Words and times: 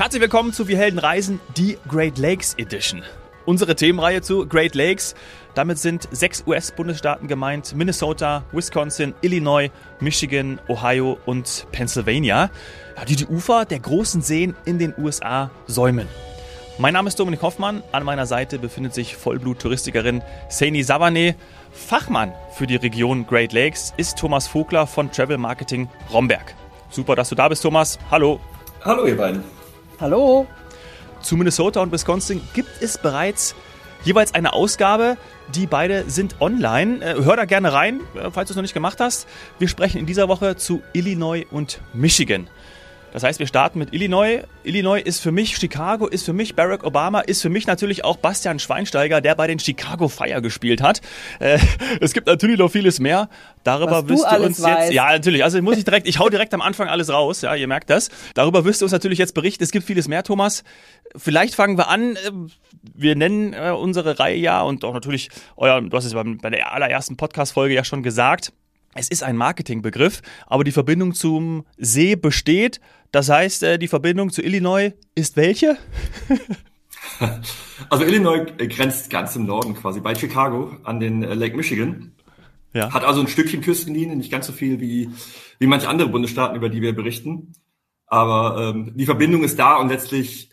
Herzlich 0.00 0.22
willkommen 0.22 0.54
zu 0.54 0.66
Wir 0.66 0.78
Helden 0.78 0.98
Reisen, 0.98 1.40
die 1.58 1.76
Great 1.86 2.16
Lakes 2.16 2.54
Edition. 2.56 3.02
Unsere 3.44 3.76
Themenreihe 3.76 4.22
zu 4.22 4.46
Great 4.46 4.74
Lakes. 4.74 5.14
Damit 5.52 5.76
sind 5.76 6.08
sechs 6.10 6.42
US-Bundesstaaten 6.46 7.28
gemeint: 7.28 7.76
Minnesota, 7.76 8.42
Wisconsin, 8.50 9.12
Illinois, 9.20 9.68
Michigan, 10.00 10.58
Ohio 10.68 11.18
und 11.26 11.66
Pennsylvania, 11.70 12.48
die 13.08 13.16
die 13.16 13.26
Ufer 13.26 13.66
der 13.66 13.80
großen 13.80 14.22
Seen 14.22 14.56
in 14.64 14.78
den 14.78 14.94
USA 14.96 15.50
säumen. 15.66 16.08
Mein 16.78 16.94
Name 16.94 17.08
ist 17.08 17.20
Dominik 17.20 17.42
Hoffmann. 17.42 17.82
An 17.92 18.02
meiner 18.02 18.24
Seite 18.24 18.58
befindet 18.58 18.94
sich 18.94 19.16
Vollblut-Touristikerin 19.16 20.22
Saini 20.48 20.82
Savane. 20.82 21.34
Fachmann 21.72 22.32
für 22.54 22.66
die 22.66 22.76
Region 22.76 23.26
Great 23.26 23.52
Lakes 23.52 23.92
ist 23.98 24.16
Thomas 24.16 24.48
Vogler 24.48 24.86
von 24.86 25.12
Travel 25.12 25.36
Marketing 25.36 25.90
Romberg. 26.10 26.54
Super, 26.88 27.16
dass 27.16 27.28
du 27.28 27.34
da 27.34 27.48
bist, 27.48 27.62
Thomas. 27.62 27.98
Hallo. 28.10 28.40
Hallo, 28.82 29.04
ihr 29.04 29.18
beiden. 29.18 29.59
Hallo. 30.00 30.46
Zu 31.20 31.36
Minnesota 31.36 31.82
und 31.82 31.92
Wisconsin 31.92 32.40
gibt 32.54 32.70
es 32.80 32.96
bereits 32.96 33.54
jeweils 34.02 34.32
eine 34.32 34.54
Ausgabe. 34.54 35.18
Die 35.54 35.66
beide 35.66 36.08
sind 36.08 36.40
online. 36.40 37.04
Äh, 37.04 37.22
hör 37.22 37.36
da 37.36 37.44
gerne 37.44 37.74
rein, 37.74 38.00
äh, 38.14 38.30
falls 38.30 38.48
du 38.48 38.52
es 38.52 38.56
noch 38.56 38.62
nicht 38.62 38.72
gemacht 38.72 38.98
hast. 38.98 39.28
Wir 39.58 39.68
sprechen 39.68 39.98
in 39.98 40.06
dieser 40.06 40.28
Woche 40.28 40.56
zu 40.56 40.80
Illinois 40.94 41.44
und 41.50 41.82
Michigan. 41.92 42.48
Das 43.12 43.22
heißt, 43.22 43.38
wir 43.38 43.46
starten 43.46 43.78
mit 43.78 43.92
Illinois. 43.92 44.42
Illinois 44.62 45.00
ist 45.00 45.20
für 45.20 45.32
mich 45.32 45.56
Chicago, 45.56 46.06
ist 46.06 46.24
für 46.24 46.32
mich 46.32 46.54
Barack 46.54 46.84
Obama, 46.84 47.20
ist 47.20 47.42
für 47.42 47.48
mich 47.48 47.66
natürlich 47.66 48.04
auch 48.04 48.16
Bastian 48.16 48.58
Schweinsteiger, 48.58 49.20
der 49.20 49.34
bei 49.34 49.46
den 49.46 49.58
Chicago 49.58 50.08
Fire 50.08 50.40
gespielt 50.40 50.82
hat. 50.82 51.00
Äh, 51.40 51.58
es 52.00 52.12
gibt 52.12 52.26
natürlich 52.26 52.58
noch 52.58 52.70
vieles 52.70 53.00
mehr. 53.00 53.28
Darüber 53.64 54.08
wirst 54.08 54.24
du 54.24 54.36
uns 54.42 54.62
alles 54.62 54.80
jetzt. 54.84 54.92
Ja, 54.92 55.10
natürlich. 55.10 55.44
Also 55.44 55.60
muss 55.62 55.76
ich 55.76 55.84
direkt, 55.84 56.06
ich 56.06 56.18
hau 56.18 56.28
direkt 56.28 56.54
am 56.54 56.62
Anfang 56.62 56.88
alles 56.88 57.10
raus. 57.10 57.42
Ja, 57.42 57.54
ihr 57.54 57.66
merkt 57.66 57.90
das. 57.90 58.10
Darüber 58.34 58.64
wirst 58.64 58.80
du 58.80 58.86
uns 58.86 58.92
natürlich 58.92 59.18
jetzt 59.18 59.34
berichten. 59.34 59.62
Es 59.62 59.70
gibt 59.70 59.86
vieles 59.86 60.08
mehr, 60.08 60.22
Thomas. 60.22 60.64
Vielleicht 61.16 61.54
fangen 61.54 61.76
wir 61.76 61.88
an. 61.88 62.16
äh, 62.16 62.30
Wir 62.94 63.16
nennen 63.16 63.52
äh, 63.52 63.70
unsere 63.70 64.18
Reihe 64.18 64.36
ja 64.36 64.62
und 64.62 64.84
auch 64.84 64.94
natürlich 64.94 65.30
euer, 65.56 65.80
du 65.80 65.96
hast 65.96 66.04
es 66.04 66.14
bei 66.14 66.50
der 66.50 66.72
allerersten 66.72 67.16
Podcast-Folge 67.16 67.74
ja 67.74 67.84
schon 67.84 68.02
gesagt. 68.02 68.52
Es 68.94 69.08
ist 69.08 69.22
ein 69.22 69.36
Marketingbegriff, 69.36 70.20
aber 70.46 70.64
die 70.64 70.72
Verbindung 70.72 71.14
zum 71.14 71.64
See 71.76 72.16
besteht. 72.16 72.80
Das 73.12 73.28
heißt, 73.28 73.62
äh, 73.62 73.78
die 73.78 73.88
Verbindung 73.88 74.30
zu 74.30 74.42
Illinois 74.42 74.92
ist 75.14 75.36
welche? 75.36 75.76
Also 77.90 78.04
Illinois 78.04 78.46
grenzt 78.56 79.10
ganz 79.10 79.36
im 79.36 79.46
Norden 79.46 79.74
quasi 79.74 80.00
bei 80.00 80.14
Chicago 80.14 80.76
an 80.84 81.00
den 81.00 81.22
äh, 81.22 81.34
Lake 81.34 81.56
Michigan. 81.56 82.12
Ja. 82.72 82.92
Hat 82.92 83.04
also 83.04 83.20
ein 83.20 83.26
Stückchen 83.26 83.62
Küstenlinie, 83.62 84.16
nicht 84.16 84.30
ganz 84.30 84.46
so 84.46 84.52
viel 84.52 84.80
wie, 84.80 85.10
wie 85.58 85.66
manche 85.66 85.88
andere 85.88 86.08
Bundesstaaten, 86.08 86.56
über 86.56 86.68
die 86.68 86.82
wir 86.82 86.94
berichten. 86.94 87.52
Aber 88.06 88.70
ähm, 88.74 88.92
die 88.96 89.06
Verbindung 89.06 89.44
ist 89.44 89.58
da 89.58 89.76
und 89.76 89.88
letztlich, 89.88 90.50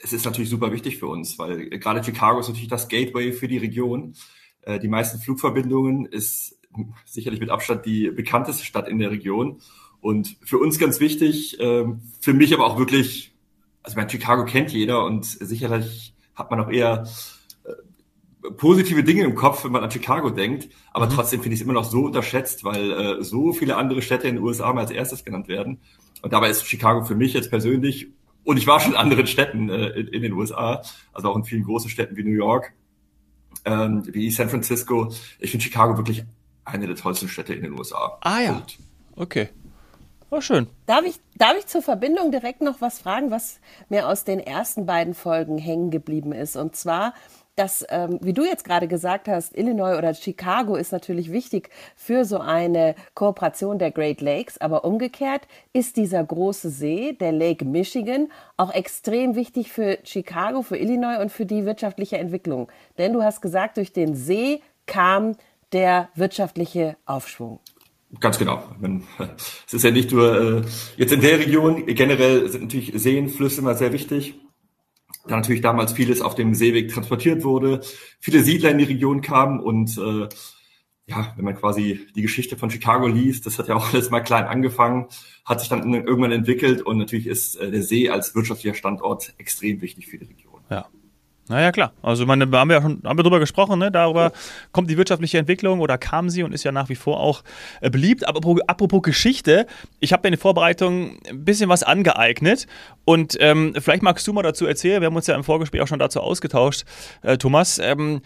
es 0.00 0.12
ist 0.12 0.24
natürlich 0.24 0.50
super 0.50 0.72
wichtig 0.72 0.98
für 0.98 1.06
uns, 1.06 1.38
weil 1.38 1.72
äh, 1.72 1.78
gerade 1.78 2.02
Chicago 2.02 2.40
ist 2.40 2.48
natürlich 2.48 2.68
das 2.68 2.88
Gateway 2.88 3.32
für 3.32 3.48
die 3.48 3.58
Region. 3.58 4.14
Äh, 4.62 4.78
die 4.80 4.88
meisten 4.88 5.18
Flugverbindungen 5.20 6.06
ist 6.06 6.58
sicherlich 7.04 7.40
mit 7.40 7.50
Abstand 7.50 7.86
die 7.86 8.10
bekannteste 8.10 8.64
Stadt 8.64 8.88
in 8.88 8.98
der 8.98 9.10
Region. 9.10 9.60
Und 10.04 10.36
für 10.42 10.58
uns 10.58 10.78
ganz 10.78 11.00
wichtig, 11.00 11.56
ähm, 11.60 12.02
für 12.20 12.34
mich 12.34 12.52
aber 12.52 12.66
auch 12.66 12.78
wirklich, 12.78 13.34
also 13.82 13.96
mein 13.96 14.10
Chicago 14.10 14.44
kennt 14.44 14.70
jeder 14.70 15.02
und 15.02 15.24
sicherlich 15.24 16.14
hat 16.34 16.50
man 16.50 16.60
auch 16.60 16.70
eher 16.70 17.08
äh, 17.64 18.50
positive 18.50 19.02
Dinge 19.02 19.24
im 19.24 19.34
Kopf, 19.34 19.64
wenn 19.64 19.72
man 19.72 19.82
an 19.82 19.90
Chicago 19.90 20.28
denkt. 20.28 20.68
Aber 20.92 21.08
trotzdem 21.08 21.40
finde 21.40 21.54
ich 21.54 21.60
es 21.60 21.64
immer 21.64 21.72
noch 21.72 21.84
so 21.84 22.04
unterschätzt, 22.04 22.64
weil 22.64 22.90
äh, 22.92 23.24
so 23.24 23.54
viele 23.54 23.76
andere 23.76 24.02
Städte 24.02 24.28
in 24.28 24.34
den 24.34 24.44
USA 24.44 24.70
mal 24.74 24.82
als 24.82 24.90
erstes 24.90 25.24
genannt 25.24 25.48
werden. 25.48 25.80
Und 26.20 26.34
dabei 26.34 26.50
ist 26.50 26.66
Chicago 26.66 27.02
für 27.06 27.14
mich 27.14 27.32
jetzt 27.32 27.48
persönlich, 27.48 28.08
und 28.42 28.58
ich 28.58 28.66
war 28.66 28.80
schon 28.80 28.92
in 28.92 28.98
anderen 28.98 29.26
Städten 29.26 29.70
äh, 29.70 29.86
in, 29.88 30.08
in 30.08 30.20
den 30.20 30.34
USA, 30.34 30.82
also 31.14 31.30
auch 31.30 31.36
in 31.36 31.44
vielen 31.44 31.64
großen 31.64 31.88
Städten 31.88 32.14
wie 32.18 32.24
New 32.24 32.36
York, 32.36 32.74
ähm, 33.64 34.02
wie 34.12 34.30
San 34.30 34.50
Francisco. 34.50 35.10
Ich 35.38 35.50
finde 35.50 35.64
Chicago 35.64 35.96
wirklich 35.96 36.24
eine 36.66 36.86
der 36.86 36.96
tollsten 36.96 37.28
Städte 37.28 37.54
in 37.54 37.62
den 37.62 37.72
USA. 37.72 38.18
Ah 38.20 38.40
ja. 38.40 38.56
Und 38.56 38.76
Okay. 39.16 39.48
Oh, 40.36 40.40
schön. 40.40 40.66
Darf 40.86 41.04
ich, 41.04 41.20
darf 41.36 41.56
ich 41.56 41.68
zur 41.68 41.80
Verbindung 41.80 42.32
direkt 42.32 42.60
noch 42.60 42.80
was 42.80 42.98
fragen, 42.98 43.30
was 43.30 43.60
mir 43.88 44.08
aus 44.08 44.24
den 44.24 44.40
ersten 44.40 44.84
beiden 44.84 45.14
Folgen 45.14 45.58
hängen 45.58 45.92
geblieben 45.92 46.32
ist? 46.32 46.56
Und 46.56 46.74
zwar, 46.74 47.14
dass, 47.54 47.86
ähm, 47.88 48.18
wie 48.20 48.32
du 48.32 48.42
jetzt 48.44 48.64
gerade 48.64 48.88
gesagt 48.88 49.28
hast, 49.28 49.56
Illinois 49.56 49.96
oder 49.96 50.12
Chicago 50.12 50.74
ist 50.74 50.90
natürlich 50.90 51.30
wichtig 51.30 51.70
für 51.94 52.24
so 52.24 52.38
eine 52.38 52.96
Kooperation 53.14 53.78
der 53.78 53.92
Great 53.92 54.20
Lakes, 54.20 54.60
aber 54.60 54.84
umgekehrt 54.84 55.42
ist 55.72 55.96
dieser 55.96 56.24
große 56.24 56.68
See, 56.68 57.12
der 57.12 57.30
Lake 57.30 57.64
Michigan, 57.64 58.26
auch 58.56 58.74
extrem 58.74 59.36
wichtig 59.36 59.70
für 59.70 59.98
Chicago, 60.02 60.62
für 60.62 60.78
Illinois 60.78 61.20
und 61.20 61.30
für 61.30 61.46
die 61.46 61.64
wirtschaftliche 61.64 62.18
Entwicklung. 62.18 62.72
Denn 62.98 63.12
du 63.12 63.22
hast 63.22 63.40
gesagt, 63.40 63.76
durch 63.76 63.92
den 63.92 64.16
See 64.16 64.62
kam 64.86 65.36
der 65.72 66.08
wirtschaftliche 66.16 66.96
Aufschwung. 67.06 67.60
Ganz 68.20 68.38
genau. 68.38 68.62
Meine, 68.80 69.02
Es 69.66 69.74
ist 69.74 69.84
ja 69.84 69.90
nicht 69.90 70.12
nur 70.12 70.58
äh, 70.58 70.62
jetzt 70.96 71.12
in 71.12 71.20
der 71.20 71.38
Region, 71.38 71.86
generell 71.86 72.48
sind 72.48 72.64
natürlich 72.64 72.92
Seen, 72.94 73.28
Flüsse 73.28 73.60
immer 73.60 73.74
sehr 73.74 73.92
wichtig. 73.92 74.34
Da 75.26 75.36
natürlich 75.36 75.62
damals 75.62 75.94
vieles 75.94 76.20
auf 76.20 76.34
dem 76.34 76.54
Seeweg 76.54 76.92
transportiert 76.92 77.44
wurde, 77.44 77.80
viele 78.20 78.42
Siedler 78.42 78.70
in 78.70 78.78
die 78.78 78.84
Region 78.84 79.22
kamen 79.22 79.58
und 79.58 79.96
äh, 79.96 80.28
ja, 81.06 81.32
wenn 81.36 81.44
man 81.44 81.56
quasi 81.56 82.06
die 82.14 82.22
Geschichte 82.22 82.56
von 82.56 82.70
Chicago 82.70 83.06
liest, 83.06 83.46
das 83.46 83.58
hat 83.58 83.68
ja 83.68 83.74
auch 83.74 83.88
alles 83.92 84.10
mal 84.10 84.20
klein 84.20 84.44
angefangen, 84.44 85.06
hat 85.44 85.60
sich 85.60 85.68
dann 85.68 85.92
irgendwann 85.94 86.32
entwickelt 86.32 86.82
und 86.82 86.98
natürlich 86.98 87.26
ist 87.26 87.56
äh, 87.56 87.70
der 87.70 87.82
See 87.82 88.10
als 88.10 88.34
wirtschaftlicher 88.34 88.74
Standort 88.74 89.32
extrem 89.38 89.80
wichtig 89.80 90.08
für 90.08 90.18
die 90.18 90.26
Region. 90.26 90.60
Ja. 90.70 90.88
Naja, 91.46 91.72
klar. 91.72 91.92
Also, 92.00 92.24
meine, 92.24 92.50
haben 92.50 92.68
wir 92.68 92.76
ja 92.76 92.82
schon 92.82 93.02
haben 93.04 93.18
wir 93.18 93.22
drüber 93.22 93.38
gesprochen, 93.38 93.78
ne? 93.78 93.90
Darüber 93.90 94.32
kommt 94.72 94.88
die 94.88 94.96
wirtschaftliche 94.96 95.36
Entwicklung 95.36 95.80
oder 95.80 95.98
kam 95.98 96.30
sie 96.30 96.42
und 96.42 96.52
ist 96.52 96.64
ja 96.64 96.72
nach 96.72 96.88
wie 96.88 96.94
vor 96.94 97.20
auch 97.20 97.42
äh, 97.82 97.90
beliebt. 97.90 98.26
Aber 98.26 98.38
apropos, 98.38 98.62
apropos 98.66 99.02
Geschichte, 99.02 99.66
ich 100.00 100.14
habe 100.14 100.22
mir 100.22 100.28
in 100.28 100.32
der 100.32 100.40
Vorbereitung 100.40 101.18
ein 101.28 101.44
bisschen 101.44 101.68
was 101.68 101.82
angeeignet 101.82 102.66
und 103.04 103.36
ähm, 103.40 103.74
vielleicht 103.78 104.02
magst 104.02 104.26
du 104.26 104.32
mal 104.32 104.42
dazu 104.42 104.64
erzählen. 104.64 105.02
Wir 105.02 105.06
haben 105.06 105.16
uns 105.16 105.26
ja 105.26 105.34
im 105.34 105.44
Vorgespräch 105.44 105.82
auch 105.82 105.86
schon 105.86 105.98
dazu 105.98 106.20
ausgetauscht, 106.20 106.84
äh, 107.22 107.36
Thomas. 107.36 107.78
Ähm, 107.78 108.22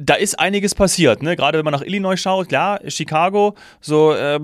da 0.00 0.14
ist 0.14 0.38
einiges 0.38 0.74
passiert, 0.74 1.22
ne? 1.22 1.36
Gerade 1.36 1.58
wenn 1.58 1.64
man 1.66 1.74
nach 1.74 1.82
Illinois 1.82 2.16
schaut, 2.16 2.48
klar, 2.48 2.80
Chicago, 2.88 3.54
so 3.82 4.14
äh, 4.14 4.40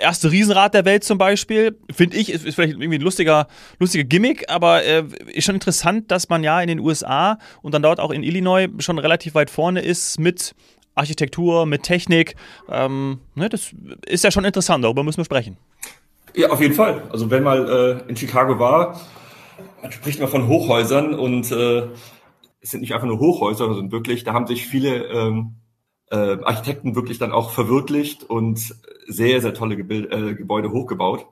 erste 0.00 0.30
Riesenrad 0.30 0.72
der 0.72 0.86
Welt 0.86 1.04
zum 1.04 1.18
Beispiel, 1.18 1.76
finde 1.94 2.16
ich, 2.16 2.32
ist, 2.32 2.46
ist 2.46 2.54
vielleicht 2.54 2.72
irgendwie 2.72 2.98
ein 2.98 3.02
lustiger, 3.02 3.46
lustiger 3.78 4.04
Gimmick, 4.04 4.48
aber 4.48 4.84
äh, 4.84 5.04
ist 5.32 5.44
schon 5.44 5.56
interessant, 5.56 6.10
dass 6.10 6.30
man 6.30 6.42
ja 6.42 6.62
in 6.62 6.68
den 6.68 6.80
USA 6.80 7.38
und 7.62 7.74
dann 7.74 7.82
dort 7.82 8.00
auch 8.00 8.10
in 8.10 8.22
Illinois 8.22 8.68
schon 8.78 8.98
relativ 8.98 9.34
weit 9.34 9.50
vorne 9.50 9.80
ist 9.80 10.18
mit 10.18 10.54
Architektur, 10.94 11.66
mit 11.66 11.82
Technik. 11.84 12.36
Ähm, 12.68 13.20
ne, 13.34 13.48
das 13.48 13.74
ist 14.06 14.24
ja 14.24 14.30
schon 14.30 14.44
interessant, 14.44 14.84
darüber 14.84 15.04
müssen 15.04 15.18
wir 15.18 15.24
sprechen. 15.24 15.56
Ja, 16.34 16.50
auf 16.50 16.60
jeden 16.60 16.74
Fall. 16.74 17.02
Also 17.10 17.30
wenn 17.30 17.42
man 17.42 17.66
äh, 17.66 17.98
in 18.08 18.16
Chicago 18.16 18.58
war, 18.58 19.00
man 19.82 19.92
spricht 19.92 20.20
mal 20.20 20.26
von 20.26 20.48
Hochhäusern 20.48 21.14
und 21.14 21.50
äh, 21.50 21.88
es 22.60 22.70
sind 22.70 22.80
nicht 22.80 22.94
einfach 22.94 23.06
nur 23.06 23.20
Hochhäuser, 23.20 23.66
sondern 23.66 23.92
wirklich, 23.92 24.24
da 24.24 24.32
haben 24.32 24.46
sich 24.46 24.66
viele 24.66 25.04
ähm, 25.06 25.56
äh, 26.10 26.16
Architekten 26.42 26.96
wirklich 26.96 27.18
dann 27.18 27.32
auch 27.32 27.50
verwirklicht 27.50 28.24
und 28.24 28.74
sehr, 29.06 29.40
sehr 29.40 29.54
tolle 29.54 29.76
Gebil 29.76 30.08
äh, 30.10 30.34
Gebäude 30.34 30.70
hochgebaut. 30.70 31.26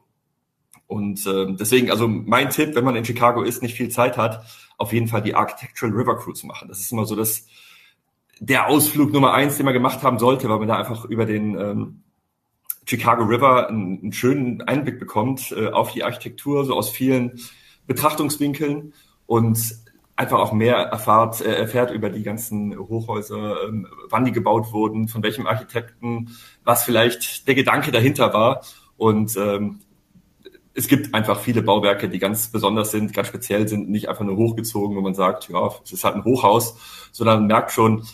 Und 0.87 1.27
äh, 1.27 1.47
deswegen, 1.59 1.91
also 1.91 2.07
mein 2.07 2.51
Tipp, 2.51 2.75
wenn 2.75 2.85
man 2.85 2.97
in 2.97 3.05
Chicago 3.05 3.43
ist, 3.43 3.63
nicht 3.63 3.75
viel 3.75 3.89
Zeit 3.89 4.17
hat, 4.17 4.45
auf 4.79 4.93
jeden 4.93 5.09
Fall 5.09 5.23
die 5.23 5.35
Architectural 5.35 5.95
River 5.95 6.17
Cruise 6.17 6.47
machen. 6.47 6.69
Das 6.69 6.81
ist 6.81 6.93
immer 6.93 7.07
so 7.07 7.17
das 7.17 7.47
der 8.39 8.69
Ausflug 8.69 9.13
Nummer 9.13 9.33
eins, 9.33 9.57
den 9.57 9.65
man 9.65 9.73
gemacht 9.73 10.03
haben 10.03 10.19
sollte, 10.19 10.49
weil 10.49 10.59
man 10.59 10.69
da 10.69 10.77
einfach 10.77 11.07
über 11.07 11.25
den 11.25 11.59
ähm, 11.59 12.03
Chicago 12.85 13.25
River 13.25 13.69
einen, 13.69 14.01
einen 14.03 14.13
schönen 14.13 14.63
Einblick 14.63 14.99
bekommt 14.99 15.53
äh, 15.53 15.69
auf 15.69 15.93
die 15.93 16.05
Architektur, 16.05 16.65
so 16.65 16.75
aus 16.75 16.91
vielen 16.91 17.41
Betrachtungswinkeln 17.87 18.93
und 19.27 19.59
einfach 20.17 20.39
auch 20.39 20.53
mehr 20.53 20.77
erfahrt, 20.77 21.41
äh, 21.41 21.55
erfährt 21.55 21.91
über 21.91 22.11
die 22.11 22.23
ganzen 22.23 22.77
Hochhäuser, 22.79 23.69
ähm, 23.69 23.87
wann 24.09 24.25
die 24.25 24.33
gebaut 24.33 24.73
wurden, 24.73 25.09
von 25.09 25.23
welchem 25.23 25.47
Architekten, 25.47 26.31
was 26.65 26.85
vielleicht 26.85 27.49
der 27.49 27.55
Gedanke 27.55 27.91
dahinter 27.91 28.33
war. 28.33 28.63
Und 28.97 29.37
ähm, 29.37 29.81
es 30.77 30.89
gibt 30.89 31.15
einfach 31.15 31.41
viele 31.41 31.63
Bauwerke, 31.63 32.09
die 32.09 32.19
ganz 32.19 32.49
besonders 32.49 32.91
sind, 32.91 33.13
ganz 33.15 33.29
speziell 33.29 33.67
sind, 33.67 33.89
nicht 33.89 34.09
einfach 34.09 34.25
nur 34.25 34.37
hochgezogen, 34.37 34.97
wo 34.97 35.01
man 35.01 35.15
sagt, 35.15 35.49
ja, 35.49 35.71
es 35.83 35.93
ist 35.93 36.05
halt 36.05 36.17
ein 36.17 36.25
Hochhaus, 36.25 36.77
sondern 37.13 37.41
man 37.41 37.47
merkt 37.47 37.73
schon 37.73 38.05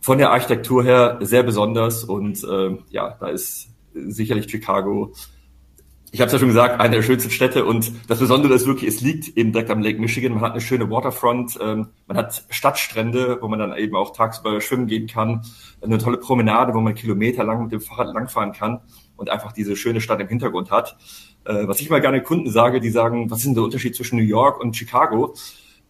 von 0.00 0.18
der 0.18 0.30
Architektur 0.30 0.82
her 0.82 1.18
sehr 1.20 1.42
besonders 1.42 2.04
und 2.04 2.44
ähm, 2.50 2.84
ja, 2.90 3.16
da 3.20 3.28
ist 3.28 3.68
sicherlich 3.92 4.50
Chicago 4.50 5.12
ich 6.10 6.20
habe 6.20 6.28
es 6.28 6.32
ja 6.32 6.38
schon 6.38 6.48
gesagt, 6.48 6.80
eine 6.80 6.96
der 6.96 7.02
schönsten 7.02 7.30
Städte 7.30 7.64
und 7.64 7.92
das 8.08 8.18
Besondere 8.18 8.54
ist 8.54 8.66
wirklich, 8.66 8.88
es 8.88 9.00
liegt 9.02 9.36
eben 9.36 9.52
direkt 9.52 9.70
am 9.70 9.82
Lake 9.82 10.00
Michigan. 10.00 10.32
Man 10.32 10.40
hat 10.40 10.52
eine 10.52 10.60
schöne 10.60 10.90
Waterfront, 10.90 11.58
ähm, 11.60 11.88
man 12.06 12.16
hat 12.16 12.44
Stadtstrände, 12.48 13.38
wo 13.42 13.48
man 13.48 13.58
dann 13.58 13.76
eben 13.76 13.94
auch 13.94 14.12
tagsüber 14.12 14.60
schwimmen 14.60 14.86
gehen 14.86 15.06
kann, 15.06 15.42
eine 15.82 15.98
tolle 15.98 16.16
Promenade, 16.16 16.72
wo 16.72 16.80
man 16.80 16.94
kilometerlang 16.94 17.64
mit 17.64 17.72
dem 17.72 17.80
Fahrrad 17.80 18.14
langfahren 18.14 18.52
kann 18.52 18.80
und 19.16 19.28
einfach 19.28 19.52
diese 19.52 19.76
schöne 19.76 20.00
Stadt 20.00 20.20
im 20.20 20.28
Hintergrund 20.28 20.70
hat. 20.70 20.96
Äh, 21.44 21.66
was 21.66 21.80
ich 21.80 21.90
mal 21.90 22.00
gerne 22.00 22.22
Kunden 22.22 22.50
sage, 22.50 22.80
die 22.80 22.90
sagen, 22.90 23.30
was 23.30 23.38
ist 23.38 23.46
denn 23.46 23.54
der 23.54 23.64
Unterschied 23.64 23.94
zwischen 23.94 24.16
New 24.16 24.24
York 24.24 24.60
und 24.60 24.76
Chicago? 24.76 25.34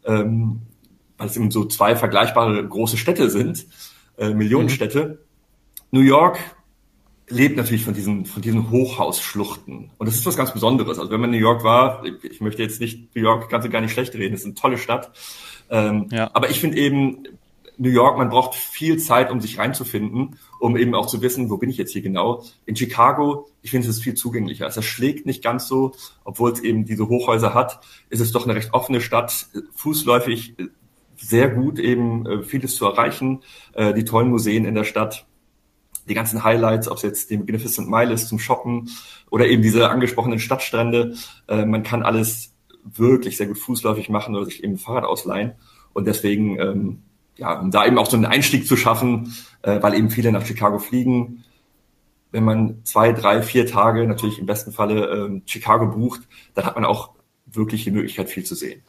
Ähm, 0.05 0.61
weil 1.17 1.27
es 1.27 1.37
eben 1.37 1.51
so 1.51 1.65
zwei 1.65 1.97
vergleichbare 1.97 2.67
große 2.67 2.97
Städte 2.97 3.29
sind, 3.29 3.67
äh, 4.17 4.33
Millionenstädte. 4.33 5.05
Mhm. 5.05 5.99
New 5.99 6.01
York 6.01 6.39
lebt 7.29 7.57
natürlich 7.57 7.85
von 7.85 7.95
diesen, 7.95 8.25
von 8.25 8.43
diesen 8.43 8.71
Hochhausschluchten. 8.71 9.91
Und 9.99 10.07
das 10.07 10.15
ist 10.15 10.27
was 10.27 10.37
ganz 10.37 10.53
Besonderes. 10.53 10.99
Also 10.99 11.11
wenn 11.11 11.21
man 11.21 11.33
in 11.33 11.39
New 11.39 11.47
York 11.47 11.63
war, 11.65 12.05
ich 12.05 12.41
möchte 12.41 12.63
jetzt 12.63 12.81
nicht 12.81 13.15
New 13.15 13.23
York 13.23 13.51
ganz 13.51 13.65
und 13.65 13.71
gar 13.71 13.81
nicht 13.81 13.93
schlecht 13.93 14.15
reden, 14.15 14.35
es 14.35 14.41
ist 14.41 14.47
eine 14.47 14.55
tolle 14.55 14.79
Stadt. 14.79 15.11
Ähm, 15.71 16.09
ja. 16.11 16.31
Aber 16.33 16.51
ich 16.51 16.61
finde 16.61 16.79
eben, 16.79 17.25
New 17.79 17.91
York, 17.91 18.19
man 18.19 18.29
braucht 18.29 18.55
viel 18.55 18.99
Zeit, 18.99 19.31
um 19.31 19.41
sich 19.41 19.59
reinzufinden, 19.59 20.39
um 20.59 20.77
eben 20.77 20.95
auch 20.95 21.07
zu 21.07 21.23
wissen, 21.23 21.49
wo 21.49 21.57
bin 21.57 21.71
ich 21.71 21.77
jetzt 21.77 21.93
hier 21.93 22.03
genau. 22.03 22.43
In 22.67 22.77
Chicago, 22.77 23.49
ich 23.63 23.71
finde, 23.71 23.89
es 23.89 23.97
ist 23.97 24.03
viel 24.03 24.15
zugänglicher. 24.15 24.67
Es 24.67 24.85
schlägt 24.85 25.27
nicht 25.27 25.43
ganz 25.43 25.69
so, 25.69 25.93
obwohl 26.25 26.53
es 26.53 26.61
eben 26.61 26.85
diese 26.85 27.09
Hochhäuser 27.09 27.55
hat, 27.55 27.81
ist 28.11 28.21
es 28.21 28.33
doch 28.33 28.45
eine 28.45 28.55
recht 28.55 28.75
offene 28.75 29.01
Stadt, 29.01 29.47
fußläufig 29.75 30.57
sehr 31.17 31.49
gut 31.49 31.79
eben 31.79 32.27
äh, 32.27 32.43
vieles 32.43 32.77
zu 32.77 32.87
erreichen, 32.87 33.43
äh, 33.75 33.93
die 33.95 34.05
tollen 34.05 34.29
Museen 34.29 34.65
in 34.65 34.75
der 34.75 34.85
Stadt 34.85 35.27
die 36.09 36.15
ganzen 36.15 36.43
Highlights, 36.43 36.89
ob 36.89 36.97
es 36.97 37.03
jetzt 37.03 37.31
die 37.31 37.37
Magnificent 37.37 37.89
Mile 37.89 38.13
ist 38.13 38.29
zum 38.29 38.39
Shoppen 38.39 38.89
oder 39.31 39.47
eben 39.47 39.63
diese 39.63 39.91
angesprochenen 39.91 40.39
Stadtstrände. 40.39 41.15
Äh, 41.49 41.67
man 41.67 41.83
kann 41.83 42.03
alles 42.03 42.55
wirklich 42.83 43.37
sehr 43.37 43.47
gut 43.47 43.59
fußläufig 43.59 44.09
machen 44.09 44.35
oder 44.35 44.47
sich 44.47 44.65
eben 44.65 44.79
Fahrrad 44.79 45.05
ausleihen. 45.05 45.53
Und 45.93 46.07
deswegen, 46.07 46.59
ähm, 46.59 47.03
ja, 47.39 47.59
um 47.59 47.71
da 47.71 47.87
eben 47.87 47.99
auch 47.99 48.11
so 48.11 48.17
einen 48.17 48.27
Einstieg 48.27 48.67
zu 48.67 48.77
schaffen, 48.77 49.35
äh, 49.63 49.81
weil 49.81 49.95
eben 49.95 50.11
viele 50.11 50.33
nach 50.33 50.45
Chicago 50.45 50.79
fliegen. 50.79 51.45
Wenn 52.31 52.45
man 52.45 52.85
zwei, 52.85 53.13
drei, 53.13 53.43
vier 53.43 53.67
Tage 53.67 54.07
natürlich 54.07 54.39
im 54.39 54.47
besten 54.47 54.73
Falle 54.73 55.07
ähm, 55.07 55.43
Chicago 55.47 55.87
bucht, 55.87 56.23
dann 56.55 56.67
hat 56.67 56.75
man 56.75 56.85
auch 56.85 57.11
wirklich 57.47 57.85
die 57.85 57.91
Möglichkeit, 57.91 58.29
viel 58.29 58.45
zu 58.45 58.55
sehen. 58.55 58.83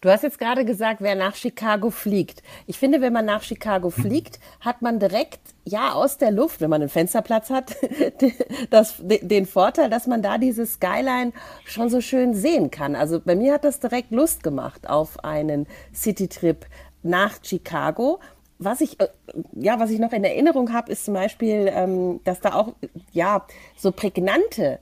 Du 0.00 0.10
hast 0.10 0.22
jetzt 0.22 0.38
gerade 0.38 0.66
gesagt, 0.66 1.00
wer 1.00 1.14
nach 1.14 1.34
Chicago 1.34 1.88
fliegt. 1.88 2.42
Ich 2.66 2.78
finde, 2.78 3.00
wenn 3.00 3.14
man 3.14 3.24
nach 3.24 3.42
Chicago 3.42 3.88
fliegt, 3.88 4.38
hat 4.60 4.82
man 4.82 4.98
direkt, 4.98 5.40
ja, 5.64 5.92
aus 5.92 6.18
der 6.18 6.30
Luft, 6.30 6.60
wenn 6.60 6.68
man 6.68 6.82
einen 6.82 6.90
Fensterplatz 6.90 7.48
hat, 7.48 7.74
das, 8.70 8.96
den 9.00 9.46
Vorteil, 9.46 9.88
dass 9.88 10.06
man 10.06 10.20
da 10.20 10.36
diese 10.36 10.66
Skyline 10.66 11.32
schon 11.64 11.88
so 11.88 12.02
schön 12.02 12.34
sehen 12.34 12.70
kann. 12.70 12.96
Also 12.96 13.18
bei 13.18 13.34
mir 13.34 13.54
hat 13.54 13.64
das 13.64 13.80
direkt 13.80 14.10
Lust 14.10 14.42
gemacht 14.42 14.90
auf 14.90 15.24
einen 15.24 15.66
Citytrip 15.94 16.66
nach 17.04 17.38
Chicago. 17.42 18.18
Was 18.58 18.80
ich, 18.80 19.00
äh, 19.00 19.08
ja, 19.52 19.78
was 19.78 19.90
ich 19.90 19.98
noch 19.98 20.12
in 20.12 20.24
Erinnerung 20.24 20.72
habe, 20.72 20.90
ist 20.92 21.04
zum 21.04 21.14
Beispiel, 21.14 21.70
ähm, 21.72 22.20
dass 22.24 22.40
da 22.40 22.54
auch, 22.54 22.74
ja, 23.12 23.46
so 23.76 23.92
prägnante 23.92 24.78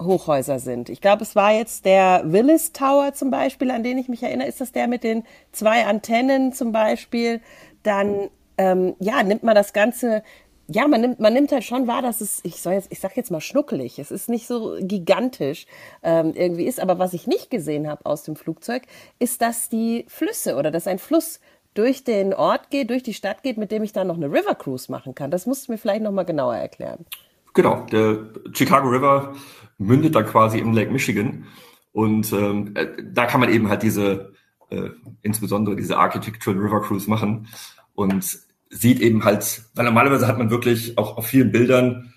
Hochhäuser 0.00 0.58
sind. 0.58 0.88
Ich 0.88 1.00
glaube, 1.00 1.22
es 1.22 1.36
war 1.36 1.52
jetzt 1.52 1.84
der 1.84 2.22
Willis 2.24 2.72
Tower 2.72 3.12
zum 3.14 3.30
Beispiel, 3.30 3.70
an 3.70 3.82
den 3.82 3.98
ich 3.98 4.08
mich 4.08 4.22
erinnere. 4.22 4.48
Ist 4.48 4.60
das 4.60 4.72
der 4.72 4.88
mit 4.88 5.04
den 5.04 5.24
zwei 5.52 5.86
Antennen 5.86 6.52
zum 6.52 6.72
Beispiel? 6.72 7.40
Dann 7.82 8.30
ähm, 8.58 8.94
ja, 8.98 9.22
nimmt 9.22 9.42
man 9.42 9.54
das 9.54 9.72
Ganze. 9.72 10.22
Ja, 10.66 10.88
man 10.88 11.02
nimmt, 11.02 11.20
man 11.20 11.34
nimmt 11.34 11.52
halt 11.52 11.64
schon 11.64 11.86
wahr, 11.86 12.00
dass 12.00 12.22
es, 12.22 12.40
ich 12.42 12.60
soll 12.62 12.72
jetzt, 12.72 12.90
ich 12.90 12.98
sag 12.98 13.16
jetzt 13.16 13.30
mal 13.30 13.40
schnuckelig. 13.40 13.98
Es 13.98 14.10
ist 14.10 14.28
nicht 14.28 14.46
so 14.46 14.78
gigantisch 14.80 15.66
ähm, 16.02 16.32
irgendwie 16.34 16.64
ist. 16.64 16.80
Aber 16.80 16.98
was 16.98 17.12
ich 17.12 17.26
nicht 17.26 17.50
gesehen 17.50 17.88
habe 17.88 18.06
aus 18.06 18.22
dem 18.24 18.34
Flugzeug, 18.34 18.82
ist, 19.18 19.42
dass 19.42 19.68
die 19.68 20.06
Flüsse 20.08 20.56
oder 20.56 20.70
dass 20.70 20.86
ein 20.86 20.98
Fluss 20.98 21.38
durch 21.74 22.04
den 22.04 22.32
Ort 22.32 22.70
geht, 22.70 22.90
durch 22.90 23.02
die 23.02 23.14
Stadt 23.14 23.42
geht, 23.42 23.58
mit 23.58 23.70
dem 23.70 23.82
ich 23.82 23.92
dann 23.92 24.06
noch 24.06 24.16
eine 24.16 24.26
River 24.26 24.54
Cruise 24.54 24.90
machen 24.90 25.14
kann. 25.14 25.30
Das 25.30 25.46
musst 25.46 25.68
du 25.68 25.72
mir 25.72 25.78
vielleicht 25.78 26.02
noch 26.02 26.12
mal 26.12 26.24
genauer 26.24 26.56
erklären. 26.56 27.04
Genau, 27.52 27.86
der 27.90 28.18
Chicago 28.52 28.88
River 28.88 29.34
mündet 29.78 30.14
dann 30.14 30.26
quasi 30.26 30.58
im 30.58 30.72
Lake 30.72 30.90
Michigan. 30.90 31.46
Und 31.92 32.32
ähm, 32.32 32.72
äh, 32.74 32.86
da 33.02 33.26
kann 33.26 33.40
man 33.40 33.52
eben 33.52 33.68
halt 33.68 33.82
diese, 33.82 34.32
äh, 34.70 34.90
insbesondere 35.22 35.76
diese 35.76 35.96
Architectural 35.96 36.60
River 36.60 36.82
Cruise 36.82 37.08
machen 37.08 37.48
und 37.94 38.38
sieht 38.70 39.00
eben 39.00 39.24
halt, 39.24 39.62
weil 39.74 39.84
normalerweise 39.84 40.26
hat 40.26 40.38
man 40.38 40.50
wirklich 40.50 40.98
auch 40.98 41.16
auf 41.16 41.26
vielen 41.26 41.52
Bildern 41.52 42.12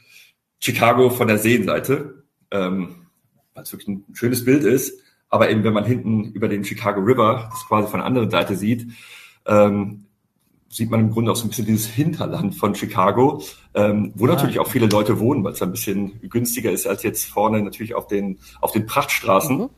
Chicago 0.59 1.09
von 1.09 1.27
der 1.27 1.37
Seenseite, 1.37 2.23
ähm, 2.49 3.07
weil 3.53 3.63
es 3.63 3.71
wirklich 3.71 3.89
ein 3.89 4.05
schönes 4.13 4.43
Bild 4.43 4.63
ist. 4.63 4.99
Aber 5.29 5.49
eben, 5.49 5.63
wenn 5.63 5.73
man 5.73 5.85
hinten 5.85 6.31
über 6.31 6.47
den 6.47 6.63
Chicago 6.63 7.01
River 7.01 7.49
das 7.51 7.65
quasi 7.67 7.89
von 7.89 7.99
der 7.99 8.07
anderen 8.07 8.31
Seite 8.31 8.55
sieht, 8.55 8.87
ähm, 9.47 10.05
sieht 10.69 10.91
man 10.91 10.99
im 10.99 11.11
Grunde 11.11 11.31
auch 11.31 11.35
so 11.35 11.45
ein 11.45 11.49
bisschen 11.49 11.65
dieses 11.65 11.87
Hinterland 11.87 12.55
von 12.55 12.75
Chicago, 12.75 13.41
ähm, 13.73 14.11
wo 14.15 14.27
ja. 14.27 14.33
natürlich 14.33 14.59
auch 14.59 14.67
viele 14.67 14.87
Leute 14.87 15.19
wohnen, 15.19 15.43
weil 15.43 15.53
es 15.53 15.61
ein 15.61 15.71
bisschen 15.71 16.19
günstiger 16.29 16.71
ist 16.71 16.87
als 16.87 17.03
jetzt 17.03 17.25
vorne 17.25 17.61
natürlich 17.61 17.95
auf 17.95 18.07
den, 18.07 18.39
auf 18.61 18.71
den 18.71 18.85
Prachtstraßen. 18.85 19.57
Mhm. 19.57 19.69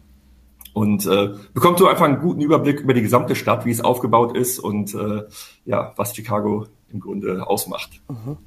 Und 0.73 1.05
äh, 1.07 1.33
bekommt 1.53 1.79
so 1.79 1.87
einfach 1.87 2.05
einen 2.05 2.19
guten 2.19 2.41
Überblick 2.41 2.79
über 2.79 2.93
die 2.93 3.01
gesamte 3.01 3.35
Stadt, 3.35 3.65
wie 3.65 3.71
es 3.71 3.81
aufgebaut 3.81 4.37
ist 4.37 4.59
und 4.59 4.93
äh, 4.93 5.23
ja, 5.65 5.93
was 5.95 6.15
Chicago 6.15 6.67
im 6.91 6.99
Grunde 6.99 7.45
ausmacht. 7.47 8.01
Mhm. 8.07 8.37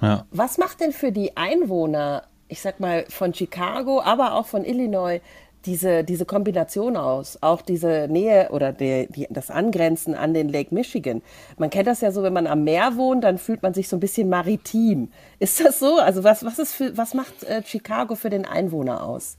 Ja. 0.00 0.26
Was 0.30 0.58
macht 0.58 0.80
denn 0.80 0.92
für 0.92 1.12
die 1.12 1.36
Einwohner, 1.36 2.24
ich 2.48 2.60
sag 2.60 2.80
mal, 2.80 3.04
von 3.08 3.34
Chicago, 3.34 4.00
aber 4.02 4.34
auch 4.34 4.46
von 4.46 4.64
Illinois 4.64 5.20
diese, 5.66 6.04
diese 6.04 6.24
Kombination 6.24 6.96
aus, 6.96 7.38
auch 7.40 7.62
diese 7.62 8.08
Nähe 8.08 8.48
oder 8.50 8.72
die, 8.72 9.08
die, 9.10 9.26
das 9.30 9.50
Angrenzen 9.50 10.14
an 10.14 10.34
den 10.34 10.48
Lake 10.48 10.74
Michigan. 10.74 11.22
Man 11.58 11.70
kennt 11.70 11.86
das 11.86 12.00
ja 12.00 12.12
so, 12.12 12.22
wenn 12.22 12.32
man 12.32 12.46
am 12.46 12.64
Meer 12.64 12.96
wohnt, 12.96 13.24
dann 13.24 13.38
fühlt 13.38 13.62
man 13.62 13.74
sich 13.74 13.88
so 13.88 13.96
ein 13.96 14.00
bisschen 14.00 14.28
maritim. 14.28 15.10
Ist 15.38 15.64
das 15.64 15.78
so? 15.78 15.98
Also 15.98 16.24
was, 16.24 16.44
was, 16.44 16.58
ist 16.58 16.74
für, 16.74 16.96
was 16.96 17.14
macht 17.14 17.44
äh, 17.44 17.62
Chicago 17.64 18.14
für 18.14 18.30
den 18.30 18.44
Einwohner 18.44 19.04
aus? 19.04 19.38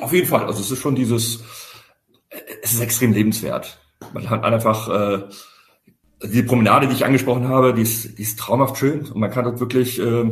Auf 0.00 0.12
jeden 0.12 0.26
Fall. 0.26 0.46
Also 0.46 0.60
es 0.60 0.70
ist 0.70 0.78
schon 0.78 0.94
dieses, 0.94 1.40
es 2.62 2.72
ist 2.72 2.80
extrem 2.80 3.12
lebenswert. 3.12 3.78
Man 4.12 4.28
hat 4.28 4.44
einfach 4.44 4.88
äh, 4.88 5.22
die 6.22 6.42
Promenade, 6.42 6.86
die 6.86 6.94
ich 6.94 7.04
angesprochen 7.04 7.48
habe, 7.48 7.74
die 7.74 7.82
ist, 7.82 8.18
die 8.18 8.22
ist 8.22 8.38
traumhaft 8.38 8.78
schön 8.78 9.06
und 9.06 9.18
man 9.18 9.30
kann 9.30 9.44
dort 9.44 9.60
wirklich 9.60 9.98
äh, 10.00 10.30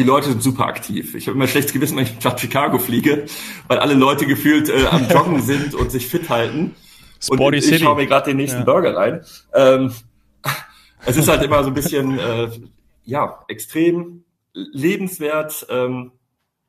die 0.00 0.06
Leute 0.06 0.30
sind 0.30 0.42
super 0.42 0.64
aktiv. 0.64 1.14
Ich 1.14 1.26
habe 1.26 1.36
immer 1.36 1.46
schlechtes 1.46 1.74
Gewissen, 1.74 1.94
wenn 1.98 2.04
ich 2.04 2.24
nach 2.24 2.38
Chicago 2.38 2.78
fliege, 2.78 3.26
weil 3.68 3.78
alle 3.78 3.92
Leute 3.92 4.24
gefühlt 4.24 4.70
äh, 4.70 4.86
am 4.86 5.06
Joggen 5.10 5.42
sind 5.42 5.74
und 5.74 5.92
sich 5.92 6.06
fit 6.06 6.30
halten. 6.30 6.74
Sporty 7.20 7.44
und 7.44 7.54
ich 7.54 7.64
City. 7.66 7.84
schaue 7.84 7.96
mir 7.96 8.06
gerade 8.06 8.30
den 8.30 8.38
nächsten 8.38 8.60
ja. 8.60 8.64
Burger 8.64 8.96
rein. 8.96 9.20
Ähm, 9.52 9.92
es 11.04 11.18
ist 11.18 11.28
halt 11.28 11.42
immer 11.42 11.62
so 11.62 11.68
ein 11.68 11.74
bisschen, 11.74 12.18
äh, 12.18 12.48
ja, 13.04 13.44
extrem 13.48 14.24
lebenswert. 14.54 15.66
Ähm, 15.68 16.12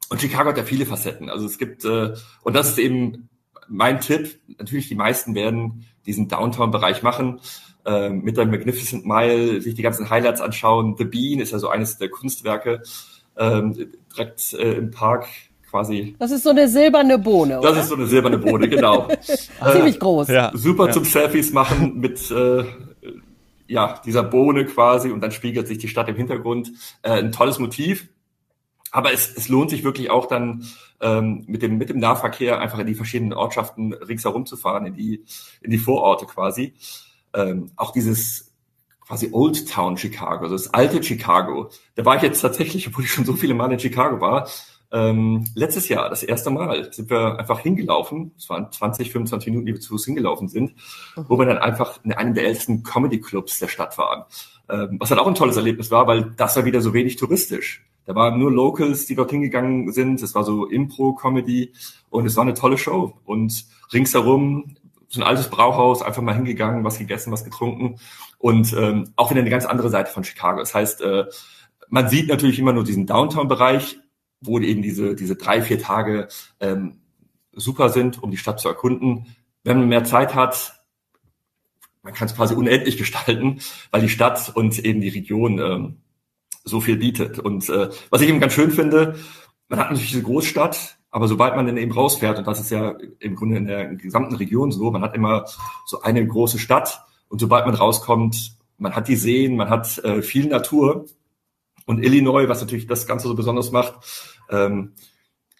und 0.10 0.19
Chicago 0.19 0.50
hat 0.50 0.57
ja 0.57 0.66
viele 0.66 0.86
Facetten. 0.86 1.30
Also 1.30 1.45
es 1.45 1.57
gibt, 1.57 1.86
äh, 1.86 2.13
und 2.44 2.54
das 2.54 2.68
ist 2.68 2.80
eben 2.80 3.30
mein 3.69 4.01
Tipp. 4.01 4.42
Natürlich, 4.57 4.89
die 4.89 4.95
meisten 4.95 5.36
werden 5.36 5.86
diesen 6.06 6.28
Downtown-Bereich 6.28 7.02
machen 7.02 7.40
äh, 7.85 8.09
mit 8.09 8.35
der 8.35 8.45
Magnificent 8.45 9.06
Mile, 9.06 9.61
sich 9.61 9.76
die 9.76 9.83
ganzen 9.83 10.09
Highlights 10.09 10.42
anschauen. 10.42 10.97
The 10.97 11.06
Bean 11.06 11.40
ist 11.40 11.54
ja 11.54 11.59
so 11.59 11.69
eines 11.69 11.97
der 11.97 12.09
Kunstwerke 12.09 12.81
ähm, 13.38 13.92
direkt 14.11 14.54
äh, 14.54 14.73
im 14.73 14.92
Park 14.92 15.28
quasi. 15.69 16.16
Das 16.19 16.31
ist 16.31 16.44
so 16.44 16.50
eine 16.50 16.68
silberne 16.68 17.18
Bohne. 17.18 17.59
Das 17.61 17.78
ist 17.78 17.88
so 17.88 17.95
eine 17.95 18.06
silberne 18.06 18.38
Bohne, 18.38 18.68
genau. 18.68 19.07
Ziemlich 19.71 20.00
groß. 20.00 20.28
Ja. 20.28 20.52
Super 20.54 20.88
ja. 20.88 20.92
zum 20.92 21.06
Selfies 21.06 21.54
machen 21.54 22.00
mit 22.00 22.30
äh, 22.30 22.64
ja 23.68 24.00
dieser 24.06 24.23
Bohne 24.23 24.66
quasi 24.66 25.09
und 25.09 25.21
dann 25.21 25.31
spiegelt 25.31 25.68
sich 25.68 25.78
die 25.78 25.88
Stadt 25.88 26.09
im 26.09 26.16
Hintergrund. 26.16 26.71
Äh, 27.02 27.11
ein 27.11 27.31
tolles 27.31 27.57
Motiv. 27.57 28.09
Aber 28.94 29.14
es, 29.14 29.33
es 29.33 29.47
lohnt 29.47 29.69
sich 29.69 29.85
wirklich 29.85 30.09
auch 30.09 30.26
dann 30.26 30.66
ähm, 31.00 31.45
mit 31.47 31.61
dem 31.61 31.78
mit 31.78 31.90
dem 31.90 32.00
Nahverkehr 32.00 32.59
einfach 32.59 32.80
in 32.80 32.88
die 32.88 32.95
verschiedenen 32.95 33.31
Ortschaften 33.31 33.94
ringsherum 33.94 34.45
zu 34.45 34.57
fahren, 34.57 34.85
in 34.85 34.94
die 34.94 35.23
in 35.61 35.71
die 35.71 35.78
Vororte 35.78 36.26
quasi. 36.26 36.73
Ähm, 37.33 37.71
auch 37.78 37.94
dieses 37.94 38.51
quasi 39.11 39.27
Old 39.33 39.69
Town 39.69 39.97
Chicago, 39.97 40.44
also 40.44 40.56
das 40.56 40.73
alte 40.73 41.03
Chicago. 41.03 41.69
Da 41.95 42.06
war 42.06 42.15
ich 42.15 42.21
jetzt 42.21 42.39
tatsächlich, 42.39 42.87
obwohl 42.87 43.03
ich 43.03 43.11
schon 43.11 43.25
so 43.25 43.33
viele 43.33 43.53
Mal 43.53 43.69
in 43.69 43.77
Chicago 43.80 44.21
war, 44.21 44.47
ähm, 44.94 45.44
letztes 45.53 45.89
Jahr, 45.89 46.09
das 46.09 46.23
erste 46.23 46.49
Mal, 46.49 46.94
sind 46.94 47.09
wir 47.09 47.37
einfach 47.37 47.59
hingelaufen. 47.59 48.31
Es 48.37 48.49
waren 48.49 48.71
20, 48.71 49.11
25 49.11 49.47
Minuten, 49.47 49.65
die 49.65 49.73
wir 49.73 49.81
zu 49.81 49.89
Fuß 49.89 50.06
hingelaufen 50.06 50.47
sind, 50.47 50.75
mhm. 51.18 51.25
wo 51.27 51.37
wir 51.37 51.45
dann 51.45 51.57
einfach 51.57 51.99
in 52.06 52.13
einem 52.13 52.33
der 52.33 52.45
ältesten 52.45 52.83
Comedy-Clubs 52.83 53.59
der 53.59 53.68
Stadt 53.68 53.97
waren. 53.97 54.23
Ähm, 54.69 54.95
was 54.99 55.11
halt 55.11 55.19
auch 55.19 55.27
ein 55.27 55.35
tolles 55.35 55.57
Erlebnis 55.57 55.91
war, 55.91 56.07
weil 56.07 56.31
das 56.37 56.56
war 56.56 56.63
wieder 56.63 56.80
so 56.80 56.94
wenig 56.94 57.18
touristisch. 57.18 57.85
Da 58.06 58.15
waren 58.15 58.39
nur 58.39 58.51
Locals, 58.51 59.07
die 59.07 59.15
dort 59.15 59.31
hingegangen 59.31 59.91
sind. 59.91 60.21
Es 60.21 60.35
war 60.35 60.45
so 60.45 60.65
Impro-Comedy 60.68 61.73
und 62.09 62.25
es 62.25 62.37
war 62.37 62.44
eine 62.44 62.53
tolle 62.53 62.77
Show. 62.77 63.13
Und 63.25 63.65
ringsherum 63.91 64.75
so 65.11 65.19
ein 65.19 65.27
altes 65.27 65.49
Brauhaus, 65.49 66.01
einfach 66.01 66.21
mal 66.21 66.35
hingegangen, 66.35 66.85
was 66.85 66.97
gegessen, 66.97 67.33
was 67.33 67.44
getrunken 67.44 67.99
und 68.37 68.73
ähm, 68.73 69.11
auch 69.18 69.30
wieder 69.30 69.41
eine 69.41 69.49
ganz 69.49 69.65
andere 69.65 69.89
Seite 69.89 70.11
von 70.11 70.23
Chicago. 70.23 70.59
Das 70.59 70.73
heißt, 70.73 71.01
äh, 71.01 71.25
man 71.89 72.07
sieht 72.07 72.30
natürlich 72.30 72.59
immer 72.59 72.71
nur 72.71 72.85
diesen 72.85 73.06
Downtown-Bereich, 73.06 73.99
wo 74.39 74.57
eben 74.59 74.81
diese, 74.81 75.15
diese 75.15 75.35
drei, 75.35 75.61
vier 75.61 75.80
Tage 75.80 76.30
ähm, 76.61 77.01
super 77.51 77.89
sind, 77.89 78.23
um 78.23 78.31
die 78.31 78.37
Stadt 78.37 78.61
zu 78.61 78.69
erkunden. 78.69 79.35
Wenn 79.63 79.80
man 79.80 79.89
mehr 79.89 80.06
Zeit 80.06 80.33
hat, 80.33 80.81
man 82.01 82.13
kann 82.13 82.27
es 82.27 82.35
quasi 82.35 82.56
unendlich 82.56 82.97
gestalten, 82.97 83.59
weil 83.91 84.01
die 84.01 84.09
Stadt 84.09 84.51
und 84.56 84.80
eben 84.80 85.01
die 85.01 85.09
Region 85.09 85.59
ähm, 85.59 85.97
so 86.63 86.80
viel 86.80 86.95
bietet. 86.95 87.37
Und 87.37 87.68
äh, 87.69 87.89
was 88.09 88.21
ich 88.21 88.30
eben 88.30 88.39
ganz 88.39 88.53
schön 88.53 88.71
finde, 88.71 89.19
man 89.68 89.80
hat 89.80 89.89
natürlich 89.89 90.11
diese 90.11 90.23
Großstadt, 90.23 90.97
aber 91.11 91.27
sobald 91.27 91.56
man 91.56 91.68
dann 91.68 91.77
eben 91.77 91.91
rausfährt, 91.91 92.39
und 92.39 92.47
das 92.47 92.61
ist 92.61 92.71
ja 92.71 92.95
im 93.19 93.35
Grunde 93.35 93.57
in 93.57 93.65
der 93.65 93.95
gesamten 93.95 94.35
Region 94.35 94.71
so, 94.71 94.89
man 94.91 95.01
hat 95.01 95.13
immer 95.13 95.45
so 95.85 96.01
eine 96.01 96.25
große 96.25 96.57
Stadt 96.57 97.03
und 97.27 97.39
sobald 97.39 97.65
man 97.65 97.75
rauskommt, 97.75 98.56
man 98.77 98.95
hat 98.95 99.07
die 99.07 99.18
Seen, 99.18 99.57
man 99.57 99.69
hat 99.69 99.97
äh, 99.99 100.21
viel 100.21 100.47
Natur. 100.47 101.06
Und 101.85 102.03
Illinois, 102.03 102.47
was 102.47 102.61
natürlich 102.61 102.87
das 102.87 103.06
Ganze 103.06 103.27
so 103.27 103.35
besonders 103.35 103.71
macht, 103.71 103.94
ähm, 104.49 104.94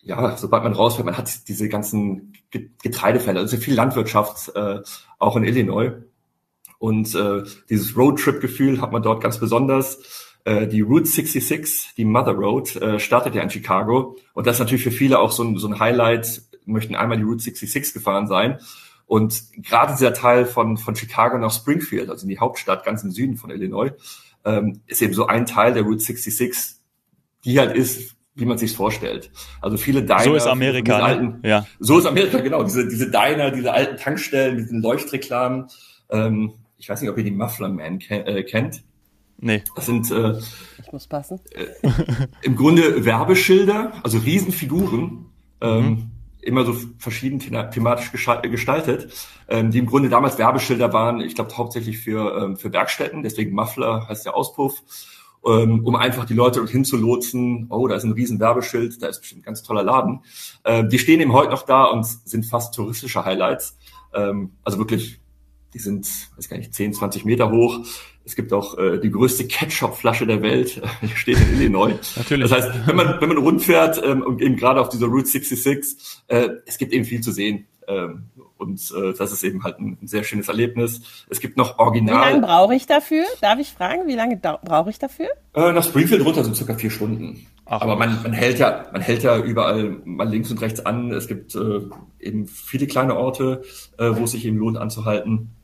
ja, 0.01 0.38
sobald 0.38 0.63
man 0.63 0.74
rausfährt, 0.74 1.05
man 1.05 1.17
hat 1.17 1.48
diese 1.48 1.70
ganzen 1.70 2.34
Getreidefelder, 2.50 3.41
also 3.41 3.58
viel 3.58 3.75
Landwirtschaft 3.75 4.55
äh, 4.55 4.79
auch 5.20 5.36
in 5.36 5.43
Illinois. 5.43 5.91
Und 6.79 7.13
äh, 7.13 7.43
dieses 7.70 7.96
Roadtrip-Gefühl 7.96 8.81
hat 8.81 8.91
man 8.91 9.03
dort 9.03 9.22
ganz 9.22 9.39
besonders. 9.39 10.31
Äh, 10.44 10.68
die 10.68 10.82
Route 10.82 11.06
66, 11.06 11.94
die 11.98 12.06
Mother 12.06 12.34
Road, 12.34 12.76
äh, 12.76 13.00
startet 13.00 13.36
ja 13.36 13.44
in 13.44 13.50
Chicago. 13.50 14.18
Und 14.34 14.48
das 14.48 14.56
ist 14.56 14.60
natürlich 14.60 14.84
für 14.84 14.92
viele 14.92 15.20
auch 15.20 15.32
so 15.32 15.44
ein, 15.44 15.58
so 15.58 15.68
ein 15.68 15.80
Highlight, 15.80 16.42
möchten 16.66 16.96
einmal 16.96 17.18
die 17.18 17.24
Route 17.24 17.44
66 17.44 17.94
gefahren 17.94 18.28
sein. 18.28 18.60
Und 19.06 19.44
gerade 19.58 19.92
dieser 19.94 20.14
Teil 20.14 20.46
von, 20.46 20.78
von 20.78 20.96
Chicago 20.96 21.38
nach 21.38 21.52
Springfield, 21.52 22.10
also 22.10 22.24
in 22.24 22.30
die 22.30 22.40
Hauptstadt 22.40 22.86
ganz 22.86 23.04
im 23.04 23.12
Süden 23.12 23.36
von 23.36 23.52
Illinois, 23.52 23.92
ähm, 24.46 24.82
ist 24.88 25.02
eben 25.02 25.14
so 25.14 25.28
ein 25.28 25.46
Teil 25.46 25.74
der 25.74 25.84
Route 25.84 26.00
66, 26.00 26.78
die 27.44 27.60
halt 27.60 27.76
ist, 27.76 28.16
wie 28.36 28.46
man 28.46 28.58
sich 28.58 28.76
vorstellt. 28.76 29.32
Also 29.62 29.78
viele 29.78 30.04
Diner. 30.04 30.24
So 30.24 30.36
ist 30.36 30.48
Amerika. 30.48 30.98
Ne? 30.98 31.04
Alten, 31.04 31.40
ja. 31.44 31.68
So 31.80 32.00
ist 32.00 32.06
Amerika, 32.06 32.40
genau. 32.40 32.64
Diese, 32.64 32.88
diese 32.88 33.12
Diner, 33.12 33.52
diese 33.52 33.74
alten 33.74 33.98
Tankstellen 33.98 34.56
mit 34.56 34.70
den 34.70 34.82
Leuchtreklamen. 34.82 35.68
Ähm, 36.10 36.54
ich 36.78 36.90
weiß 36.90 37.02
nicht, 37.02 37.10
ob 37.10 37.18
ihr 37.18 37.24
die 37.24 37.32
Muffler 37.32 37.70
Man 37.70 38.00
äh, 38.10 38.44
kennt. 38.44 38.84
Nee. 39.42 39.64
Das 39.76 39.88
sind 39.88 40.10
äh, 40.12 40.40
ich 40.92 40.92
muss 40.94 41.08
passen. 41.08 41.40
Äh, 41.52 41.66
im 42.44 42.56
Grunde 42.56 43.06
Werbeschilder, 43.06 43.94
also 44.04 44.20
Riesenfiguren, 44.20 45.26
ähm, 45.62 45.86
mhm. 45.86 46.12
immer 46.42 46.64
so 46.64 46.76
verschieden 46.98 47.40
thematisch 47.40 48.12
gestaltet, 48.12 49.12
ähm, 49.48 49.72
die 49.72 49.80
im 49.80 49.88
Grunde 49.88 50.10
damals 50.10 50.38
Werbeschilder 50.38 50.94
waren, 50.94 51.22
ich 51.22 51.36
glaube 51.36 51.56
hauptsächlich 51.58 51.98
für, 51.98 52.38
ähm, 52.38 52.58
für 52.58 52.72
Werkstätten, 52.72 53.24
deswegen 53.24 53.56
Muffler 53.56 54.08
heißt 54.08 54.26
der 54.26 54.36
Auspuff, 54.36 54.84
ähm, 55.46 55.86
um 55.86 55.96
einfach 55.96 56.26
die 56.26 56.34
Leute 56.36 56.60
dorthin 56.60 56.86
zu 56.86 56.98
lotsen, 56.98 57.68
oh, 57.70 57.88
da 57.88 57.96
ist 57.96 58.04
ein 58.04 58.12
riesen 58.12 58.40
Werbeschild, 58.40 59.02
da 59.02 59.08
ist 59.08 59.22
bestimmt 59.22 59.42
ein 59.42 59.46
ganz 59.46 59.64
toller 59.64 59.84
Laden. 59.84 60.20
Ähm, 60.66 60.90
die 60.90 61.00
stehen 61.00 61.20
eben 61.20 61.34
heute 61.34 61.52
noch 61.52 61.64
da 61.64 61.86
und 61.86 62.06
sind 62.06 62.46
fast 62.46 62.76
touristische 62.76 63.26
Highlights. 63.26 63.78
Ähm, 64.14 64.52
also 64.64 64.78
wirklich 64.78 65.21
die 65.74 65.80
sind, 65.80 66.08
weiß 66.36 66.50
gar 66.50 66.58
nicht, 66.58 66.74
10, 66.74 66.94
20 66.94 67.25
Meter 67.25 67.51
hoch. 67.51 67.80
Es 68.24 68.36
gibt 68.36 68.54
auch 68.54 68.78
äh, 68.78 69.00
die 69.00 69.10
größte 69.10 69.48
Ketchup-Flasche 69.48 70.28
der 70.28 70.42
Welt, 70.42 70.82
die 71.01 71.16
steht 71.16 71.40
in 71.40 71.56
Illinois. 71.56 71.96
Natürlich. 72.16 72.50
Das 72.50 72.63
heißt, 72.63 72.88
wenn 72.88 72.96
man, 72.96 73.20
wenn 73.20 73.30
man 73.30 73.38
rundfährt 73.38 74.01
ähm, 74.04 74.22
und 74.22 74.42
eben 74.42 74.56
gerade 74.56 74.80
auf 74.80 74.90
dieser 74.90 75.08
Route 75.08 75.28
66, 75.28 76.24
äh, 76.28 76.50
es 76.66 76.78
gibt 76.78 76.94
eben 76.94 77.06
viel 77.06 77.22
zu 77.22 77.32
sehen. 77.32 77.68
Ähm, 77.88 78.25
und 78.58 78.80
äh, 78.96 79.13
das 79.18 79.32
ist 79.32 79.44
eben 79.44 79.63
halt 79.63 79.80
ein, 79.80 79.98
ein, 80.00 80.08
sehr 80.08 80.24
schönes 80.24 80.48
Erlebnis. 80.48 81.25
Es 81.30 81.40
gibt 81.40 81.58
noch 81.58 81.80
Original. 81.80 82.16
Wie 82.16 82.32
lange 82.34 82.46
brauche 82.46 82.75
ich 82.75 82.86
dafür? 82.86 83.24
Darf 83.42 83.60
ich 83.60 83.70
fragen, 83.70 84.08
wie 84.08 84.16
lange 84.16 84.38
brauche 84.38 84.92
ich 84.92 85.00
dafür? 85.00 85.30
Äh, 85.56 85.72
nach 85.72 85.84
Springfield 85.84 86.24
runter 86.24 86.44
sind 86.44 86.56
circa 86.56 86.75
vier 86.75 86.92
Stunden. 86.92 87.48
Ach. 87.66 87.82
Aber 87.82 87.96
man, 87.96 88.22
man 88.22 88.34
hält 88.34 88.60
ja, 88.60 88.86
man 88.92 89.01
hält 89.01 89.24
ja 89.24 89.40
überall 89.40 90.01
mal 90.06 90.30
links 90.30 90.51
und 90.51 90.62
rechts 90.62 90.86
an. 90.86 91.12
Es 91.12 91.28
gibt 91.28 91.56
äh, 91.56 91.82
eben 92.20 92.46
viele 92.46 92.86
kleine 92.86 93.18
Orte, 93.18 93.63
äh, 93.98 94.12
wo 94.12 94.25
es 94.25 94.32
sich 94.32 94.46
eben 94.46 94.58
lohnt 94.58 94.78
anzuhalten 94.78 95.56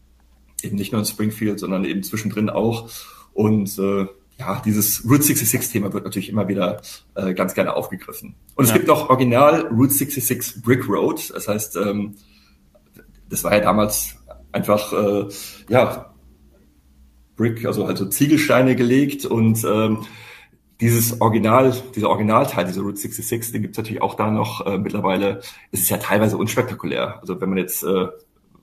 eben 0.64 0.76
nicht 0.76 0.92
nur 0.92 1.00
in 1.00 1.06
Springfield, 1.06 1.60
sondern 1.60 1.86
eben 1.86 2.04
zwischendrin 2.04 2.50
auch. 2.50 2.90
Und 3.34 3.78
äh, 3.78 4.08
ja, 4.40 4.62
dieses 4.64 5.04
Route 5.06 5.24
66-Thema 5.24 5.94
wird 5.94 6.04
natürlich 6.04 6.30
immer 6.30 6.48
wieder 6.48 6.82
äh, 7.16 7.34
ganz 7.34 7.54
gerne 7.54 7.76
aufgegriffen. 7.76 8.36
Und 8.56 8.66
es 8.66 8.72
ja. 8.72 8.78
gibt 8.78 8.90
auch 8.90 9.10
original 9.10 9.68
Route 9.68 9.94
66 9.94 10.62
Brick 10.62 10.88
Road. 10.88 11.32
Das 11.34 11.48
heißt, 11.48 11.76
ähm, 11.78 12.16
das 13.30 13.44
war 13.44 13.54
ja 13.54 13.62
damals 13.62 14.16
einfach, 14.52 14.94
äh, 14.94 15.28
ja, 15.70 16.14
Brick, 17.36 17.66
also 17.66 17.86
also 17.86 18.06
Ziegelsteine 18.06 18.76
gelegt 18.76 19.26
und 19.26 19.64
ähm, 19.64 20.06
dieses 20.82 21.22
Original, 21.22 21.76
dieser 21.96 22.10
Originalteil, 22.10 22.66
dieser 22.66 22.82
Route 22.82 22.98
66, 22.98 23.52
den 23.52 23.62
gibt's 23.64 23.78
natürlich 23.78 24.02
auch 24.02 24.16
da 24.16 24.30
noch 24.30 24.66
äh, 24.66 24.78
mittlerweile. 24.78 25.42
Es 25.72 25.82
ist 25.82 25.90
ja 25.90 25.98
teilweise 25.98 26.38
unspektakulär. 26.38 27.20
Also 27.20 27.40
wenn 27.42 27.50
man 27.50 27.58
jetzt 27.58 27.84
äh, 27.84 28.08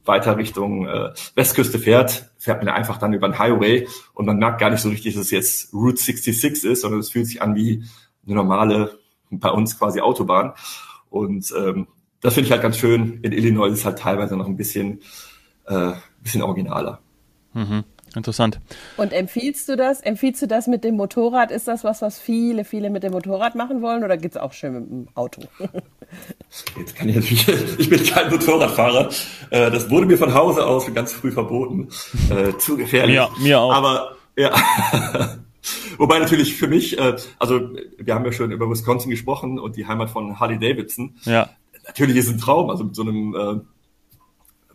weiter 0.05 0.37
Richtung 0.37 0.87
äh, 0.87 1.13
Westküste 1.35 1.79
fährt, 1.79 2.31
fährt 2.39 2.63
man 2.63 2.75
einfach 2.75 2.99
dann 2.99 3.13
über 3.13 3.29
den 3.29 3.39
Highway 3.39 3.87
und 4.13 4.27
man 4.27 4.39
merkt 4.39 4.61
gar 4.61 4.71
nicht 4.71 4.81
so 4.81 4.89
richtig, 4.89 5.15
dass 5.15 5.25
es 5.25 5.31
jetzt 5.31 5.73
Route 5.73 6.01
66 6.01 6.65
ist, 6.65 6.83
sondern 6.83 7.01
es 7.01 7.11
fühlt 7.11 7.27
sich 7.27 7.43
an 7.43 7.55
wie 7.55 7.85
eine 8.27 8.37
normale, 8.37 8.99
bei 9.31 9.51
uns 9.51 9.79
quasi 9.79 10.01
Autobahn. 10.01 10.53
Und 11.11 11.53
ähm, 11.57 11.87
das 12.21 12.35
finde 12.35 12.47
ich 12.47 12.53
halt 12.53 12.63
ganz 12.63 12.79
schön. 12.79 13.21
In 13.23 13.33
Illinois 13.33 13.69
ist 13.69 13.81
es 13.81 13.85
halt 13.85 13.99
teilweise 13.99 14.37
noch 14.37 14.47
ein 14.47 14.57
bisschen, 14.57 15.01
äh, 15.67 15.93
bisschen 16.23 16.43
originaler. 16.43 17.01
Mhm. 17.53 17.85
Interessant. 18.17 18.61
Und 18.97 19.13
empfiehlst 19.13 19.69
du 19.69 19.77
das? 19.77 20.01
Empfiehlst 20.01 20.41
du 20.43 20.47
das 20.47 20.67
mit 20.67 20.85
dem 20.85 20.97
Motorrad? 20.97 21.51
Ist 21.51 21.67
das 21.67 21.83
was, 21.83 22.01
was 22.03 22.19
viele, 22.19 22.65
viele 22.65 22.91
mit 22.91 23.03
dem 23.03 23.13
Motorrad 23.13 23.55
machen 23.55 23.83
wollen 23.83 24.05
oder 24.05 24.17
geht's 24.17 24.37
auch 24.37 24.53
schön 24.53 24.73
mit 24.75 24.91
dem 24.91 25.09
Auto? 25.15 25.43
Jetzt 26.79 26.95
kann 26.95 27.09
ich 27.09 27.17
natürlich, 27.17 27.49
ich 27.79 27.91
bin 27.91 28.05
kein 28.05 28.31
Motorradfahrer. 28.31 29.11
Äh, 29.51 29.71
das 29.71 29.91
wurde 29.91 30.07
mir 30.07 30.19
von 30.19 30.33
Hause 30.33 30.65
aus 30.65 30.93
ganz 30.95 31.13
früh 31.13 31.33
verboten. 31.33 31.89
Äh, 32.31 32.57
zu 32.59 32.77
gefährlich. 32.77 33.17
Ja, 33.17 33.29
mir 33.41 33.61
auch. 33.61 33.73
Aber 33.73 34.17
ja. 34.37 34.53
Wobei 35.97 36.19
natürlich 36.19 36.55
für 36.55 36.69
mich, 36.69 36.99
äh, 36.99 37.17
also 37.39 37.71
wir 37.99 38.15
haben 38.15 38.25
ja 38.25 38.33
schon 38.33 38.53
über 38.53 38.71
Wisconsin 38.71 39.11
gesprochen 39.11 39.59
und 39.59 39.77
die 39.77 39.87
Heimat 39.87 40.11
von 40.11 40.39
Harley 40.39 40.59
Davidson. 40.59 41.17
Ja. 41.25 41.51
Natürlich 41.87 42.17
ist 42.17 42.27
es 42.27 42.33
ein 42.35 42.39
Traum, 42.39 42.71
also 42.71 42.85
mit 42.85 42.95
so 42.95 43.03
einem 43.03 43.67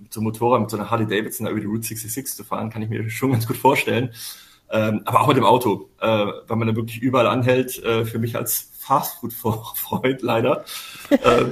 so 0.09 0.21
Motorrad, 0.21 0.61
mit 0.61 0.69
so 0.69 0.77
einer 0.77 0.89
Harley 0.89 1.07
Davidson 1.07 1.47
über 1.47 1.59
die 1.59 1.65
Route 1.65 1.87
66 1.87 2.35
zu 2.35 2.43
fahren, 2.43 2.69
kann 2.69 2.81
ich 2.81 2.89
mir 2.89 3.09
schon 3.09 3.31
ganz 3.31 3.47
gut 3.47 3.57
vorstellen. 3.57 4.11
Ähm, 4.71 5.01
aber 5.05 5.21
auch 5.21 5.27
mit 5.27 5.37
dem 5.37 5.45
Auto, 5.45 5.89
äh, 5.99 6.07
weil 6.07 6.57
man 6.57 6.67
da 6.67 6.75
wirklich 6.75 7.01
überall 7.01 7.27
anhält, 7.27 7.83
äh, 7.83 8.05
für 8.05 8.19
mich 8.19 8.35
als 8.35 8.69
Fastfood-Freund 8.77 10.21
leider, 10.21 10.63
äh, 11.09 11.45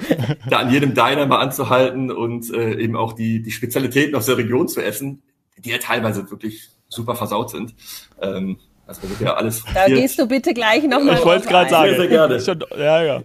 da 0.50 0.58
an 0.58 0.72
jedem 0.72 0.94
Diner 0.94 1.26
mal 1.26 1.40
anzuhalten 1.40 2.12
und 2.12 2.54
äh, 2.54 2.80
eben 2.80 2.96
auch 2.96 3.14
die, 3.14 3.42
die 3.42 3.52
Spezialitäten 3.52 4.16
aus 4.16 4.28
der 4.28 4.38
Region 4.38 4.68
zu 4.68 4.82
essen, 4.82 5.24
die 5.58 5.70
ja 5.70 5.80
teilweise 5.80 6.30
wirklich 6.30 6.70
super 6.90 7.16
versaut 7.16 7.50
sind. 7.50 7.74
Ähm, 8.22 8.58
also 8.86 9.10
wird 9.10 9.20
ja 9.20 9.34
alles. 9.34 9.64
Da 9.74 9.88
gehst 9.88 10.18
du 10.18 10.28
bitte 10.28 10.54
gleich 10.54 10.84
nochmal. 10.84 11.18
Ich 11.18 11.26
wollte 11.26 11.44
es 11.44 11.50
gerade 11.50 11.70
sagen. 11.70 11.90
Sehr, 11.90 11.98
sehr 11.98 12.08
gerne. 12.08 12.68
Ja, 12.78 13.04
ja. 13.04 13.22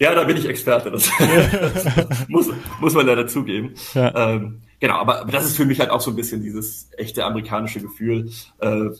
Ja, 0.00 0.14
da 0.14 0.24
bin 0.24 0.36
ich 0.36 0.46
Experte. 0.46 0.90
Das, 0.90 1.10
das 1.18 1.86
muss, 2.28 2.48
muss 2.80 2.94
man 2.94 3.06
leider 3.06 3.26
zugeben. 3.26 3.74
Ja. 3.94 4.34
Ähm, 4.34 4.60
genau, 4.78 4.94
aber, 4.94 5.26
das 5.30 5.44
ist 5.44 5.56
für 5.56 5.64
mich 5.64 5.80
halt 5.80 5.90
auch 5.90 6.00
so 6.00 6.10
ein 6.10 6.16
bisschen 6.16 6.42
dieses 6.42 6.90
echte 6.96 7.24
amerikanische 7.24 7.80
Gefühl, 7.80 8.30
äh, 8.58 8.90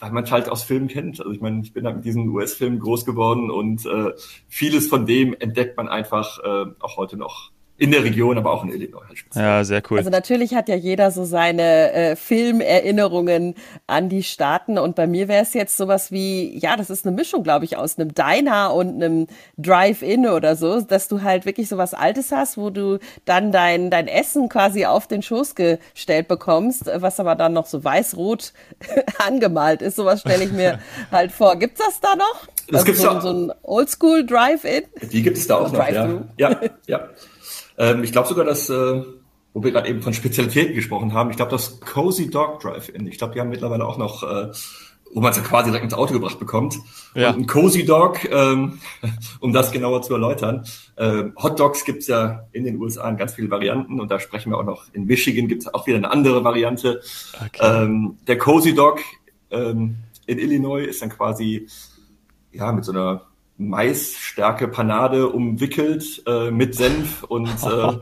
weil 0.00 0.10
man 0.10 0.28
halt 0.30 0.48
aus 0.48 0.64
Filmen 0.64 0.88
kennt. 0.88 1.20
Also 1.20 1.30
ich 1.30 1.40
meine, 1.40 1.62
ich 1.62 1.72
bin 1.72 1.86
halt 1.86 1.96
mit 1.96 2.04
diesen 2.04 2.28
US-Filmen 2.28 2.80
groß 2.80 3.04
geworden 3.04 3.50
und 3.50 3.86
äh, 3.86 4.12
vieles 4.48 4.88
von 4.88 5.06
dem 5.06 5.34
entdeckt 5.38 5.76
man 5.76 5.88
einfach 5.88 6.40
äh, 6.40 6.66
auch 6.80 6.96
heute 6.96 7.16
noch 7.16 7.52
in 7.76 7.90
der 7.90 8.04
Region, 8.04 8.38
aber 8.38 8.52
auch 8.52 8.62
in 8.62 8.70
Illinois 8.70 9.02
halt. 9.08 9.18
Ja, 9.34 9.64
sehr 9.64 9.82
cool. 9.90 9.98
Also 9.98 10.08
natürlich 10.08 10.54
hat 10.54 10.68
ja 10.68 10.76
jeder 10.76 11.10
so 11.10 11.24
seine 11.24 11.92
äh, 11.92 12.16
Filmerinnerungen 12.16 13.56
an 13.88 14.08
die 14.08 14.22
Staaten 14.22 14.78
und 14.78 14.94
bei 14.94 15.08
mir 15.08 15.26
wäre 15.26 15.42
es 15.42 15.54
jetzt 15.54 15.76
sowas 15.76 16.12
wie, 16.12 16.56
ja, 16.56 16.76
das 16.76 16.88
ist 16.88 17.04
eine 17.04 17.16
Mischung, 17.16 17.42
glaube 17.42 17.64
ich, 17.64 17.76
aus 17.76 17.98
einem 17.98 18.14
Diner 18.14 18.72
und 18.74 19.02
einem 19.02 19.26
Drive-In 19.58 20.28
oder 20.28 20.54
so, 20.54 20.80
dass 20.82 21.08
du 21.08 21.22
halt 21.22 21.46
wirklich 21.46 21.68
so 21.68 21.76
was 21.76 21.94
Altes 21.94 22.30
hast, 22.30 22.56
wo 22.56 22.70
du 22.70 23.00
dann 23.24 23.50
dein, 23.50 23.90
dein 23.90 24.06
Essen 24.06 24.48
quasi 24.48 24.86
auf 24.86 25.08
den 25.08 25.22
Schoß 25.22 25.56
gestellt 25.56 26.28
bekommst, 26.28 26.88
was 26.94 27.18
aber 27.18 27.34
dann 27.34 27.54
noch 27.54 27.66
so 27.66 27.82
weiß-rot 27.82 28.52
angemalt 29.18 29.82
ist. 29.82 29.96
Sowas 29.96 30.20
stelle 30.20 30.44
ich 30.44 30.52
mir 30.52 30.78
halt 31.10 31.32
vor. 31.32 31.56
Gibt's 31.56 31.80
das 31.84 32.00
da 32.00 32.14
noch? 32.14 32.46
Das 32.68 32.82
also 32.82 32.84
gibt's 32.84 33.02
so, 33.02 33.20
so 33.20 33.30
ein 33.30 33.52
Oldschool 33.62 34.24
Drive-In? 34.24 34.84
Die 35.10 35.22
gibt 35.22 35.38
es 35.38 35.48
da 35.48 35.56
auch 35.56 35.72
noch, 35.72 35.88
ja. 35.88 36.22
Ja, 36.38 36.60
ja. 36.86 37.08
Ähm, 37.78 38.04
ich 38.04 38.12
glaube 38.12 38.28
sogar, 38.28 38.44
dass, 38.44 38.68
äh, 38.70 39.02
wo 39.52 39.62
wir 39.62 39.70
gerade 39.70 39.88
eben 39.88 40.02
von 40.02 40.14
Spezialitäten 40.14 40.74
gesprochen 40.74 41.12
haben, 41.12 41.30
ich 41.30 41.36
glaube, 41.36 41.50
das 41.50 41.80
Cozy 41.80 42.30
Dog 42.30 42.60
Drive-In, 42.60 43.06
ich 43.06 43.18
glaube, 43.18 43.34
die 43.34 43.40
haben 43.40 43.50
mittlerweile 43.50 43.86
auch 43.86 43.98
noch, 43.98 44.22
äh, 44.22 44.50
wo 45.12 45.20
man 45.20 45.30
es 45.30 45.36
ja 45.36 45.44
quasi 45.44 45.70
direkt 45.70 45.84
ins 45.84 45.94
Auto 45.94 46.12
gebracht 46.12 46.40
bekommt. 46.40 46.76
Ja. 47.14 47.30
Und 47.30 47.38
ein 47.38 47.46
Cozy 47.46 47.84
Dog, 47.84 48.24
ähm, 48.30 48.80
um 49.40 49.52
das 49.52 49.70
genauer 49.70 50.02
zu 50.02 50.12
erläutern. 50.14 50.64
Äh, 50.96 51.24
Hot 51.40 51.60
Dogs 51.60 51.84
gibt's 51.84 52.08
ja 52.08 52.46
in 52.52 52.64
den 52.64 52.76
USA 52.78 53.08
in 53.08 53.16
ganz 53.16 53.34
viele 53.34 53.50
Varianten 53.50 54.00
und 54.00 54.10
da 54.10 54.18
sprechen 54.18 54.50
wir 54.50 54.58
auch 54.58 54.64
noch, 54.64 54.86
in 54.92 55.06
Michigan 55.06 55.46
gibt's 55.46 55.72
auch 55.72 55.86
wieder 55.86 55.98
eine 55.98 56.10
andere 56.10 56.42
Variante. 56.42 57.00
Okay. 57.46 57.60
Ähm, 57.84 58.18
der 58.26 58.38
Cozy 58.38 58.74
Dog 58.74 59.00
ähm, 59.50 59.96
in 60.26 60.38
Illinois 60.38 60.84
ist 60.84 61.02
dann 61.02 61.10
quasi 61.10 61.68
ja 62.52 62.72
mit 62.72 62.84
so 62.84 62.92
einer 62.92 63.22
Maisstärke 63.56 64.68
Panade 64.68 65.28
umwickelt 65.28 66.22
äh, 66.26 66.50
mit 66.50 66.74
Senf 66.74 67.22
und 67.24 67.48
äh, 67.62 67.92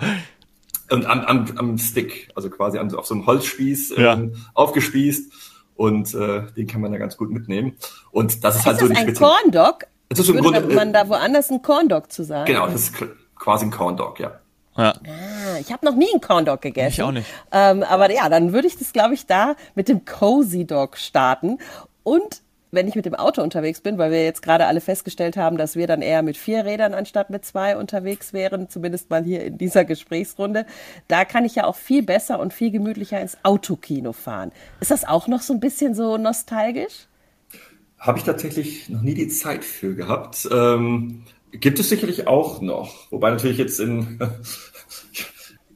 und 0.90 1.06
am, 1.06 1.20
am, 1.20 1.46
am 1.56 1.78
Stick, 1.78 2.28
also 2.34 2.50
quasi 2.50 2.78
an, 2.78 2.94
auf 2.94 3.06
so 3.06 3.14
einem 3.14 3.26
Holzspieß 3.26 3.92
äh, 3.92 4.02
ja. 4.02 4.18
aufgespießt 4.54 5.32
und 5.76 6.14
äh, 6.14 6.42
den 6.56 6.66
kann 6.66 6.80
man 6.80 6.92
da 6.92 6.98
ganz 6.98 7.16
gut 7.16 7.30
mitnehmen. 7.30 7.76
Und 8.10 8.44
das 8.44 8.56
ist, 8.56 8.60
ist 8.60 8.66
halt 8.66 8.78
so 8.78 8.88
das 8.88 8.98
die 8.98 9.06
ein 9.06 9.14
Corn 9.14 9.50
Dog? 9.50 9.86
Das 10.10 10.18
ist 10.18 10.28
im 10.28 10.36
Grunde, 10.36 10.60
man 10.60 10.92
da 10.92 11.08
woanders 11.08 11.50
ein 11.50 11.62
Corn 11.62 11.88
Dog 11.88 12.12
zu 12.12 12.24
sagen. 12.24 12.44
Genau, 12.44 12.66
das 12.66 12.90
ist 12.90 12.94
quasi 13.36 13.64
ein 13.64 13.70
Corn 13.70 13.96
Dog, 13.96 14.20
ja. 14.20 14.32
Ja. 14.76 14.92
Ah, 14.92 15.58
ich 15.60 15.72
habe 15.72 15.84
noch 15.84 15.94
nie 15.94 16.10
einen 16.12 16.20
Corn 16.20 16.44
Dog 16.44 16.62
gegessen. 16.62 16.92
Ich 16.92 17.02
auch 17.02 17.12
nicht. 17.12 17.26
Ähm, 17.50 17.82
aber 17.82 18.10
ja, 18.10 18.28
dann 18.28 18.52
würde 18.52 18.66
ich 18.68 18.78
das, 18.78 18.92
glaube 18.92 19.14
ich, 19.14 19.26
da 19.26 19.54
mit 19.74 19.88
dem 19.88 20.04
Cozy 20.04 20.66
Dog 20.66 20.96
starten. 20.96 21.58
Und 22.02 22.42
wenn 22.72 22.88
ich 22.88 22.94
mit 22.94 23.04
dem 23.04 23.14
Auto 23.14 23.42
unterwegs 23.42 23.82
bin, 23.82 23.98
weil 23.98 24.10
wir 24.10 24.24
jetzt 24.24 24.42
gerade 24.42 24.66
alle 24.66 24.80
festgestellt 24.80 25.36
haben, 25.36 25.58
dass 25.58 25.76
wir 25.76 25.86
dann 25.86 26.00
eher 26.00 26.22
mit 26.22 26.38
vier 26.38 26.64
Rädern 26.64 26.94
anstatt 26.94 27.28
mit 27.28 27.44
zwei 27.44 27.76
unterwegs 27.76 28.32
wären, 28.32 28.70
zumindest 28.70 29.10
mal 29.10 29.22
hier 29.22 29.44
in 29.44 29.58
dieser 29.58 29.84
Gesprächsrunde, 29.84 30.64
da 31.06 31.26
kann 31.26 31.44
ich 31.44 31.54
ja 31.54 31.64
auch 31.64 31.76
viel 31.76 32.02
besser 32.02 32.40
und 32.40 32.54
viel 32.54 32.70
gemütlicher 32.70 33.20
ins 33.20 33.36
Autokino 33.42 34.12
fahren. 34.12 34.52
Ist 34.80 34.90
das 34.90 35.04
auch 35.04 35.28
noch 35.28 35.42
so 35.42 35.52
ein 35.52 35.60
bisschen 35.60 35.94
so 35.94 36.16
nostalgisch? 36.16 37.06
Habe 37.98 38.18
ich 38.18 38.24
tatsächlich 38.24 38.88
noch 38.88 39.02
nie 39.02 39.14
die 39.14 39.28
Zeit 39.28 39.64
für 39.64 39.94
gehabt. 39.94 40.48
Ähm, 40.50 41.24
gibt 41.52 41.78
es 41.78 41.90
sicherlich 41.90 42.26
auch 42.26 42.62
noch, 42.62 43.12
wobei 43.12 43.30
natürlich 43.30 43.58
jetzt 43.58 43.80
in 43.80 44.18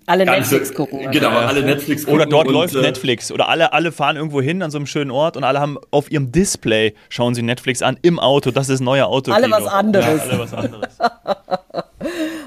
alle 0.06 0.24
Netflix 0.24 0.72
gucken. 0.72 1.10
Genau, 1.10 1.30
alle 1.30 1.62
Netflix 1.62 2.04
gucken. 2.04 2.14
Oder 2.14 2.26
dort 2.26 2.48
und, 2.48 2.54
läuft 2.54 2.74
äh, 2.74 2.80
Netflix. 2.80 3.30
Oder 3.32 3.48
alle, 3.48 3.72
alle 3.72 3.92
fahren 3.92 4.16
irgendwo 4.16 4.40
hin 4.40 4.62
an 4.62 4.70
so 4.70 4.78
einem 4.78 4.86
schönen 4.86 5.10
Ort 5.10 5.36
und 5.36 5.44
alle 5.44 5.60
haben 5.60 5.78
auf 5.90 6.10
ihrem 6.10 6.32
Display, 6.32 6.94
schauen 7.08 7.34
sie 7.34 7.42
Netflix 7.42 7.82
an 7.82 7.98
im 8.02 8.18
Auto. 8.18 8.50
Das 8.50 8.68
ist 8.68 8.80
neuer 8.80 9.06
Auto. 9.06 9.32
Alle 9.32 9.50
was 9.50 9.66
anderes. 9.66 10.06
Ja, 10.06 10.30
alle 10.30 10.38
was 10.38 10.54
anderes. 10.54 10.98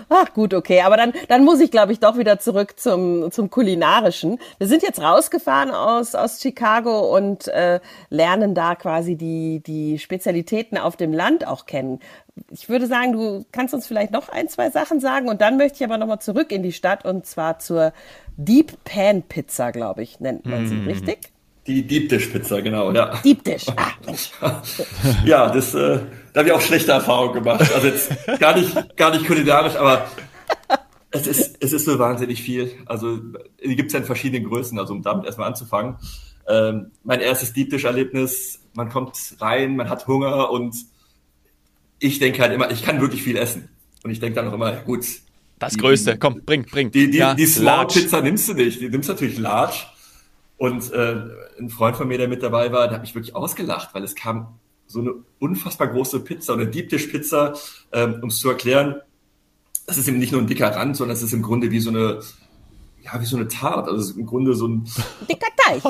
Ach 0.09 0.33
gut, 0.33 0.53
okay. 0.53 0.81
Aber 0.81 0.97
dann, 0.97 1.13
dann 1.27 1.45
muss 1.45 1.59
ich, 1.59 1.69
glaube 1.69 1.91
ich, 1.91 1.99
doch 1.99 2.17
wieder 2.17 2.39
zurück 2.39 2.79
zum, 2.79 3.31
zum 3.31 3.49
Kulinarischen. 3.49 4.39
Wir 4.57 4.67
sind 4.67 4.81
jetzt 4.81 4.99
rausgefahren 4.99 5.69
aus, 5.69 6.15
aus 6.15 6.41
Chicago 6.41 7.15
und 7.15 7.47
äh, 7.47 7.79
lernen 8.09 8.55
da 8.55 8.75
quasi 8.75 9.15
die, 9.15 9.61
die 9.61 9.99
Spezialitäten 9.99 10.77
auf 10.77 10.97
dem 10.97 11.13
Land 11.13 11.45
auch 11.45 11.67
kennen. 11.67 11.99
Ich 12.51 12.69
würde 12.69 12.87
sagen, 12.87 13.13
du 13.13 13.45
kannst 13.51 13.73
uns 13.73 13.85
vielleicht 13.85 14.11
noch 14.11 14.29
ein, 14.29 14.47
zwei 14.49 14.69
Sachen 14.71 14.99
sagen 14.99 15.29
und 15.29 15.41
dann 15.41 15.57
möchte 15.57 15.77
ich 15.77 15.83
aber 15.83 15.97
nochmal 15.97 16.19
zurück 16.19 16.51
in 16.51 16.63
die 16.63 16.71
Stadt 16.71 17.05
und 17.05 17.25
zwar 17.25 17.59
zur 17.59 17.93
Deep 18.37 18.83
Pan 18.85 19.23
Pizza, 19.23 19.71
glaube 19.71 20.01
ich, 20.01 20.19
nennt 20.19 20.45
man 20.45 20.67
sie, 20.67 20.75
mm. 20.75 20.87
richtig? 20.87 21.31
Die 21.69 21.85
Deep 21.85 22.09
Dish 22.09 22.25
Pizza, 22.25 22.63
genau, 22.63 22.91
ja. 22.91 23.15
Deep 23.23 23.43
Dish, 23.43 23.67
ah, 23.77 23.91
ja, 25.23 25.51
das, 25.51 25.75
äh, 25.75 25.99
da 26.33 26.39
habe 26.39 26.49
ich 26.49 26.55
auch 26.55 26.61
schlechte 26.61 26.93
Erfahrungen 26.93 27.35
gemacht. 27.35 27.71
Also 27.75 27.87
jetzt 27.87 28.11
gar 28.39 28.57
nicht, 28.57 28.97
gar 28.97 29.11
nicht 29.11 29.27
kulinarisch, 29.27 29.75
aber 29.75 30.07
es 31.11 31.27
ist, 31.27 31.57
es 31.59 31.71
ist 31.71 31.85
so 31.85 31.99
wahnsinnig 31.99 32.41
viel. 32.41 32.71
Also 32.87 33.19
die 33.63 33.75
gibt 33.75 33.89
es 33.89 33.93
ja 33.93 33.99
in 33.99 34.05
verschiedenen 34.05 34.49
Größen, 34.49 34.79
also 34.79 34.95
um 34.95 35.03
damit 35.03 35.27
erstmal 35.27 35.47
anzufangen. 35.47 35.97
Ähm, 36.47 36.89
mein 37.03 37.19
erstes 37.21 37.53
Deep 37.53 37.69
Dish-Erlebnis, 37.69 38.61
man 38.73 38.89
kommt 38.89 39.35
rein, 39.39 39.75
man 39.75 39.89
hat 39.89 40.07
Hunger 40.07 40.49
und 40.49 40.75
ich 41.99 42.17
denke 42.17 42.41
halt 42.41 42.51
immer, 42.51 42.71
ich 42.71 42.81
kann 42.81 42.99
wirklich 42.99 43.21
viel 43.21 43.37
essen. 43.37 43.69
Und 44.03 44.09
ich 44.09 44.19
denke 44.19 44.37
dann 44.37 44.47
auch 44.47 44.53
immer, 44.53 44.71
gut. 44.71 45.05
Das 45.59 45.73
die, 45.73 45.79
Größte, 45.79 46.17
komm, 46.17 46.41
bring, 46.45 46.65
bring. 46.65 46.89
Die, 46.89 47.11
die, 47.11 47.17
ja, 47.19 47.35
die 47.35 47.45
Small 47.45 47.85
Pizza 47.85 48.21
nimmst 48.21 48.49
du 48.49 48.55
nicht, 48.55 48.81
die 48.81 48.89
nimmst 48.89 49.07
du 49.07 49.13
natürlich 49.13 49.37
large. 49.37 49.85
Und 50.59 50.91
äh, 50.91 51.15
ein 51.57 51.69
Freund 51.69 51.95
von 51.95 52.09
mir, 52.09 52.17
der 52.17 52.27
mit 52.27 52.43
dabei 52.43 52.73
war, 52.73 52.89
der 52.89 52.95
hat 52.95 53.01
mich 53.01 53.15
wirklich 53.15 53.33
ausgelacht, 53.33 53.95
weil 53.95 54.03
es 54.03 54.13
kam 54.13 54.59
so 54.87 54.99
eine 54.99 55.13
unfassbar 55.39 55.87
große 55.87 56.19
Pizza, 56.19 56.51
eine 56.51 56.67
Deep 56.67 56.89
Dish 56.89 57.07
Pizza, 57.07 57.53
ähm, 57.93 58.19
um 58.21 58.27
es 58.27 58.39
zu 58.39 58.49
erklären. 58.49 58.95
Das 59.87 59.97
ist 59.97 60.09
eben 60.09 60.19
nicht 60.19 60.33
nur 60.33 60.41
ein 60.41 60.47
dicker 60.47 60.75
Rand, 60.75 60.97
sondern 60.97 61.15
es 61.15 61.23
ist 61.23 61.31
im 61.31 61.43
Grunde 61.43 61.71
wie 61.71 61.79
so 61.79 61.91
eine, 61.91 62.19
ja, 63.01 63.21
wie 63.21 63.25
so 63.25 63.37
eine 63.37 63.47
Tat. 63.47 63.87
Also 63.87 64.19
im 64.19 64.25
Grunde 64.25 64.53
so 64.53 64.67
ein 64.67 64.83
dicker 65.29 65.47
Teig. 65.55 65.81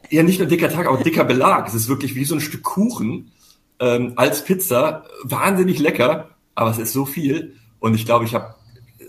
ja, 0.10 0.22
nicht 0.22 0.38
nur 0.38 0.48
dicker 0.48 0.70
Teig, 0.70 0.86
auch 0.86 1.02
dicker 1.02 1.24
Belag. 1.24 1.68
Es 1.68 1.74
ist 1.74 1.88
wirklich 1.88 2.14
wie 2.14 2.24
so 2.24 2.36
ein 2.36 2.40
Stück 2.40 2.62
Kuchen 2.62 3.32
ähm, 3.80 4.14
als 4.16 4.46
Pizza. 4.46 5.04
Wahnsinnig 5.24 5.78
lecker, 5.78 6.30
aber 6.54 6.70
es 6.70 6.78
ist 6.78 6.94
so 6.94 7.04
viel. 7.04 7.56
Und 7.80 7.94
ich 7.94 8.06
glaube, 8.06 8.24
ich 8.24 8.34
habe, 8.34 8.54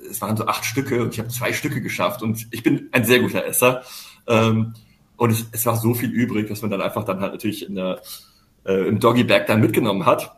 es 0.10 0.22
waren 0.22 0.36
so 0.36 0.48
acht 0.48 0.66
Stücke 0.66 1.01
und 1.01 1.13
ich 1.13 1.20
habe 1.20 1.30
zwei 1.30 1.54
Stücke 1.54 1.82
geschafft. 1.82 2.22
Und 2.22 2.48
ich 2.51 2.62
bin 2.62 2.89
ein 2.92 3.06
sehr 3.06 3.20
guter 3.20 3.46
Esser. 3.46 3.84
Ähm, 4.29 4.74
und 5.17 5.31
es, 5.31 5.45
es 5.51 5.65
war 5.65 5.75
so 5.75 5.93
viel 5.93 6.09
übrig, 6.09 6.47
dass 6.47 6.62
man 6.62 6.71
dann 6.71 6.82
einfach 6.82 7.04
dann 7.04 7.19
halt 7.19 7.34
natürlich 7.34 7.67
in 7.67 7.75
der, 7.75 8.01
äh, 8.65 8.88
im 8.88 8.99
Doggy 8.99 9.25
Bag 9.25 9.47
dann 9.47 9.60
mitgenommen 9.60 10.06
hat. 10.06 10.36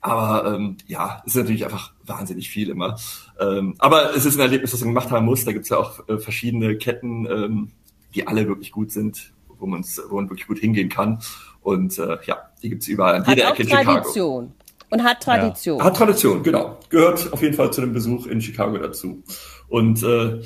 Aber 0.00 0.54
ähm, 0.54 0.76
ja, 0.86 1.22
es 1.26 1.34
ist 1.34 1.42
natürlich 1.42 1.64
einfach 1.64 1.92
wahnsinnig 2.06 2.48
viel 2.48 2.68
immer. 2.68 2.96
Ähm, 3.40 3.74
aber 3.78 4.14
es 4.14 4.24
ist 4.24 4.36
ein 4.36 4.40
Erlebnis, 4.40 4.70
das 4.70 4.80
man 4.80 4.90
gemacht 4.90 5.10
haben 5.10 5.26
muss. 5.26 5.44
Da 5.44 5.52
gibt 5.52 5.64
es 5.64 5.70
ja 5.70 5.78
auch 5.78 6.08
äh, 6.08 6.18
verschiedene 6.18 6.76
Ketten, 6.76 7.26
ähm, 7.26 7.72
die 8.14 8.26
alle 8.26 8.46
wirklich 8.46 8.70
gut 8.70 8.92
sind, 8.92 9.32
wo, 9.58 9.66
man's, 9.66 10.00
wo 10.08 10.16
man 10.16 10.30
wirklich 10.30 10.46
gut 10.46 10.60
hingehen 10.60 10.88
kann. 10.88 11.18
Und 11.62 11.98
äh, 11.98 12.18
ja, 12.24 12.38
die 12.62 12.68
gibt 12.68 12.82
es 12.82 12.88
überall 12.88 13.16
an 13.16 13.24
jeder 13.26 13.50
Ecke 13.50 13.64
in 13.64 13.68
Tradition. 13.68 14.44
Chicago. 14.44 14.52
Und 14.90 15.04
hat 15.04 15.22
Tradition. 15.22 15.78
Ja. 15.78 15.84
Hat 15.84 15.96
Tradition, 15.96 16.42
genau. 16.42 16.78
Gehört 16.88 17.32
auf 17.32 17.42
jeden 17.42 17.54
Fall 17.54 17.72
zu 17.72 17.80
dem 17.80 17.92
Besuch 17.92 18.26
in 18.26 18.40
Chicago 18.40 18.78
dazu. 18.78 19.22
Und 19.68 20.02
äh, 20.02 20.40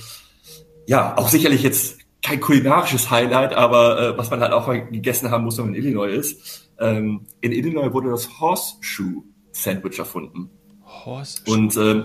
ja, 0.87 1.17
auch 1.17 1.29
sicherlich 1.29 1.63
jetzt 1.63 1.99
kein 2.23 2.41
kulinarisches 2.41 3.11
Highlight, 3.11 3.55
aber 3.55 4.01
äh, 4.01 4.19
was 4.19 4.31
man 4.31 4.41
halt 4.41 4.53
auch 4.53 4.67
mal 4.67 4.87
gegessen 4.87 5.31
haben 5.31 5.45
muss, 5.45 5.59
wenn 5.59 5.67
man 5.67 5.75
in 5.75 5.83
Illinois 5.83 6.11
ist. 6.11 6.71
Ähm, 6.79 7.27
in 7.41 7.53
Illinois 7.53 7.93
wurde 7.93 8.11
das 8.11 8.41
Horseshoe 8.41 9.25
Sandwich 9.51 9.99
erfunden. 9.99 10.51
Horseshoe. 10.85 11.53
Und 11.53 11.77
ähm, 11.77 12.05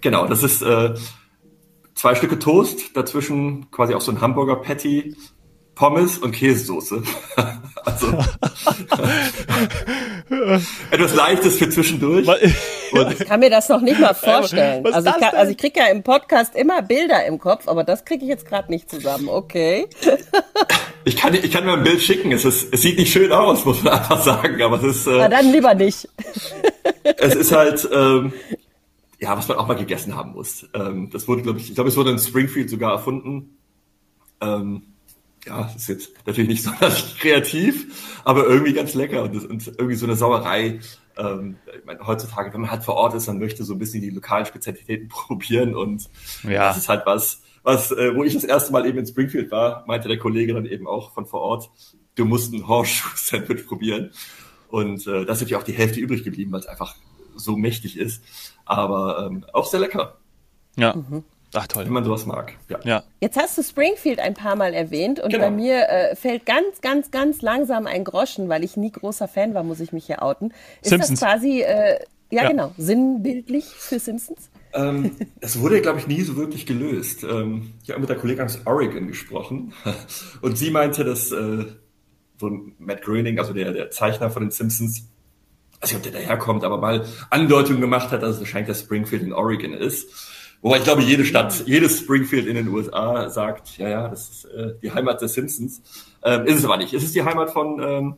genau, 0.00 0.26
das 0.26 0.42
ist 0.42 0.62
äh, 0.62 0.94
zwei 1.94 2.14
Stücke 2.14 2.38
Toast, 2.38 2.96
dazwischen 2.96 3.70
quasi 3.70 3.94
auch 3.94 4.00
so 4.00 4.12
ein 4.12 4.20
Hamburger 4.20 4.56
Patty, 4.56 5.16
Pommes 5.78 6.18
und 6.18 6.32
Käsesoße. 6.32 7.04
also 7.84 8.08
etwas 10.90 11.14
Leichtes 11.14 11.58
für 11.58 11.70
zwischendurch. 11.70 12.26
ich 12.42 13.18
kann 13.20 13.38
mir 13.38 13.48
das 13.48 13.68
noch 13.68 13.80
nicht 13.80 14.00
mal 14.00 14.12
vorstellen. 14.12 14.84
Also 14.86 15.08
ich, 15.08 15.16
kann, 15.18 15.36
also 15.36 15.52
ich 15.52 15.56
kriege 15.56 15.78
ja 15.78 15.86
im 15.86 16.02
Podcast 16.02 16.56
immer 16.56 16.82
Bilder 16.82 17.24
im 17.26 17.38
Kopf, 17.38 17.68
aber 17.68 17.84
das 17.84 18.04
kriege 18.04 18.24
ich 18.24 18.28
jetzt 18.28 18.44
gerade 18.46 18.72
nicht 18.72 18.90
zusammen. 18.90 19.28
Okay. 19.28 19.86
ich 21.04 21.16
kann, 21.16 21.34
ich 21.34 21.52
kann 21.52 21.64
mir 21.64 21.74
ein 21.74 21.84
Bild 21.84 22.02
schicken. 22.02 22.32
Es, 22.32 22.44
ist, 22.44 22.74
es 22.74 22.82
sieht 22.82 22.98
nicht 22.98 23.12
schön 23.12 23.30
aus, 23.30 23.64
muss 23.64 23.80
man 23.84 23.92
einfach 23.92 24.20
sagen. 24.24 24.60
Aber 24.60 24.82
es 24.82 24.96
ist. 24.96 25.06
Äh, 25.06 25.18
Na 25.18 25.28
dann 25.28 25.52
lieber 25.52 25.74
nicht. 25.74 26.08
es 27.04 27.36
ist 27.36 27.52
halt. 27.52 27.88
Ähm, 27.92 28.32
ja, 29.20 29.36
was 29.36 29.46
man 29.46 29.58
auch 29.58 29.68
mal 29.68 29.74
gegessen 29.74 30.16
haben 30.16 30.32
muss. 30.32 30.66
Ähm, 30.74 31.08
das 31.12 31.28
wurde, 31.28 31.42
glaube 31.42 31.60
ich, 31.60 31.68
ich 31.68 31.76
glaube, 31.76 31.88
es 31.88 31.96
wurde 31.96 32.10
in 32.10 32.18
Springfield 32.18 32.68
sogar 32.68 32.90
erfunden. 32.90 33.56
Ähm, 34.40 34.82
ja, 35.46 35.62
das 35.62 35.76
ist 35.76 35.88
jetzt 35.88 36.26
natürlich 36.26 36.48
nicht 36.48 36.62
so 36.64 36.70
kreativ, 37.18 38.20
aber 38.24 38.46
irgendwie 38.46 38.72
ganz 38.72 38.94
lecker 38.94 39.22
und, 39.22 39.44
und 39.44 39.66
irgendwie 39.66 39.94
so 39.94 40.06
eine 40.06 40.16
Sauerei. 40.16 40.80
Ähm, 41.16 41.56
ich 41.76 41.84
meine, 41.84 42.06
heutzutage, 42.06 42.52
wenn 42.52 42.60
man 42.62 42.70
halt 42.70 42.84
vor 42.84 42.94
Ort 42.94 43.14
ist, 43.14 43.28
dann 43.28 43.38
möchte 43.38 43.64
so 43.64 43.74
ein 43.74 43.78
bisschen 43.78 44.02
die 44.02 44.10
lokalen 44.10 44.46
Spezialitäten 44.46 45.08
probieren 45.08 45.74
und 45.74 46.08
ja. 46.44 46.68
das 46.68 46.78
ist 46.78 46.88
halt 46.88 47.06
was, 47.06 47.42
was, 47.62 47.92
äh, 47.92 48.14
wo 48.14 48.24
ich 48.24 48.34
das 48.34 48.44
erste 48.44 48.72
Mal 48.72 48.86
eben 48.86 48.98
in 48.98 49.06
Springfield 49.06 49.50
war, 49.50 49.84
meinte 49.86 50.08
der 50.08 50.18
Kollege 50.18 50.54
dann 50.54 50.66
eben 50.66 50.86
auch 50.86 51.12
von 51.12 51.26
vor 51.26 51.40
Ort, 51.40 51.70
du 52.14 52.24
musst 52.24 52.52
ein 52.52 52.66
Horseshoe-Sandwich 52.66 53.66
probieren. 53.66 54.10
Und 54.68 55.06
äh, 55.06 55.24
das 55.24 55.38
ist 55.38 55.42
natürlich 55.42 55.56
auch 55.56 55.62
die 55.62 55.72
Hälfte 55.72 56.00
übrig 56.00 56.24
geblieben, 56.24 56.52
weil 56.52 56.60
es 56.60 56.66
einfach 56.66 56.94
so 57.36 57.56
mächtig 57.56 57.96
ist, 57.96 58.22
aber 58.64 59.26
ähm, 59.26 59.44
auch 59.52 59.66
sehr 59.66 59.80
lecker. 59.80 60.18
Ja. 60.76 60.94
Mhm. 60.94 61.24
Ach 61.54 61.66
toll. 61.66 61.86
Wenn 61.86 61.92
man 61.92 62.04
sowas 62.04 62.26
mag. 62.26 62.54
Ja. 62.68 62.78
ja. 62.84 63.02
Jetzt 63.20 63.38
hast 63.38 63.56
du 63.56 63.62
Springfield 63.62 64.18
ein 64.18 64.34
paar 64.34 64.56
Mal 64.56 64.74
erwähnt 64.74 65.18
und 65.18 65.30
genau. 65.30 65.44
bei 65.44 65.50
mir 65.50 65.88
äh, 65.88 66.16
fällt 66.16 66.44
ganz, 66.44 66.80
ganz, 66.82 67.10
ganz 67.10 67.40
langsam 67.40 67.86
ein 67.86 68.04
Groschen, 68.04 68.48
weil 68.48 68.64
ich 68.64 68.76
nie 68.76 68.92
großer 68.92 69.28
Fan 69.28 69.54
war, 69.54 69.62
muss 69.62 69.80
ich 69.80 69.92
mich 69.92 70.06
hier 70.06 70.22
outen. 70.22 70.52
Ist 70.82 70.90
Simpsons. 70.90 71.20
das 71.20 71.28
quasi, 71.28 71.62
äh, 71.62 71.98
ja, 72.30 72.42
ja, 72.42 72.48
genau, 72.50 72.72
sinnbildlich 72.76 73.64
für 73.64 73.98
Simpsons? 73.98 74.50
Ähm, 74.74 75.16
es 75.40 75.58
wurde, 75.58 75.80
glaube 75.80 75.98
ich, 75.98 76.06
nie 76.06 76.20
so 76.20 76.36
wirklich 76.36 76.66
gelöst. 76.66 77.24
Ähm, 77.24 77.72
ich 77.82 77.90
habe 77.90 78.00
mit 78.00 78.10
der 78.10 78.16
Kollegin 78.16 78.44
aus 78.44 78.60
Oregon 78.66 79.08
gesprochen 79.08 79.72
und 80.42 80.58
sie 80.58 80.70
meinte, 80.70 81.04
dass 81.04 81.32
äh, 81.32 81.64
so 82.38 82.50
Matt 82.78 83.02
Groening, 83.02 83.38
also 83.38 83.54
der, 83.54 83.72
der 83.72 83.90
Zeichner 83.90 84.30
von 84.30 84.42
den 84.42 84.50
Simpsons, 84.50 85.08
also 85.80 85.96
ob 85.96 86.02
der 86.02 86.12
daherkommt, 86.12 86.64
aber 86.64 86.78
mal 86.78 87.06
Andeutungen 87.30 87.80
gemacht 87.80 88.10
hat, 88.10 88.22
dass 88.22 88.34
es 88.34 88.40
wahrscheinlich 88.40 88.68
das 88.68 88.80
Springfield 88.80 89.22
in 89.22 89.32
Oregon 89.32 89.72
ist. 89.72 90.10
Wobei 90.60 90.78
ich 90.78 90.84
glaube, 90.84 91.02
jede 91.02 91.24
Stadt, 91.24 91.64
jedes 91.66 92.00
Springfield 92.00 92.46
in 92.46 92.56
den 92.56 92.68
USA 92.68 93.28
sagt, 93.30 93.78
ja, 93.78 93.88
ja, 93.88 94.08
das 94.08 94.28
ist 94.28 94.44
äh, 94.46 94.74
die 94.82 94.92
Heimat 94.92 95.22
des 95.22 95.34
Simpsons. 95.34 95.82
Ähm, 96.22 96.46
ist 96.46 96.58
es 96.58 96.64
aber 96.64 96.76
nicht. 96.76 96.92
Es 96.92 97.04
ist 97.04 97.14
die 97.14 97.22
Heimat 97.22 97.50
von, 97.50 97.80
ähm, 97.80 98.16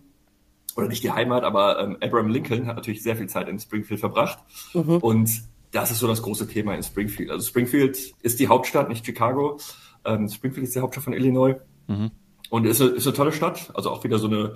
oder 0.75 0.89
nicht 0.89 1.03
die 1.03 1.11
Heimat, 1.11 1.45
aber 1.45 1.81
ähm, 1.81 1.97
Abraham 2.01 2.29
Lincoln 2.29 2.67
hat 2.67 2.77
natürlich 2.77 3.03
sehr 3.03 3.17
viel 3.17 3.29
Zeit 3.29 3.49
in 3.49 3.59
Springfield 3.59 4.01
verbracht. 4.01 4.39
Mhm. 4.73 4.97
Und 4.99 5.31
das 5.73 5.91
ist 5.91 5.99
so 5.99 6.09
das 6.09 6.23
große 6.23 6.49
Thema 6.49 6.75
in 6.75 6.83
Springfield. 6.83 7.31
Also 7.31 7.47
Springfield 7.47 8.15
ist 8.23 8.41
die 8.41 8.49
Hauptstadt, 8.49 8.89
nicht 8.89 9.05
Chicago. 9.05 9.59
Ähm, 10.05 10.29
Springfield 10.29 10.67
ist 10.67 10.75
die 10.75 10.81
Hauptstadt 10.81 11.05
von 11.05 11.13
Illinois. 11.13 11.57
Mhm. 11.89 12.11
Und 12.49 12.67
ist 12.67 12.81
eine, 12.81 12.91
ist 12.91 13.07
eine 13.07 13.17
tolle 13.17 13.33
Stadt. 13.33 13.71
Also 13.75 13.91
auch 13.91 14.03
wieder 14.03 14.19
so 14.19 14.27
eine, 14.27 14.55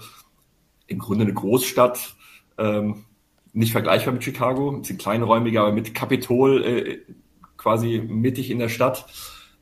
im 0.87 0.99
Grunde 0.99 1.25
eine 1.25 1.35
Großstadt. 1.35 2.17
Ähm, 2.57 3.05
nicht 3.53 3.73
vergleichbar 3.73 4.15
mit 4.15 4.25
Chicago, 4.25 4.71
ein 4.71 4.81
bisschen 4.81 4.99
kleinräumiger, 4.99 5.61
aber 5.61 5.73
mit 5.73 5.95
Kapitol 5.95 6.65
äh, 6.65 6.99
quasi 7.65 7.99
mittig 8.07 8.51
in 8.51 8.59
der 8.59 8.69
Stadt, 8.69 9.07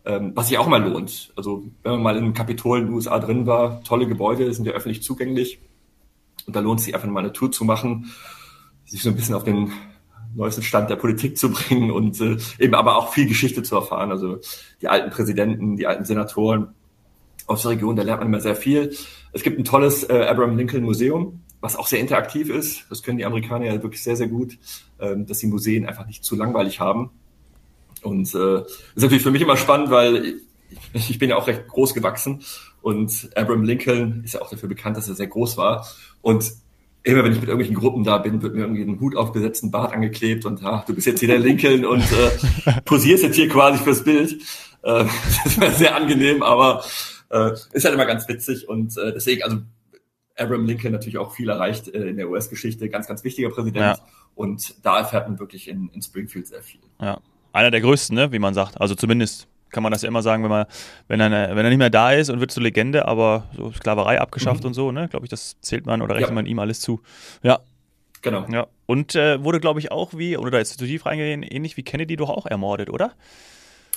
ähm, 0.04 0.32
was 0.34 0.48
sich 0.48 0.58
auch 0.58 0.66
mal 0.66 0.82
lohnt. 0.82 1.32
Also 1.36 1.62
wenn 1.84 1.92
man 1.92 2.02
mal 2.02 2.16
im 2.16 2.34
Kapitol 2.34 2.80
in 2.80 2.86
den 2.86 2.94
USA 2.94 3.20
drin 3.20 3.46
war, 3.46 3.80
tolle 3.84 4.08
Gebäude, 4.08 4.52
sind 4.52 4.66
ja 4.66 4.72
öffentlich 4.72 5.04
zugänglich 5.04 5.60
und 6.48 6.56
da 6.56 6.60
lohnt 6.60 6.80
es 6.80 6.86
sich 6.86 6.96
einfach 6.96 7.08
mal 7.08 7.20
eine 7.20 7.32
Tour 7.32 7.52
zu 7.52 7.64
machen. 7.64 8.12
sich 8.84 9.02
so 9.02 9.10
ein 9.10 9.14
bisschen 9.14 9.36
auf 9.36 9.44
den 9.44 9.72
neuesten 10.34 10.64
Stand 10.64 10.90
der 10.90 10.96
Politik 10.96 11.38
zu 11.38 11.50
bringen 11.52 11.92
und 11.92 12.20
äh, 12.20 12.38
eben 12.58 12.74
aber 12.74 12.96
auch 12.96 13.12
viel 13.12 13.28
Geschichte 13.28 13.62
zu 13.62 13.76
erfahren. 13.76 14.10
Also 14.10 14.40
die 14.80 14.88
alten 14.88 15.10
Präsidenten, 15.10 15.76
die 15.76 15.86
alten 15.86 16.04
Senatoren 16.04 16.74
aus 17.46 17.62
der 17.62 17.70
Region, 17.70 17.94
da 17.94 18.02
lernt 18.02 18.20
man 18.20 18.28
immer 18.28 18.40
sehr 18.40 18.56
viel. 18.56 18.92
Es 19.32 19.44
gibt 19.44 19.60
ein 19.60 19.64
tolles 19.64 20.02
äh, 20.10 20.26
Abraham 20.28 20.56
Lincoln 20.56 20.82
Museum, 20.82 21.40
was 21.60 21.76
auch 21.76 21.86
sehr 21.86 22.00
interaktiv 22.00 22.50
ist. 22.50 22.84
Das 22.90 23.04
können 23.04 23.18
die 23.18 23.24
Amerikaner 23.24 23.66
ja 23.66 23.80
wirklich 23.80 24.02
sehr, 24.02 24.16
sehr 24.16 24.28
gut, 24.28 24.58
ähm, 24.98 25.24
dass 25.26 25.38
die 25.38 25.46
Museen 25.46 25.86
einfach 25.86 26.08
nicht 26.08 26.24
zu 26.24 26.34
langweilig 26.34 26.80
haben. 26.80 27.10
Und 28.02 28.34
äh, 28.34 28.60
ist 28.60 28.96
natürlich 28.96 29.22
für 29.22 29.30
mich 29.30 29.42
immer 29.42 29.56
spannend, 29.56 29.90
weil 29.90 30.40
ich, 30.94 31.10
ich 31.10 31.18
bin 31.18 31.30
ja 31.30 31.36
auch 31.36 31.46
recht 31.46 31.68
groß 31.68 31.94
gewachsen 31.94 32.42
und 32.80 33.30
Abraham 33.36 33.62
Lincoln 33.62 34.22
ist 34.24 34.34
ja 34.34 34.42
auch 34.42 34.50
dafür 34.50 34.68
bekannt, 34.68 34.96
dass 34.96 35.08
er 35.08 35.14
sehr 35.14 35.28
groß 35.28 35.56
war. 35.56 35.86
Und 36.20 36.52
immer 37.04 37.24
wenn 37.24 37.32
ich 37.32 37.40
mit 37.40 37.48
irgendwelchen 37.48 37.76
Gruppen 37.76 38.04
da 38.04 38.18
bin, 38.18 38.42
wird 38.42 38.54
mir 38.54 38.62
irgendwie 38.62 38.82
ein 38.82 39.00
Hut 39.00 39.16
aufgesetzt, 39.16 39.62
ein 39.64 39.70
Bart 39.70 39.92
angeklebt 39.92 40.44
und 40.44 40.62
ah, 40.64 40.84
du 40.86 40.94
bist 40.94 41.06
jetzt 41.06 41.20
hier 41.20 41.28
der 41.28 41.38
Lincoln 41.38 41.84
und 41.86 42.02
äh, 42.02 42.80
posierst 42.84 43.24
jetzt 43.24 43.36
hier 43.36 43.48
quasi 43.48 43.82
fürs 43.82 44.04
Bild. 44.04 44.32
Äh, 44.82 45.04
das 45.44 45.60
wäre 45.60 45.72
sehr 45.72 45.96
angenehm, 45.96 46.42
aber 46.42 46.84
äh, 47.30 47.52
ist 47.72 47.84
halt 47.84 47.94
immer 47.94 48.06
ganz 48.06 48.28
witzig 48.28 48.68
und 48.68 48.96
äh, 48.98 49.12
deswegen, 49.12 49.42
also 49.42 49.58
Abraham 50.36 50.66
Lincoln 50.66 50.92
natürlich 50.92 51.18
auch 51.18 51.34
viel 51.34 51.48
erreicht 51.48 51.88
äh, 51.88 52.08
in 52.08 52.16
der 52.16 52.28
US-Geschichte, 52.28 52.88
ganz, 52.88 53.06
ganz 53.06 53.22
wichtiger 53.22 53.50
Präsident. 53.50 53.98
Ja. 53.98 53.98
Und 54.34 54.74
da 54.82 54.98
erfährt 54.98 55.28
man 55.28 55.38
wirklich 55.38 55.68
in, 55.68 55.90
in 55.92 56.00
Springfield 56.00 56.46
sehr 56.46 56.62
viel. 56.62 56.80
Ja, 57.00 57.20
einer 57.52 57.70
der 57.70 57.80
größten, 57.80 58.14
ne, 58.14 58.32
wie 58.32 58.38
man 58.38 58.54
sagt. 58.54 58.80
Also 58.80 58.94
zumindest 58.94 59.48
kann 59.70 59.82
man 59.82 59.90
das 59.92 60.02
ja 60.02 60.08
immer 60.08 60.22
sagen, 60.22 60.42
wenn 60.42 60.50
man, 60.50 60.66
wenn 61.08 61.20
er, 61.20 61.30
wenn 61.30 61.64
er 61.64 61.68
nicht 61.70 61.78
mehr 61.78 61.90
da 61.90 62.12
ist 62.12 62.30
und 62.30 62.40
wird 62.40 62.50
zur 62.50 62.62
Legende, 62.62 63.08
aber 63.08 63.44
so 63.56 63.72
Sklaverei 63.72 64.20
abgeschafft 64.20 64.62
mhm. 64.62 64.68
und 64.68 64.74
so, 64.74 64.92
ne, 64.92 65.08
glaube 65.08 65.26
ich, 65.26 65.30
das 65.30 65.56
zählt 65.60 65.86
man 65.86 66.02
oder 66.02 66.14
rechnet 66.14 66.30
ja. 66.30 66.34
man 66.34 66.46
ihm 66.46 66.58
alles 66.58 66.80
zu. 66.80 67.00
Ja. 67.42 67.60
Genau. 68.20 68.46
Ja. 68.52 68.68
Und 68.86 69.16
äh, 69.16 69.42
wurde, 69.42 69.58
glaube 69.58 69.80
ich, 69.80 69.90
auch 69.90 70.12
wie, 70.14 70.36
oder 70.36 70.52
da 70.52 70.58
ist 70.58 70.78
zu 70.78 70.86
tief 70.86 71.06
reingehen, 71.06 71.42
ähnlich 71.42 71.76
wie 71.76 71.82
Kennedy 71.82 72.14
doch 72.14 72.30
auch 72.30 72.46
ermordet, 72.46 72.88
oder? 72.88 73.12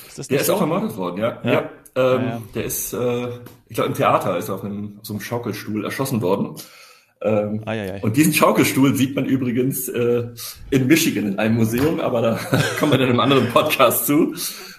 Ist 0.07 0.31
der 0.31 0.39
ist 0.39 0.47
so? 0.47 0.55
auch 0.55 0.61
ermordet 0.61 0.97
worden, 0.97 1.19
ja. 1.19 1.41
ja. 1.43 1.51
ja. 1.53 1.69
Ähm, 1.95 2.43
der 2.53 2.65
ist, 2.65 2.93
äh, 2.93 3.27
ich 3.67 3.75
glaube, 3.75 3.89
im 3.89 3.93
Theater 3.93 4.37
ist 4.37 4.49
er 4.49 4.55
auf, 4.55 4.63
einem, 4.63 4.97
auf 4.99 5.05
so 5.05 5.13
einem 5.13 5.21
Schaukelstuhl 5.21 5.85
erschossen 5.85 6.21
worden. 6.21 6.55
Ähm, 7.21 7.61
ah, 7.65 7.73
ja, 7.73 7.85
ja. 7.85 7.95
Und 8.01 8.17
diesen 8.17 8.33
Schaukelstuhl 8.33 8.95
sieht 8.95 9.15
man 9.15 9.25
übrigens 9.25 9.87
äh, 9.89 10.27
in 10.69 10.87
Michigan 10.87 11.27
in 11.27 11.39
einem 11.39 11.55
Museum, 11.55 11.99
aber 11.99 12.21
da 12.21 12.35
kommen 12.79 12.91
wir 12.91 12.97
dann 12.97 13.07
in 13.07 13.13
einem 13.13 13.19
anderen 13.19 13.47
Podcast 13.49 14.05
zu. 14.05 14.35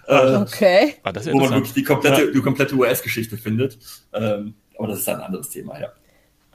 Äh, 0.07 0.37
okay. 0.37 0.95
Ah, 1.03 1.13
wo 1.33 1.41
man 1.41 1.51
wirklich 1.51 1.73
die 1.73 1.83
komplette, 1.83 2.31
die 2.31 2.41
komplette 2.41 2.75
US-Geschichte 2.77 3.37
findet. 3.37 3.79
Ähm, 4.13 4.55
aber 4.79 4.89
das 4.89 5.01
ist 5.01 5.09
ein 5.09 5.21
anderes 5.21 5.51
Thema, 5.51 5.81
ja. 5.81 5.89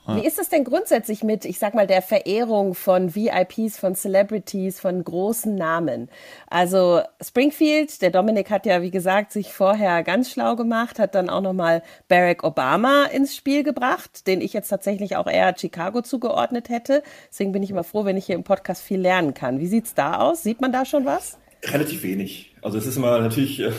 Wie 0.08 0.26
ist 0.26 0.40
es 0.40 0.50
denn 0.50 0.64
grundsätzlich 0.64 1.24
mit, 1.24 1.46
ich 1.46 1.60
sag 1.60 1.76
mal, 1.76 1.86
der 1.86 2.02
Verehrung 2.02 2.74
von 2.74 3.14
VIPs, 3.16 3.78
von 3.78 3.94
Celebrities, 3.96 4.80
von 4.80 5.04
großen 5.04 5.54
Namen? 5.54 6.10
Also 6.50 7.02
Springfield, 7.22 8.02
der 8.02 8.10
Dominik 8.10 8.50
hat 8.50 8.66
ja, 8.66 8.82
wie 8.82 8.90
gesagt, 8.90 9.32
sich 9.32 9.54
vorher 9.54 10.04
ganz 10.04 10.32
schlau 10.32 10.56
gemacht, 10.56 10.98
hat 10.98 11.14
dann 11.14 11.30
auch 11.30 11.42
nochmal 11.42 11.84
Barack 12.08 12.44
Obama 12.44 13.06
ins 13.06 13.36
Spiel 13.36 13.64
gebracht, 13.64 14.26
den 14.26 14.42
ich 14.42 14.54
jetzt 14.54 14.70
tatsächlich 14.70 15.18
auch 15.18 15.28
eher 15.28 15.56
Chicago 15.56 16.02
zugeordnet 16.02 16.70
hätte. 16.70 17.04
Deswegen 17.30 17.52
bin 17.52 17.62
ich 17.62 17.70
immer 17.70 17.84
froh, 17.84 18.04
wenn 18.04 18.18
ich 18.18 18.26
hier 18.26 18.36
im 18.36 18.44
Podcast 18.44 18.82
viel 18.82 19.00
lernen 19.00 19.36
kann. 19.36 19.60
Wie 19.60 19.68
sieht's 19.68 19.94
da 19.94 20.18
aus? 20.18 20.42
Sieht 20.42 20.62
man 20.62 20.72
da 20.72 20.84
schon 20.84 21.06
was? 21.06 21.38
Relativ 21.64 22.02
wenig. 22.02 22.56
Also 22.64 22.80
es 22.80 22.88
ist 22.88 22.98
immer 22.98 23.20
natürlich 23.20 23.60
äh, 23.60 23.72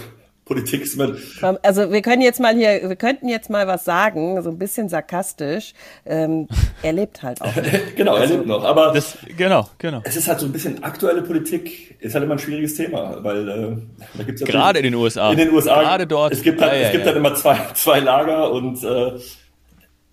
Politik 0.44 0.82
ist 0.82 0.94
immer. 0.94 1.14
Also 1.62 1.92
wir 1.92 2.02
können 2.02 2.20
jetzt 2.20 2.40
mal 2.40 2.54
hier, 2.54 2.88
wir 2.88 2.96
könnten 2.96 3.28
jetzt 3.28 3.48
mal 3.48 3.66
was 3.66 3.84
sagen, 3.84 4.42
so 4.42 4.50
ein 4.50 4.58
bisschen 4.58 4.88
sarkastisch. 4.88 5.72
Ähm, 6.04 6.48
er 6.82 6.92
lebt 6.92 7.22
halt 7.22 7.40
auch. 7.40 7.52
genau, 7.96 8.16
er 8.16 8.22
also, 8.22 8.34
lebt 8.34 8.46
noch. 8.46 8.64
Aber 8.64 8.92
das, 8.92 9.18
genau, 9.36 9.68
genau. 9.78 10.00
Es 10.04 10.16
ist 10.16 10.26
halt 10.26 10.40
so 10.40 10.46
ein 10.46 10.52
bisschen 10.52 10.82
aktuelle 10.82 11.22
Politik, 11.22 11.96
ist 12.00 12.14
halt 12.14 12.24
immer 12.24 12.34
ein 12.34 12.38
schwieriges 12.40 12.74
Thema, 12.74 13.22
weil 13.22 13.48
äh, 13.48 13.76
da 14.14 14.24
gibt's 14.24 14.40
ja 14.40 14.46
gerade 14.46 14.80
in 14.80 14.84
den 14.84 14.94
USA. 14.94 15.30
In 15.30 15.38
den 15.38 15.50
USA. 15.50 15.80
Gerade 15.80 16.06
dort. 16.06 16.32
Es 16.32 16.42
gibt 16.42 16.60
halt, 16.60 16.72
ah, 16.72 16.76
ja, 16.76 16.82
es 16.86 16.92
gibt 16.92 17.04
ja. 17.04 17.12
halt 17.12 17.18
immer 17.18 17.34
zwei, 17.34 17.58
zwei 17.74 18.00
Lager 18.00 18.50
und 18.52 18.82
äh, 18.82 19.12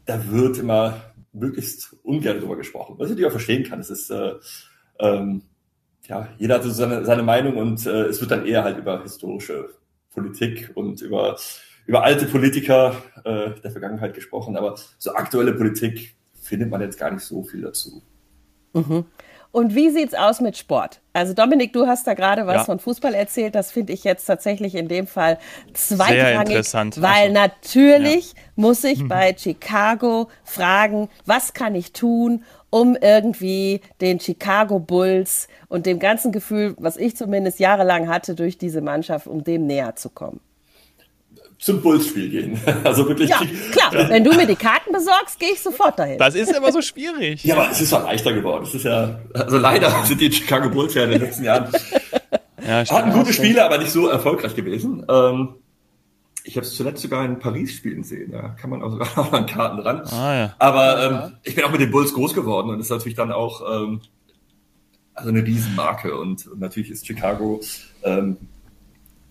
da 0.06 0.32
wird 0.32 0.60
immer 0.60 1.02
möglichst 1.34 1.96
ungern 2.04 2.40
drüber 2.40 2.56
gesprochen. 2.56 2.96
Was 2.98 3.08
ich 3.08 3.12
natürlich 3.12 3.28
auch 3.28 3.32
verstehen 3.32 3.64
kann. 3.64 3.80
Es 3.80 3.90
ist 3.90 4.12
äh, 4.12 4.34
ähm, 5.00 5.42
ja, 6.08 6.28
jeder 6.38 6.56
hat 6.56 6.64
so 6.64 6.72
seine, 6.72 7.06
seine 7.06 7.24
Meinung 7.24 7.58
und 7.58 7.86
äh, 7.86 8.06
es 8.06 8.20
wird 8.20 8.32
dann 8.32 8.46
eher 8.46 8.64
halt 8.64 8.78
über 8.78 9.02
historische 9.02 9.70
Politik 10.22 10.72
und 10.76 11.02
über, 11.02 11.38
über 11.86 12.04
alte 12.04 12.26
Politiker 12.26 12.96
äh, 13.24 13.52
der 13.62 13.72
Vergangenheit 13.72 14.14
gesprochen, 14.14 14.58
aber 14.58 14.76
so 14.98 15.14
aktuelle 15.14 15.54
Politik 15.54 16.16
findet 16.42 16.70
man 16.70 16.82
jetzt 16.82 17.00
gar 17.00 17.12
nicht 17.12 17.24
so 17.24 17.44
viel 17.44 17.62
dazu. 17.62 18.02
Mhm. 18.74 19.06
Und 19.52 19.74
wie 19.74 19.90
sieht's 19.90 20.14
aus 20.14 20.42
mit 20.42 20.58
Sport? 20.58 21.02
Also 21.12 21.34
Dominik, 21.34 21.74
du 21.74 21.88
hast 21.88 22.06
da 22.06 22.14
gerade 22.14 22.46
was 22.46 22.56
ja. 22.56 22.64
von 22.66 22.78
Fußball 22.78 23.16
erzählt. 23.16 23.56
Das 23.56 23.72
finde 23.72 23.94
ich 23.94 24.04
jetzt 24.04 24.26
tatsächlich 24.26 24.76
in 24.76 24.88
dem 24.88 25.08
Fall 25.08 25.40
zweitrangig, 25.74 26.74
weil 27.02 27.06
also, 27.06 27.34
natürlich 27.34 28.34
ja. 28.34 28.40
muss 28.56 28.84
ich 28.84 29.02
mhm. 29.02 29.08
bei 29.08 29.36
Chicago 29.36 30.30
fragen, 30.44 31.10
was 31.26 31.54
kann 31.54 31.74
ich 31.74 31.94
tun, 31.94 32.44
um 32.70 32.98
irgendwie 33.00 33.82
den 34.02 34.20
Chicago 34.20 34.80
Bulls 34.80 35.48
und 35.68 35.86
dem 35.86 36.00
ganzen 36.00 36.32
Gefühl, 36.32 36.76
was 36.78 36.98
ich 36.98 37.16
zumindest 37.16 37.60
jahrelang 37.60 38.08
hatte 38.08 38.36
durch 38.36 38.58
diese 38.58 38.82
Mannschaft, 38.82 39.28
um 39.28 39.44
dem 39.44 39.66
näher 39.66 39.96
zu 39.96 40.10
kommen. 40.10 40.40
Zum 41.58 41.82
Bulls-Spiel 41.82 42.30
gehen. 42.30 42.62
Also 42.86 43.06
wirklich. 43.08 43.30
Ja, 43.30 43.42
klar. 43.72 44.10
Wenn 44.10 44.24
du 44.24 44.34
mir 44.34 44.48
die 44.48 44.56
Karten 44.56 44.94
besorgst, 44.94 45.40
gehe 45.40 45.52
ich 45.52 45.60
sofort 45.60 46.00
dahin. 46.00 46.18
Das 46.18 46.34
ist 46.34 46.56
immer 46.56 46.72
so 46.72 46.82
schwierig. 46.82 47.44
ja, 47.44 47.56
aber 47.56 47.70
es 47.70 47.82
ist 47.82 47.92
ja 47.92 48.00
leichter 48.00 48.32
geworden. 48.32 48.64
Es 48.64 48.74
ist 48.74 48.84
ja, 48.84 49.20
also 49.34 49.58
leider 49.58 49.92
sind 50.06 50.22
die 50.22 50.32
Chicago 50.32 50.70
Bulls 50.70 50.94
ja 50.94 51.04
in 51.04 51.12
den 51.12 51.22
letzten 51.22 51.44
Jahren 51.44 51.70
ja, 52.66 52.86
hatten 52.86 53.12
gute 53.12 53.34
Spiele, 53.34 53.64
aber 53.64 53.78
nicht 53.78 53.92
so 53.92 54.08
erfolgreich 54.08 54.56
gewesen. 54.56 55.06
Ähm, 55.10 55.56
ich 56.50 56.58
habe 56.58 56.66
es 56.66 56.74
zuletzt 56.74 57.04
sogar 57.04 57.24
in 57.26 57.38
Paris 57.38 57.76
spielen 57.76 58.04
sehen. 58.04 58.32
Da 58.32 58.50
kann 58.50 58.72
man 58.72 58.82
auch 58.82 58.90
sogar 58.90 59.08
noch 59.16 59.32
an 59.32 59.46
Karten 59.46 59.78
dran. 59.78 60.02
Ah, 60.08 60.36
ja. 60.36 60.56
Aber 60.58 61.04
ähm, 61.04 61.38
ich 61.44 61.54
bin 61.54 61.64
auch 61.64 61.72
mit 61.72 61.80
den 61.80 61.92
Bulls 61.92 62.12
groß 62.12 62.34
geworden 62.34 62.72
und 62.72 62.80
das 62.80 62.88
ist 62.88 62.92
natürlich 62.92 63.16
dann 63.16 63.32
auch 63.32 63.62
ähm, 63.72 64.02
also 65.14 65.30
eine 65.30 65.46
Riesenmarke. 65.46 66.18
Und, 66.18 66.48
und 66.48 66.60
natürlich 66.60 66.90
ist 66.90 67.06
Chicago 67.06 67.62
ähm, 68.04 68.38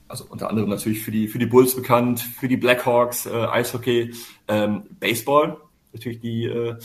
also 0.06 0.26
unter 0.28 0.48
anderem 0.48 0.70
natürlich 0.70 1.02
für 1.02 1.10
die 1.10 1.26
für 1.26 1.40
die 1.40 1.46
Bulls 1.46 1.74
bekannt, 1.74 2.20
für 2.20 2.46
die 2.46 2.56
Blackhawks, 2.56 3.26
äh, 3.26 3.30
Eishockey, 3.30 4.14
ähm, 4.46 4.84
Baseball, 5.00 5.56
natürlich 5.92 6.20
die 6.20 6.44
äh, 6.44 6.76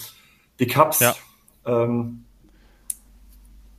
die 0.60 0.67
Cups. 0.67 1.00
Ja. 1.00 1.15
Ähm, 1.65 2.26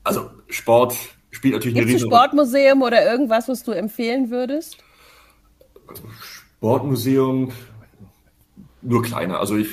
also 0.05 0.31
Sport 0.49 0.95
spielt 1.33 1.55
natürlich 1.55 1.75
Gibt's 1.75 1.88
eine 1.88 1.95
riesen. 1.97 2.12
Ein 2.12 2.17
Sportmuseum 2.17 2.83
oder 2.83 3.05
irgendwas, 3.05 3.49
was 3.49 3.64
du 3.64 3.73
empfehlen 3.73 4.31
würdest? 4.31 4.79
Sportmuseum 6.64 7.53
nur 8.81 9.03
kleiner. 9.03 9.38
Also 9.38 9.55
ich 9.59 9.68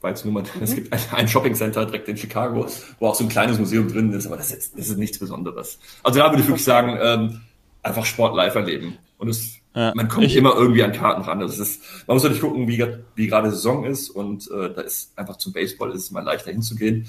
weiß 0.00 0.24
nur 0.24 0.32
mal, 0.32 0.42
mhm. 0.54 0.62
es 0.62 0.74
gibt 0.74 0.90
ein, 0.90 1.00
ein 1.12 1.28
Shopping-Center 1.28 1.84
direkt 1.84 2.08
in 2.08 2.16
Chicago, 2.16 2.66
wo 2.98 3.06
auch 3.06 3.14
so 3.14 3.24
ein 3.24 3.28
kleines 3.28 3.58
Museum 3.58 3.86
drin 3.88 4.10
ist, 4.14 4.26
aber 4.26 4.38
das 4.38 4.50
ist, 4.50 4.78
das 4.78 4.88
ist 4.88 4.96
nichts 4.96 5.18
Besonderes. 5.18 5.78
Also 6.02 6.20
da 6.20 6.30
würde 6.30 6.40
ich 6.40 6.48
wirklich 6.48 6.64
sagen, 6.64 6.98
ähm, 7.02 7.40
einfach 7.82 8.06
Sport 8.06 8.34
live 8.34 8.54
erleben. 8.54 8.96
Und 9.18 9.28
es, 9.28 9.58
ja, 9.74 9.92
man 9.94 10.08
kommt 10.08 10.34
immer 10.34 10.54
irgendwie 10.54 10.82
an 10.82 10.92
Karten 10.92 11.20
ran. 11.20 11.38
Das 11.40 11.58
ist, 11.58 11.82
man 12.06 12.16
muss 12.16 12.22
natürlich 12.22 12.42
gucken, 12.42 12.66
wie, 12.66 12.82
wie 13.14 13.26
gerade 13.26 13.50
Saison 13.50 13.84
ist 13.84 14.08
und 14.08 14.50
äh, 14.50 14.72
da 14.72 14.80
ist 14.80 15.16
einfach 15.18 15.36
zum 15.36 15.52
Baseball 15.52 15.90
ist 15.90 16.04
es 16.04 16.10
mal 16.12 16.24
leichter 16.24 16.50
hinzugehen. 16.50 17.06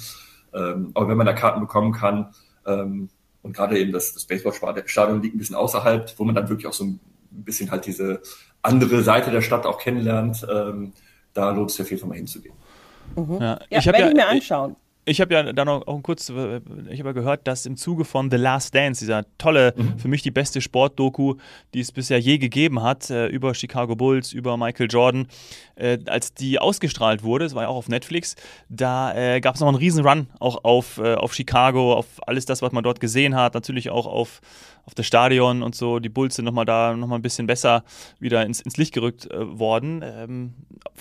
Ähm, 0.53 0.91
aber 0.95 1.07
wenn 1.07 1.17
man 1.17 1.25
da 1.25 1.33
Karten 1.33 1.61
bekommen 1.61 1.93
kann 1.93 2.33
ähm, 2.65 3.07
und 3.41 3.55
gerade 3.55 3.79
eben 3.79 3.93
das, 3.93 4.13
das 4.13 4.25
Baseballstadion 4.25 5.21
liegt 5.21 5.35
ein 5.35 5.39
bisschen 5.39 5.55
außerhalb, 5.55 6.13
wo 6.17 6.25
man 6.25 6.35
dann 6.35 6.49
wirklich 6.49 6.67
auch 6.67 6.73
so 6.73 6.83
ein 6.83 6.99
bisschen 7.31 7.71
halt 7.71 7.85
diese 7.85 8.21
andere 8.63 9.03
Seite 9.03 9.31
der 9.31 9.41
Stadt 9.41 9.65
auch 9.65 9.77
kennenlernt, 9.77 10.45
ähm, 10.51 10.93
da 11.33 11.51
lohnt 11.51 11.71
es 11.71 11.77
ja 11.77 11.85
viel, 11.85 12.03
mal 12.05 12.15
hinzugehen. 12.15 12.55
Mhm. 13.15 13.37
Ja, 13.39 13.59
ja 13.69 13.79
ich 13.79 13.85
werde 13.85 13.99
ja, 13.99 14.07
ich 14.07 14.15
mir 14.15 14.27
anschauen. 14.27 14.75
Ich 15.05 15.19
habe 15.19 15.33
ja 15.33 15.51
dann 15.51 15.67
auch, 15.67 15.85
auch 15.85 16.01
kurz, 16.01 16.29
äh, 16.29 16.61
ich 16.89 16.99
habe 16.99 17.09
ja 17.09 17.11
gehört, 17.11 17.45
dass 17.45 17.65
im 17.65 17.75
Zuge 17.75 18.05
von 18.05 18.31
The 18.31 18.37
Last 18.37 18.73
Dance, 18.73 19.01
dieser 19.01 19.25
tolle, 19.37 19.73
mhm. 19.75 19.99
für 19.99 20.07
mich 20.07 20.21
die 20.21 20.31
beste 20.31 20.61
Sportdoku, 20.61 21.35
die 21.73 21.81
es 21.81 21.91
bisher 21.91 22.19
je 22.19 22.37
gegeben 22.37 22.81
hat, 22.81 23.09
äh, 23.09 23.27
über 23.27 23.53
Chicago 23.53 23.97
Bulls, 23.97 24.31
über 24.31 24.55
Michael 24.55 24.87
Jordan, 24.89 25.27
äh, 25.75 25.97
als 26.05 26.33
die 26.33 26.57
ausgestrahlt 26.57 27.21
wurde, 27.21 27.43
das 27.43 27.53
war 27.53 27.63
ja 27.63 27.67
auch 27.67 27.75
auf 27.75 27.89
Netflix, 27.89 28.37
da 28.69 29.13
äh, 29.13 29.41
gab 29.41 29.55
es 29.55 29.61
noch 29.61 29.67
einen 29.67 29.77
riesen 29.77 30.07
Run 30.07 30.27
auch 30.39 30.63
auf, 30.63 30.99
äh, 30.99 31.15
auf 31.15 31.33
Chicago, 31.33 31.95
auf 31.95 32.05
alles 32.25 32.45
das, 32.45 32.61
was 32.61 32.71
man 32.71 32.83
dort 32.83 33.01
gesehen 33.01 33.35
hat, 33.35 33.55
natürlich 33.55 33.89
auch 33.89 34.07
auf 34.07 34.39
auf 34.85 34.93
das 34.95 35.05
Stadion 35.05 35.63
und 35.63 35.75
so. 35.75 35.99
Die 35.99 36.09
Bulls 36.09 36.35
sind 36.35 36.45
nochmal 36.45 36.65
da 36.65 36.95
nochmal 36.95 37.19
ein 37.19 37.21
bisschen 37.21 37.47
besser 37.47 37.83
wieder 38.19 38.45
ins, 38.45 38.59
ins 38.61 38.77
Licht 38.77 38.93
gerückt 38.93 39.29
äh, 39.31 39.59
worden. 39.59 40.01
Ähm, 40.03 40.53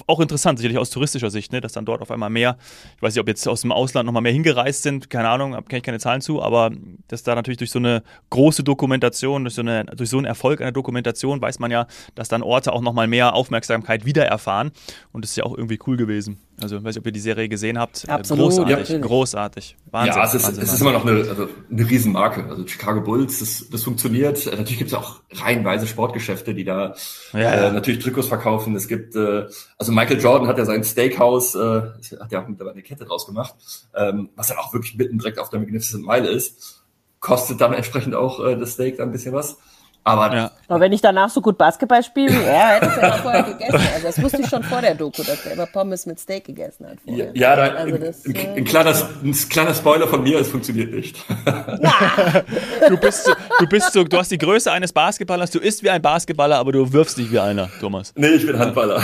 auch 0.06 0.20
interessant, 0.20 0.58
sicherlich 0.58 0.78
aus 0.78 0.90
touristischer 0.90 1.30
Sicht, 1.30 1.52
ne, 1.52 1.60
dass 1.60 1.72
dann 1.72 1.84
dort 1.84 2.00
auf 2.00 2.10
einmal 2.10 2.30
mehr, 2.30 2.56
ich 2.96 3.02
weiß 3.02 3.14
nicht, 3.14 3.20
ob 3.20 3.28
jetzt 3.28 3.46
aus 3.48 3.62
dem 3.62 3.72
Ausland 3.72 4.06
nochmal 4.06 4.22
mehr 4.22 4.32
hingereist 4.32 4.82
sind, 4.82 5.10
keine 5.10 5.28
Ahnung, 5.28 5.52
kenne 5.52 5.78
ich 5.78 5.82
keine 5.82 5.98
Zahlen 5.98 6.20
zu, 6.20 6.42
aber 6.42 6.70
dass 7.08 7.22
da 7.22 7.34
natürlich 7.34 7.58
durch 7.58 7.70
so 7.70 7.78
eine 7.78 8.02
große 8.30 8.62
Dokumentation, 8.62 9.44
durch 9.44 9.54
so, 9.54 9.62
eine, 9.62 9.84
durch 9.84 10.10
so 10.10 10.16
einen 10.16 10.26
Erfolg 10.26 10.60
einer 10.60 10.72
Dokumentation, 10.72 11.40
weiß 11.40 11.58
man 11.58 11.70
ja, 11.70 11.86
dass 12.14 12.28
dann 12.28 12.42
Orte 12.42 12.72
auch 12.72 12.80
nochmal 12.80 13.06
mehr 13.06 13.34
Aufmerksamkeit 13.34 14.04
wieder 14.04 14.24
erfahren. 14.24 14.70
Und 15.12 15.24
das 15.24 15.32
ist 15.32 15.36
ja 15.36 15.44
auch 15.44 15.56
irgendwie 15.56 15.78
cool 15.86 15.96
gewesen. 15.96 16.38
Also, 16.60 16.76
ich 16.76 16.84
weiß 16.84 16.94
nicht, 16.94 17.02
ob 17.02 17.06
ihr 17.06 17.12
die 17.12 17.20
Serie 17.20 17.48
gesehen 17.48 17.78
habt. 17.78 18.04
Äh, 18.04 18.12
Absolut, 18.12 18.50
großartig, 18.50 18.88
ja. 18.88 18.98
großartig. 18.98 19.76
Wahnsinn. 19.90 20.14
ja, 20.14 20.24
es 20.24 20.34
ist, 20.34 20.46
Wahnsinn, 20.46 20.62
es 20.62 20.72
ist 20.74 20.80
immer 20.80 20.92
noch 20.92 21.04
eine, 21.04 21.28
also 21.28 21.48
eine 21.70 21.90
Riesenmarke. 21.90 22.44
Also 22.48 22.66
Chicago 22.66 23.00
Bulls, 23.00 23.40
das, 23.40 23.68
das 23.70 23.82
funktioniert. 23.82 24.46
Äh, 24.46 24.50
Natürlich 24.50 24.78
gibt 24.78 24.90
es 24.90 24.94
auch 24.94 25.20
reihenweise 25.32 25.86
Sportgeschäfte, 25.86 26.54
die 26.54 26.64
da 26.64 26.94
Ja, 27.32 27.38
ja. 27.38 27.52
Äh, 27.68 27.72
natürlich 27.72 28.02
Trikots 28.02 28.28
verkaufen. 28.28 28.76
Es 28.76 28.86
gibt, 28.86 29.16
äh, 29.16 29.46
also 29.78 29.92
Michael 29.92 30.20
Jordan 30.20 30.46
hat 30.48 30.58
ja 30.58 30.64
sein 30.64 30.84
Steakhouse, 30.84 31.54
äh, 31.54 31.82
hat 32.20 32.32
ja 32.32 32.42
auch 32.42 32.48
mittlerweile 32.48 32.74
eine 32.74 32.82
Kette 32.82 33.04
draus 33.04 33.26
gemacht, 33.26 33.54
ähm, 33.94 34.30
was 34.36 34.48
dann 34.48 34.58
auch 34.58 34.72
wirklich 34.72 34.96
mitten 34.96 35.18
direkt 35.18 35.38
auf 35.38 35.50
der 35.50 35.60
Magnificent 35.60 36.06
Mile 36.06 36.28
ist. 36.28 36.84
Kostet 37.20 37.60
dann 37.60 37.72
entsprechend 37.72 38.14
auch 38.14 38.44
äh, 38.44 38.56
das 38.56 38.72
Steak 38.72 38.98
dann 38.98 39.08
ein 39.08 39.12
bisschen 39.12 39.32
was. 39.32 39.58
Aber 40.04 40.34
Ja. 40.34 40.50
Aber 40.68 40.80
wenn 40.80 40.92
ich 40.92 41.00
danach 41.00 41.28
so 41.28 41.40
gut 41.40 41.58
Basketball 41.58 42.02
spiele, 42.02 42.32
ja, 42.32 42.68
hätte 42.70 42.86
ich 42.96 43.02
ja 43.02 43.12
vorher 43.18 43.42
gegessen. 43.42 43.74
Also 43.94 44.06
das 44.06 44.22
wusste 44.22 44.40
ich 44.40 44.48
schon 44.48 44.62
vor 44.64 44.80
der 44.80 44.94
Doku, 44.94 45.22
dass 45.22 45.42
der 45.42 45.52
immer 45.52 45.66
Pommes 45.66 46.06
mit 46.06 46.18
Steak 46.18 46.44
gegessen 46.44 46.86
hat. 46.86 46.96
ja, 47.04 47.26
Vorher. 47.26 47.36
ja 47.36 47.56
da, 47.56 47.62
Also 47.74 47.98
das, 47.98 48.24
ein, 48.24 48.34
äh, 48.34 48.48
ein, 48.56 48.64
kleiner, 48.64 48.94
ein 49.22 49.32
kleiner 49.50 49.74
Spoiler 49.74 50.08
von 50.08 50.22
mir, 50.22 50.40
es 50.40 50.48
funktioniert 50.48 50.92
nicht. 50.92 51.16
Du 52.88 52.96
bist, 52.96 53.24
so, 53.24 53.32
du 53.60 53.66
bist 53.66 53.92
so, 53.92 54.02
du 54.04 54.18
hast 54.18 54.30
die 54.30 54.38
Größe 54.38 54.70
eines 54.72 54.92
Basketballers, 54.92 55.50
du 55.50 55.58
isst 55.60 55.82
wie 55.82 55.90
ein 55.90 56.02
Basketballer, 56.02 56.56
aber 56.58 56.72
du 56.72 56.92
wirfst 56.92 57.16
nicht 57.18 57.30
wie 57.30 57.38
einer, 57.38 57.68
Thomas. 57.80 58.12
nee, 58.16 58.28
ich 58.28 58.44
bin 58.46 58.58
Handballer. 58.58 59.00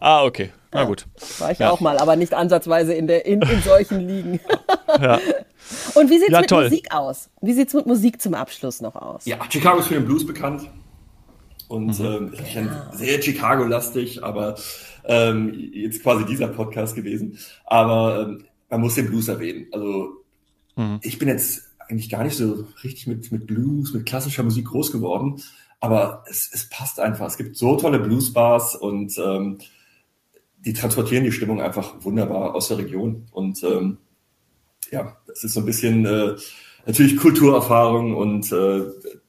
Ah, 0.00 0.24
okay. 0.24 0.50
Na 0.76 0.84
gut. 0.84 1.06
War 1.38 1.50
ich 1.52 1.58
Ja. 1.58 1.70
auch 1.70 1.80
mal, 1.80 1.98
aber 1.98 2.16
nicht 2.16 2.34
ansatzweise 2.34 2.94
in, 2.94 3.06
der, 3.06 3.26
in, 3.26 3.42
in 3.42 3.62
solchen 3.62 4.00
Ligen. 4.06 4.40
Ja. 5.00 5.18
Und 5.94 6.10
wie 6.10 6.18
sieht's 6.18 6.30
Ja, 6.30 6.40
mit 6.40 6.48
toll. 6.50 6.64
Musik 6.64 6.94
aus? 6.94 7.28
Wie 7.42 7.52
sieht's 7.52 7.74
mit 7.74 7.86
Musik 7.86 8.22
zum 8.22 8.34
Abschluss 8.34 8.80
noch 8.80 8.94
aus? 8.94 9.26
Ja, 9.26 9.36
Chicago 9.50 9.80
ist 9.80 9.88
für 9.88 9.94
den 9.94 10.04
Blues 10.06 10.24
bekannt. 10.24 10.70
Und 11.68 11.98
ähm, 12.00 12.26
natürlich 12.30 12.56
ein 12.58 12.70
sehr 12.92 13.20
Chicago-lastig, 13.20 14.22
aber 14.22 14.54
ähm, 15.04 15.52
jetzt 15.72 16.02
quasi 16.02 16.24
dieser 16.24 16.46
Podcast 16.48 16.94
gewesen. 16.94 17.38
Aber 17.64 18.20
ähm, 18.22 18.44
man 18.70 18.80
muss 18.80 18.94
den 18.94 19.06
Blues 19.08 19.26
erwähnen. 19.28 19.66
Also 19.72 20.10
ich 21.02 21.18
bin 21.18 21.28
jetzt 21.28 21.62
eigentlich 21.88 22.08
gar 22.10 22.22
nicht 22.22 22.36
so 22.36 22.66
richtig 22.84 23.06
mit, 23.06 23.32
mit 23.32 23.46
Blues, 23.46 23.92
mit 23.92 24.06
klassischer 24.06 24.42
Musik 24.44 24.66
groß 24.66 24.92
geworden. 24.92 25.42
Aber 25.80 26.22
es, 26.28 26.48
es 26.52 26.68
passt 26.68 27.00
einfach. 27.00 27.26
Es 27.26 27.36
gibt 27.36 27.56
so 27.56 27.76
tolle 27.76 27.98
Bluesbars 27.98 28.76
und 28.76 29.16
ähm, 29.18 29.58
die 30.58 30.72
transportieren 30.72 31.24
die 31.24 31.32
Stimmung 31.32 31.60
einfach 31.60 31.94
wunderbar 32.04 32.54
aus 32.54 32.68
der 32.68 32.78
Region. 32.78 33.26
Und 33.32 33.62
ähm, 33.62 33.98
ja, 34.90 35.16
das 35.26 35.44
ist 35.44 35.54
so 35.54 35.60
ein 35.60 35.66
bisschen 35.66 36.04
äh, 36.04 36.36
natürlich 36.86 37.16
Kulturerfahrung 37.16 38.16
und 38.16 38.50
äh, 38.52 38.82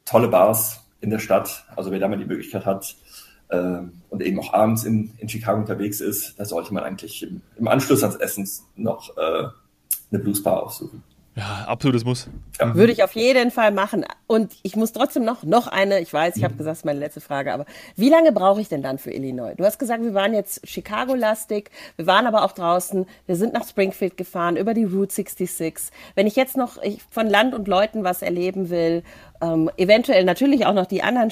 tolle 0.05 0.27
Bars 0.27 0.81
in 1.01 1.09
der 1.09 1.19
Stadt. 1.19 1.65
Also 1.75 1.91
wer 1.91 1.99
da 1.99 2.07
mal 2.07 2.17
die 2.17 2.25
Möglichkeit 2.25 2.65
hat 2.65 2.95
äh, 3.49 3.79
und 4.09 4.21
eben 4.21 4.39
auch 4.39 4.53
abends 4.53 4.83
in, 4.83 5.11
in 5.17 5.29
Chicago 5.29 5.59
unterwegs 5.59 6.01
ist, 6.01 6.39
da 6.39 6.45
sollte 6.45 6.73
man 6.73 6.83
eigentlich 6.83 7.23
im, 7.23 7.41
im 7.57 7.67
Anschluss 7.67 8.03
ans 8.03 8.15
Essen 8.15 8.47
noch 8.75 9.15
äh, 9.17 9.47
eine 10.11 10.19
Bluesbar 10.19 10.63
aufsuchen. 10.63 11.03
Ja, 11.38 11.65
absolutes 11.67 12.04
Muss. 12.04 12.28
Würde 12.60 12.91
ich 12.91 13.04
auf 13.04 13.12
jeden 13.12 13.52
Fall 13.52 13.71
machen. 13.71 14.04
Und 14.26 14.56
ich 14.63 14.76
muss 14.76 14.91
trotzdem 14.91 15.23
noch, 15.23 15.43
noch 15.43 15.67
eine, 15.67 16.00
ich 16.00 16.12
weiß, 16.12 16.36
ich 16.36 16.43
habe 16.43 16.56
gesagt, 16.56 16.71
das 16.71 16.80
ist 16.80 16.86
meine 16.86 16.97
letzte 16.97 17.21
Frage, 17.21 17.54
aber 17.54 17.65
wie 17.95 18.10
lange 18.10 18.32
brauche 18.32 18.60
ich 18.60 18.69
denn 18.69 18.82
dann 18.82 18.97
für 18.97 19.12
Illinois? 19.12 19.54
Du 19.56 19.63
hast 19.63 19.78
gesagt, 19.78 20.02
wir 20.02 20.15
waren 20.15 20.34
jetzt 20.34 20.67
Chicago-lastig, 20.67 21.69
wir 21.95 22.08
waren 22.08 22.26
aber 22.26 22.43
auch 22.43 22.54
draußen, 22.54 23.06
wir 23.28 23.36
sind 23.36 23.54
nach 23.54 23.67
Springfield 23.67 24.17
gefahren, 24.17 24.58
über 24.58 24.73
die 24.73 24.86
Route 24.86 25.13
66. 25.13 25.93
Wenn 26.15 26.26
ich 26.26 26.36
jetzt 26.36 26.58
noch 26.58 26.82
ich, 26.82 27.04
von 27.12 27.28
Land 27.28 27.54
und 27.54 27.67
Leuten 27.67 28.04
was 28.04 28.23
erleben 28.23 28.71
will, 28.71 29.04
ähm, 29.39 29.69
eventuell 29.78 30.23
natürlich 30.23 30.65
auch 30.65 30.73
noch 30.73 30.88
die 30.88 31.04
anderen 31.04 31.32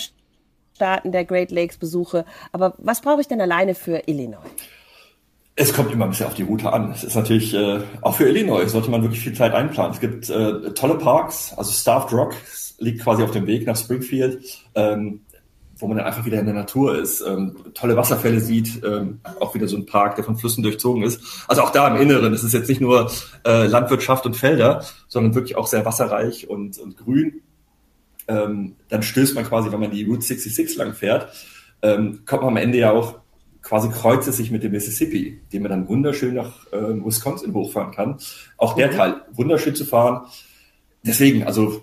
Staaten 0.76 1.14
der 1.14 1.26
Great 1.26 1.50
Lakes 1.50 1.78
besuche, 1.78 2.26
aber 2.52 2.76
was 2.78 3.02
brauche 3.02 3.22
ich 3.22 3.28
denn 3.28 3.42
alleine 3.42 3.74
für 3.74 4.04
Illinois? 4.06 4.38
Es 5.58 5.74
kommt 5.74 5.94
immer 5.94 6.06
ein 6.06 6.10
bisschen 6.10 6.28
auf 6.28 6.34
die 6.34 6.44
Route 6.44 6.72
an. 6.74 6.92
Es 6.92 7.06
ist 7.06 7.16
natürlich, 7.16 7.54
äh, 7.54 7.80
auch 8.02 8.16
für 8.16 8.28
Illinois 8.28 8.68
sollte 8.68 8.92
man 8.92 9.02
wirklich 9.04 9.22
viel 9.22 9.34
Zeit 9.34 9.54
einplanen. 9.54 9.94
Es 9.94 10.02
gibt 10.02 10.30
äh, 10.30 10.74
tolle 10.74 10.96
Parks, 10.96 11.54
also 11.56 11.72
Starved 11.72 12.12
Rock 12.12 12.36
liegt 12.78 13.02
quasi 13.02 13.24
auf 13.24 13.32
dem 13.32 13.48
Weg 13.48 13.66
nach 13.66 13.78
Springfield, 13.78 14.44
ähm, 14.76 15.22
wo 15.78 15.88
man 15.88 15.96
dann 15.98 16.06
einfach 16.06 16.26
wieder 16.26 16.40
in 16.40 16.46
der 16.46 16.56
Natur 16.56 17.00
ist, 17.00 17.22
ähm, 17.22 17.56
tolle 17.74 17.96
Wasserfälle 17.96 18.42
sieht, 18.42 18.84
ähm, 18.84 19.20
auch 19.40 19.56
wieder 19.56 19.70
so 19.70 19.78
ein 19.78 19.86
Park, 19.86 20.16
der 20.16 20.26
von 20.26 20.38
Flüssen 20.38 20.62
durchzogen 20.62 21.04
ist. 21.04 21.22
Also 21.48 21.62
auch 21.62 21.72
da 21.72 21.88
im 21.88 22.02
Inneren, 22.02 22.34
es 22.34 22.44
ist 22.44 22.54
jetzt 22.54 22.68
nicht 22.68 22.82
nur 22.82 23.10
äh, 23.46 23.66
Landwirtschaft 23.68 24.26
und 24.26 24.36
Felder, 24.36 24.84
sondern 25.08 25.36
wirklich 25.36 25.56
auch 25.56 25.68
sehr 25.68 25.86
wasserreich 25.86 26.50
und, 26.50 26.78
und 26.80 26.98
grün. 26.98 27.42
Ähm, 28.28 28.76
dann 28.90 29.04
stößt 29.04 29.36
man 29.36 29.46
quasi, 29.46 29.72
wenn 29.72 29.80
man 29.80 29.92
die 29.92 30.04
Route 30.04 30.22
66 30.22 30.78
lang 30.78 30.94
fährt, 30.94 31.32
ähm, 31.82 32.24
kommt 32.26 32.42
man 32.42 32.52
am 32.52 32.58
Ende 32.58 32.78
ja 32.78 32.92
auch 32.92 33.20
quasi 33.66 33.90
kreuzt 33.90 34.28
es 34.28 34.38
sich 34.38 34.52
mit 34.52 34.64
dem 34.64 34.72
Mississippi, 34.74 35.42
den 35.52 35.64
man 35.64 35.72
dann 35.72 35.88
wunderschön 35.90 36.36
nach 36.36 36.72
äh, 36.72 36.78
Wisconsin 37.04 37.52
hochfahren 37.54 37.92
kann. 37.92 38.18
Auch 38.58 38.76
der 38.76 38.92
Teil 38.92 39.16
wunderschön 39.34 39.74
zu 39.76 39.86
fahren. 39.86 40.28
Deswegen, 41.02 41.44
also 41.44 41.82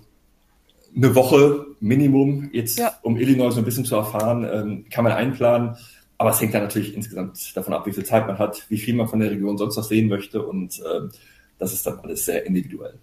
eine 0.95 1.13
Woche 1.13 1.65
Minimum 1.81 2.49
jetzt, 2.53 2.79
Ja. 2.79 2.93
um 3.01 3.17
Illinois 3.17 3.51
so 3.51 3.59
ein 3.59 3.65
bisschen 3.65 3.83
zu 3.83 3.95
erfahren, 3.97 4.47
ähm, 4.49 4.85
kann 4.89 5.03
man 5.03 5.11
einplanen. 5.13 5.75
Aber 6.17 6.29
es 6.29 6.39
hängt 6.39 6.53
dann 6.53 6.61
natürlich 6.61 6.95
insgesamt 6.95 7.55
davon 7.57 7.73
ab, 7.73 7.85
wie 7.85 7.91
viel 7.91 8.05
Zeit 8.05 8.27
man 8.27 8.39
hat, 8.39 8.65
wie 8.69 8.77
viel 8.77 8.95
man 8.95 9.09
von 9.09 9.19
der 9.19 9.31
Region 9.31 9.57
sonst 9.57 9.75
noch 9.75 9.83
sehen 9.83 10.07
möchte. 10.07 10.41
Und 10.41 10.81
ähm, 10.89 11.11
das 11.59 11.73
ist 11.73 11.85
dann 11.85 11.99
alles 11.99 12.23
sehr 12.23 12.45
individuell. 12.45 12.93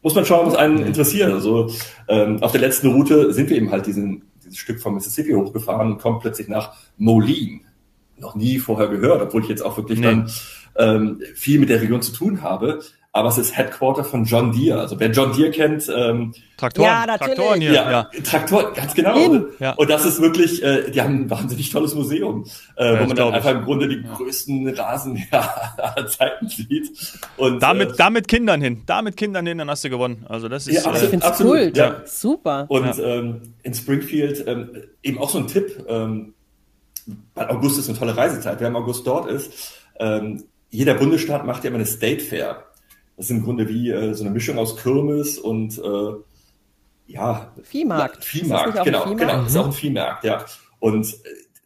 Muss 0.00 0.14
man 0.14 0.24
schauen, 0.24 0.46
was 0.46 0.54
einen 0.54 0.78
interessiert. 0.78 1.30
Also 1.30 1.70
ähm, 2.08 2.42
auf 2.42 2.52
der 2.52 2.62
letzten 2.62 2.86
Route 2.90 3.34
sind 3.34 3.50
wir 3.50 3.58
eben 3.58 3.70
halt 3.70 3.84
diesen, 3.86 4.22
dieses 4.42 4.56
Stück 4.56 4.80
vom 4.80 4.94
Mississippi 4.94 5.32
hochgefahren 5.32 5.92
und 5.92 5.98
kommen 5.98 6.20
plötzlich 6.20 6.48
nach 6.48 6.74
Moline 6.96 7.60
noch 8.20 8.34
nie 8.34 8.58
vorher 8.58 8.88
gehört, 8.88 9.20
obwohl 9.22 9.42
ich 9.42 9.48
jetzt 9.48 9.62
auch 9.64 9.76
wirklich 9.76 9.98
Nee. 9.98 10.06
dann 10.06 10.30
ähm, 10.76 11.20
viel 11.34 11.58
mit 11.58 11.68
der 11.68 11.80
Region 11.82 12.02
zu 12.02 12.12
tun 12.12 12.42
habe. 12.42 12.80
Aber 13.12 13.28
es 13.28 13.38
ist 13.38 13.56
Headquarter 13.56 14.04
von 14.04 14.24
John 14.24 14.52
Deere. 14.52 14.78
Also 14.78 15.00
wer 15.00 15.10
John 15.10 15.32
Deere 15.36 15.50
kennt, 15.50 15.90
ähm, 15.92 16.32
Traktoren, 16.56 16.86
Ja, 16.88 17.06
natürlich. 17.06 17.34
Traktoren 17.34 17.60
hier. 17.60 17.72
ja, 17.72 17.90
Ja. 17.90 18.10
Traktor, 18.22 18.72
ganz 18.72 18.94
genau. 18.94 19.18
Eben. 19.18 19.46
Ja. 19.58 19.72
Und 19.72 19.90
das 19.90 20.04
ist 20.06 20.20
wirklich, 20.22 20.62
äh, 20.62 20.92
die 20.92 21.00
haben 21.02 21.22
ein 21.22 21.30
wahnsinnig 21.30 21.70
tolles 21.70 21.96
Museum, 21.96 22.44
äh, 22.76 22.84
das 22.84 22.92
wo 22.92 22.96
man 22.98 23.08
dann 23.08 23.16
glaub 23.16 23.28
ich. 23.30 23.34
einfach 23.34 23.50
im 23.50 23.64
Grunde 23.64 23.88
die 23.88 24.00
größten 24.04 24.68
Rasen 24.68 25.26
aller 25.32 26.06
Zeiten 26.06 26.46
sieht. 26.48 26.92
Und 27.36 27.60
Da, 27.60 27.74
mit, 27.74 27.90
äh, 27.90 27.94
da 27.98 28.10
mit 28.10 28.28
Kindern 28.28 28.60
hin. 28.60 28.82
Da 28.86 29.02
mit 29.02 29.16
Kindern 29.16 29.44
hin, 29.44 29.58
dann 29.58 29.68
hast 29.68 29.82
du 29.82 29.90
gewonnen. 29.90 30.24
Also 30.28 30.48
das 30.48 30.68
ist. 30.68 30.74
Ja, 30.74 30.80
Ich 30.82 30.86
absolut. 30.86 31.02
äh, 31.02 31.10
finde 31.10 31.26
es 31.26 31.32
absolut, 31.32 31.52
cool. 31.56 31.72
ja. 31.74 32.02
Super. 32.04 32.66
Und 32.68 32.96
ähm, 33.04 33.54
in 33.64 33.74
Springfield 33.74 34.44
ähm, 34.46 34.70
eben 35.02 35.18
auch 35.18 35.30
so 35.30 35.38
ein 35.38 35.48
Tipp, 35.48 35.84
ähm, 35.88 36.34
weil 37.34 37.48
August 37.48 37.78
ist 37.78 37.88
eine 37.88 37.98
tolle 37.98 38.16
Reisezeit. 38.16 38.60
Wer 38.60 38.68
im 38.68 38.76
August 38.76 39.06
dort 39.06 39.30
ist, 39.30 39.74
ähm, 39.98 40.44
jeder 40.70 40.94
Bundesstaat 40.94 41.44
macht 41.44 41.64
ja 41.64 41.68
immer 41.68 41.78
eine 41.78 41.86
State 41.86 42.24
Fair. 42.24 42.64
Das 43.16 43.26
ist 43.26 43.30
im 43.30 43.42
Grunde 43.42 43.68
wie 43.68 43.90
äh, 43.90 44.14
so 44.14 44.24
eine 44.24 44.32
Mischung 44.32 44.58
aus 44.58 44.76
Kirmes 44.76 45.38
und 45.38 45.78
äh, 45.78 46.12
ja, 47.06 47.52
Viehmarkt. 47.62 48.16
Ja, 48.16 48.22
Viehmarkt, 48.22 48.68
das 48.68 48.78
ein 48.78 48.84
genau, 48.84 49.02
Viehmarkt? 49.02 49.20
genau, 49.20 49.44
ist 49.44 49.56
auch 49.56 49.66
ein 49.66 49.72
Viehmarkt, 49.72 50.24
ja. 50.24 50.44
Und 50.78 51.06
äh, 51.06 51.18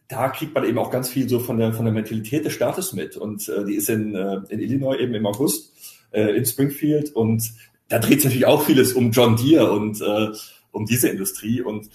da 0.07 0.29
kriegt 0.29 0.53
man 0.53 0.65
eben 0.65 0.77
auch 0.77 0.91
ganz 0.91 1.09
viel 1.09 1.29
so 1.29 1.39
von 1.39 1.57
der 1.57 1.73
von 1.73 1.85
der 1.85 1.93
Mentalität 1.93 2.45
des 2.45 2.53
Staates 2.53 2.93
mit. 2.93 3.15
Und 3.15 3.47
äh, 3.47 3.63
die 3.65 3.75
ist 3.75 3.89
in, 3.89 4.15
äh, 4.15 4.41
in 4.49 4.59
Illinois 4.59 4.97
eben 4.97 5.13
im 5.13 5.25
August 5.25 5.73
äh, 6.11 6.35
in 6.35 6.45
Springfield 6.45 7.15
und 7.15 7.53
da 7.87 7.99
dreht 7.99 8.21
sich 8.21 8.25
natürlich 8.25 8.47
auch 8.47 8.63
vieles 8.63 8.93
um 8.93 9.11
John 9.11 9.35
Deere 9.35 9.71
und 9.71 10.01
äh, 10.01 10.31
um 10.71 10.85
diese 10.85 11.09
Industrie 11.09 11.61
und 11.61 11.89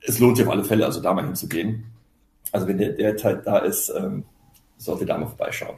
es 0.00 0.18
lohnt 0.18 0.36
sich 0.36 0.46
auf 0.46 0.52
alle 0.52 0.64
Fälle, 0.64 0.86
also 0.86 1.00
da 1.00 1.12
mal 1.12 1.24
hinzugehen. 1.24 1.84
Also 2.52 2.66
wenn 2.66 2.78
der, 2.78 2.90
der 2.90 3.16
Teil 3.16 3.42
da 3.44 3.58
ist, 3.58 3.90
ähm, 3.90 4.24
sollte 4.76 5.06
da 5.06 5.18
mal 5.18 5.26
vorbeischauen. 5.26 5.76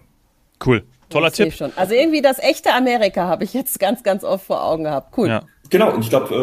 Cool. 0.65 0.83
Toller 1.09 1.29
Ich 1.29 1.35
Tipp. 1.35 1.53
Schon. 1.53 1.73
Also 1.77 1.95
irgendwie 1.95 2.23
das 2.23 2.39
echte 2.39 2.73
Amerika 2.73 3.27
habe 3.27 3.45
ich 3.45 3.53
jetzt 3.55 3.81
ganz, 3.81 4.03
ganz 4.03 4.25
oft 4.25 4.47
vor 4.47 4.63
Augen 4.65 4.85
gehabt. 4.85 5.17
Cool. 5.17 5.29
Ja. 5.29 5.43
Genau, 5.71 5.93
und 5.95 6.03
ich 6.03 6.11
glaube, 6.11 6.35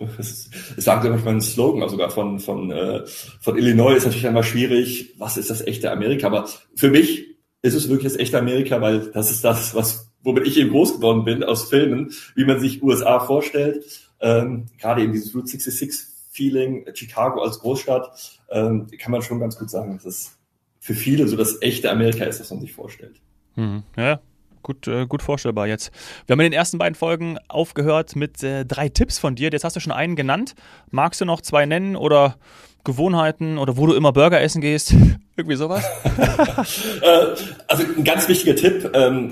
ähm, 0.00 0.08
es 0.18 0.50
es 0.76 0.84
sagt 0.84 1.04
ja 1.04 1.10
manchmal 1.10 1.34
ein 1.34 1.40
Slogan, 1.40 1.82
also 1.82 1.94
sogar 1.96 2.10
von, 2.10 2.38
von, 2.38 2.70
äh, 2.70 3.02
von 3.40 3.56
Illinois 3.56 3.94
ist 3.94 4.04
natürlich 4.04 4.26
einmal 4.26 4.44
schwierig, 4.44 5.14
was 5.18 5.36
ist 5.36 5.50
das 5.50 5.66
echte 5.66 5.90
Amerika? 5.90 6.26
Aber 6.26 6.48
für 6.74 6.90
mich 6.90 7.36
ist 7.62 7.74
es 7.74 7.88
wirklich 7.88 8.12
das 8.12 8.20
echte 8.20 8.38
Amerika, 8.38 8.80
weil 8.80 9.10
das 9.12 9.30
ist 9.30 9.42
das, 9.44 9.74
was, 9.74 10.12
womit 10.22 10.46
ich 10.46 10.58
eben 10.58 10.70
groß 10.70 10.96
geworden 10.96 11.24
bin 11.24 11.42
aus 11.42 11.68
Filmen, 11.68 12.12
wie 12.34 12.44
man 12.44 12.60
sich 12.60 12.82
USA 12.82 13.20
vorstellt. 13.20 13.84
Ähm, 14.20 14.66
gerade 14.78 15.02
eben 15.02 15.12
dieses 15.12 15.34
Route 15.34 15.48
66 15.48 16.14
Feeling, 16.30 16.84
Chicago 16.94 17.42
als 17.42 17.60
Großstadt, 17.60 18.40
ähm, 18.54 18.86
kann 18.98 19.12
man 19.12 19.20
schon 19.20 19.40
ganz 19.40 19.58
gut 19.58 19.68
sagen, 19.68 19.94
dass 19.94 20.06
es 20.06 20.38
für 20.78 20.94
viele 20.94 21.26
so 21.28 21.36
das 21.36 21.60
echte 21.60 21.90
Amerika 21.90 22.24
ist, 22.24 22.40
was 22.40 22.50
man 22.50 22.60
sich 22.60 22.72
vorstellt. 22.72 23.20
Mhm. 23.56 23.82
Ja, 23.96 24.20
gut, 24.62 24.86
äh, 24.86 25.06
gut 25.06 25.22
vorstellbar 25.22 25.66
jetzt. 25.66 25.90
Wir 26.26 26.34
haben 26.34 26.40
in 26.40 26.50
den 26.50 26.52
ersten 26.52 26.78
beiden 26.78 26.94
Folgen 26.94 27.38
aufgehört 27.48 28.16
mit 28.16 28.42
äh, 28.42 28.64
drei 28.64 28.88
Tipps 28.88 29.18
von 29.18 29.34
dir. 29.34 29.50
Jetzt 29.50 29.64
hast 29.64 29.76
du 29.76 29.80
schon 29.80 29.92
einen 29.92 30.16
genannt. 30.16 30.54
Magst 30.90 31.20
du 31.20 31.24
noch 31.24 31.40
zwei 31.40 31.66
nennen 31.66 31.96
oder 31.96 32.36
Gewohnheiten 32.84 33.58
oder 33.58 33.76
wo 33.76 33.86
du 33.86 33.94
immer 33.94 34.12
Burger 34.12 34.40
essen 34.40 34.60
gehst? 34.60 34.94
Irgendwie 35.36 35.56
sowas? 35.56 35.84
Äh, 37.02 37.34
also 37.68 37.84
ein 37.96 38.04
ganz 38.04 38.28
wichtiger 38.28 38.56
Tipp, 38.56 38.90
ähm, 38.94 39.30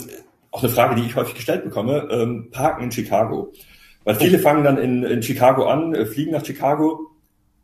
auch 0.50 0.62
eine 0.62 0.72
Frage, 0.72 0.96
die 0.96 1.06
ich 1.06 1.16
häufig 1.16 1.34
gestellt 1.34 1.64
bekomme, 1.64 2.08
ähm, 2.10 2.50
Parken 2.50 2.84
in 2.84 2.92
Chicago. 2.92 3.52
Weil 4.04 4.16
viele 4.16 4.38
fangen 4.38 4.64
dann 4.64 4.78
in, 4.78 5.02
in 5.04 5.22
Chicago 5.22 5.66
an, 5.66 5.94
äh, 5.94 6.04
fliegen 6.04 6.32
nach 6.32 6.44
Chicago, 6.44 7.11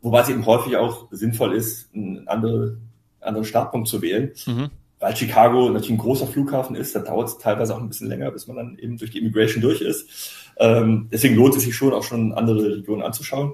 wobei 0.01 0.21
es 0.21 0.29
eben 0.29 0.45
häufig 0.45 0.77
auch 0.77 1.07
sinnvoll 1.11 1.53
ist, 1.53 1.93
einen 1.93 2.27
andere, 2.27 2.77
anderen 3.19 3.45
Startpunkt 3.45 3.87
zu 3.87 4.01
wählen. 4.01 4.31
Mhm. 4.45 4.69
weil 4.99 5.15
Chicago 5.15 5.69
natürlich 5.69 5.91
ein 5.91 5.97
großer 5.97 6.27
Flughafen 6.27 6.75
ist, 6.75 6.95
da 6.95 6.99
dauert 6.99 7.29
es 7.29 7.37
teilweise 7.37 7.73
auch 7.73 7.79
ein 7.79 7.87
bisschen 7.87 8.09
länger, 8.09 8.31
bis 8.31 8.47
man 8.47 8.57
dann 8.57 8.77
eben 8.77 8.97
durch 8.97 9.11
die 9.11 9.19
Immigration 9.19 9.61
durch 9.61 9.81
ist. 9.81 10.09
Ähm, 10.57 11.07
deswegen 11.11 11.35
lohnt 11.35 11.55
es 11.55 11.63
sich 11.63 11.75
schon 11.75 11.93
auch 11.93 12.03
schon 12.03 12.33
andere 12.33 12.77
Regionen 12.77 13.01
anzuschauen. 13.01 13.53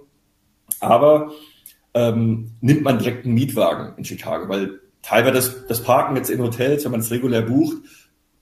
Aber 0.79 1.31
ähm, 1.93 2.51
nimmt 2.61 2.83
man 2.83 2.97
direkt 2.97 3.25
einen 3.25 3.35
Mietwagen 3.35 3.95
in 3.97 4.05
Chicago, 4.05 4.49
weil 4.49 4.81
teilweise 5.01 5.33
das, 5.33 5.67
das 5.67 5.83
Parken 5.83 6.15
jetzt 6.15 6.29
in 6.29 6.41
Hotels, 6.41 6.83
wenn 6.83 6.91
man 6.91 6.99
es 6.99 7.11
regulär 7.11 7.43
bucht, 7.43 7.77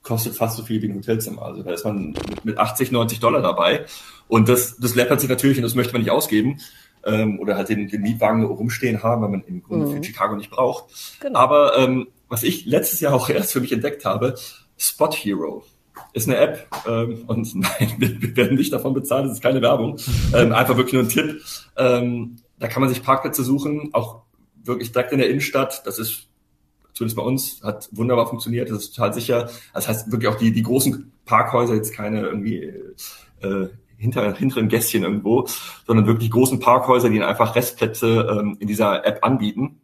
kostet 0.02 0.34
fast 0.34 0.56
so 0.56 0.62
viel 0.62 0.82
wie 0.82 0.88
ein 0.88 0.96
Hotelzimmer. 0.96 1.42
Also 1.42 1.62
da 1.62 1.72
ist 1.72 1.84
man 1.84 2.10
mit, 2.10 2.44
mit 2.44 2.58
80, 2.58 2.90
90 2.92 3.20
Dollar 3.20 3.42
dabei. 3.42 3.86
Und 4.28 4.48
das, 4.48 4.76
das 4.76 4.94
läppert 4.94 5.20
sich 5.20 5.28
natürlich 5.28 5.58
und 5.58 5.62
das 5.62 5.74
möchte 5.74 5.92
man 5.92 6.02
nicht 6.02 6.10
ausgeben. 6.10 6.58
Ähm, 7.06 7.38
oder 7.38 7.56
halt 7.56 7.68
den, 7.68 7.88
den 7.88 8.00
Mietwagen 8.00 8.44
rumstehen 8.44 9.02
haben, 9.02 9.22
weil 9.22 9.28
man 9.28 9.44
im 9.44 9.62
Grunde 9.62 9.86
mhm. 9.86 9.96
für 9.96 10.04
Chicago 10.04 10.36
nicht 10.36 10.50
braucht. 10.50 10.84
Genau. 11.20 11.38
Aber 11.38 11.76
ähm, 11.76 12.08
was 12.28 12.42
ich 12.42 12.64
letztes 12.66 13.00
Jahr 13.00 13.14
auch 13.14 13.28
erst 13.30 13.52
für 13.52 13.60
mich 13.60 13.72
entdeckt 13.72 14.04
habe, 14.04 14.34
Spot 14.78 15.12
Hero 15.12 15.64
ist 16.12 16.28
eine 16.28 16.38
App 16.38 16.66
ähm, 16.86 17.24
und 17.26 17.54
nein, 17.54 17.94
wir, 17.98 18.36
werden 18.36 18.56
nicht 18.56 18.72
davon 18.72 18.94
bezahlt, 18.94 19.26
das 19.26 19.34
ist 19.34 19.42
keine 19.42 19.62
Werbung, 19.62 19.98
ähm, 20.34 20.52
einfach 20.52 20.76
wirklich 20.76 20.94
nur 20.94 21.02
ein 21.02 21.08
Tipp. 21.08 21.42
Ähm, 21.76 22.36
da 22.58 22.68
kann 22.68 22.80
man 22.80 22.88
sich 22.88 23.02
Parkplätze 23.02 23.44
suchen, 23.44 23.90
auch 23.92 24.22
wirklich 24.64 24.92
direkt 24.92 25.12
in 25.12 25.18
der 25.18 25.28
Innenstadt. 25.28 25.86
Das 25.86 25.98
ist 25.98 26.28
zumindest 26.94 27.16
bei 27.16 27.22
uns, 27.22 27.62
hat 27.62 27.88
wunderbar 27.92 28.28
funktioniert, 28.28 28.70
das 28.70 28.78
ist 28.78 28.94
total 28.94 29.12
sicher. 29.12 29.50
Das 29.74 29.88
heißt 29.88 30.10
wirklich 30.10 30.28
auch 30.28 30.38
die, 30.38 30.52
die 30.52 30.62
großen 30.62 31.12
Parkhäuser, 31.24 31.74
jetzt 31.74 31.92
keine 31.92 32.22
irgendwie 32.22 32.72
äh, 33.42 33.68
hinter, 33.96 34.34
hinteren 34.34 34.68
Gässchen 34.68 35.02
irgendwo, 35.02 35.46
sondern 35.86 36.06
wirklich 36.06 36.30
großen 36.30 36.60
Parkhäuser, 36.60 37.08
die 37.08 37.22
einfach 37.22 37.54
Restplätze 37.54 38.38
ähm, 38.40 38.56
in 38.60 38.68
dieser 38.68 39.06
App 39.06 39.24
anbieten. 39.24 39.80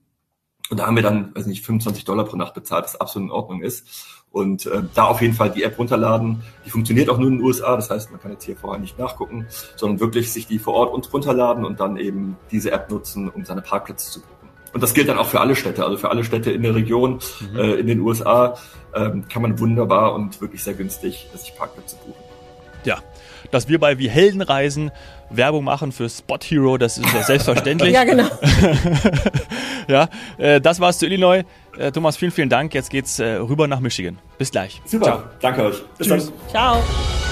Und 0.71 0.79
da 0.79 0.87
haben 0.87 0.97
wir 0.97 1.03
dann, 1.03 1.35
weiß 1.35 1.47
nicht, 1.47 1.65
25 1.65 2.05
Dollar 2.05 2.25
pro 2.25 2.37
Nacht 2.37 2.55
bezahlt, 2.55 2.85
was 2.85 3.01
absolut 3.01 3.29
in 3.29 3.33
Ordnung 3.33 3.63
ist. 3.63 4.21
Und 4.31 4.67
äh, 4.67 4.83
da 4.95 5.07
auf 5.07 5.21
jeden 5.21 5.35
Fall 5.35 5.51
die 5.51 5.65
App 5.65 5.77
runterladen. 5.77 6.43
Die 6.65 6.71
funktioniert 6.71 7.11
auch 7.11 7.19
nur 7.19 7.29
in 7.29 7.39
den 7.39 7.45
USA, 7.45 7.75
das 7.75 7.91
heißt, 7.91 8.13
man 8.13 8.21
kann 8.21 8.31
jetzt 8.31 8.45
hier 8.45 8.57
vorher 8.57 8.81
nicht 8.81 8.97
nachgucken, 8.97 9.47
sondern 9.75 9.99
wirklich 9.99 10.33
sich 10.33 10.47
die 10.47 10.61
vor 10.61 10.75
Ort 10.75 11.13
runterladen 11.13 11.65
und 11.65 11.81
dann 11.81 11.97
eben 11.97 12.37
diese 12.53 12.71
App 12.71 12.91
nutzen, 12.91 13.29
um 13.29 13.45
seine 13.45 13.63
Parkplätze 13.63 14.13
zu 14.13 14.21
buchen. 14.21 14.49
Und 14.73 14.83
das 14.85 14.95
gilt 14.95 15.09
dann 15.09 15.19
auch 15.19 15.27
für 15.27 15.41
alle 15.41 15.57
Städte, 15.57 15.85
also 15.85 15.97
für 15.97 16.11
alle 16.11 16.23
Städte 16.23 16.53
in 16.53 16.63
der 16.63 16.77
Region, 16.77 17.19
mhm. 17.53 17.59
äh, 17.59 17.75
in 17.75 17.89
den 17.89 17.99
USA, 18.01 18.57
ähm, 18.95 19.27
kann 19.29 19.43
man 19.43 19.59
wunderbar 19.59 20.15
und 20.15 20.41
wirklich 20.41 20.63
sehr 20.63 20.75
günstig 20.75 21.27
sich 21.35 21.57
Parkplätze 21.57 21.97
buchen. 21.97 22.30
Ja, 22.85 22.99
dass 23.51 23.69
wir 23.69 23.79
bei 23.79 23.99
Wie 23.99 24.09
Helden 24.09 24.43
reisen 24.43 24.91
Werbung 25.31 25.65
machen 25.65 25.93
für 25.93 26.09
Spot 26.09 26.39
Hero, 26.43 26.77
das 26.77 26.99
ist 26.99 27.13
ja 27.15 27.23
selbstverständlich. 27.23 27.93
ja, 27.95 28.05
genau. 28.05 28.29
ja, 29.89 30.09
äh, 30.39 30.61
das 30.61 30.81
war's 30.81 30.99
zu 30.99 31.07
Illinois. 31.07 31.45
Äh, 31.79 31.93
Thomas, 31.93 32.17
vielen, 32.17 32.33
vielen 32.33 32.49
Dank. 32.49 32.75
Jetzt 32.75 32.91
geht's 32.91 33.19
äh, 33.19 33.35
rüber 33.35 33.69
nach 33.69 33.81
Michigan. 33.81 34.19
Bis 34.39 34.51
gleich. 34.51 34.81
Super, 34.85 35.05
Ciao. 35.05 35.23
danke 35.41 35.65
euch. 35.65 35.83
Bis 35.99 36.09
Tschüss. 36.09 36.27
dann. 36.27 36.51
Ciao. 36.51 37.30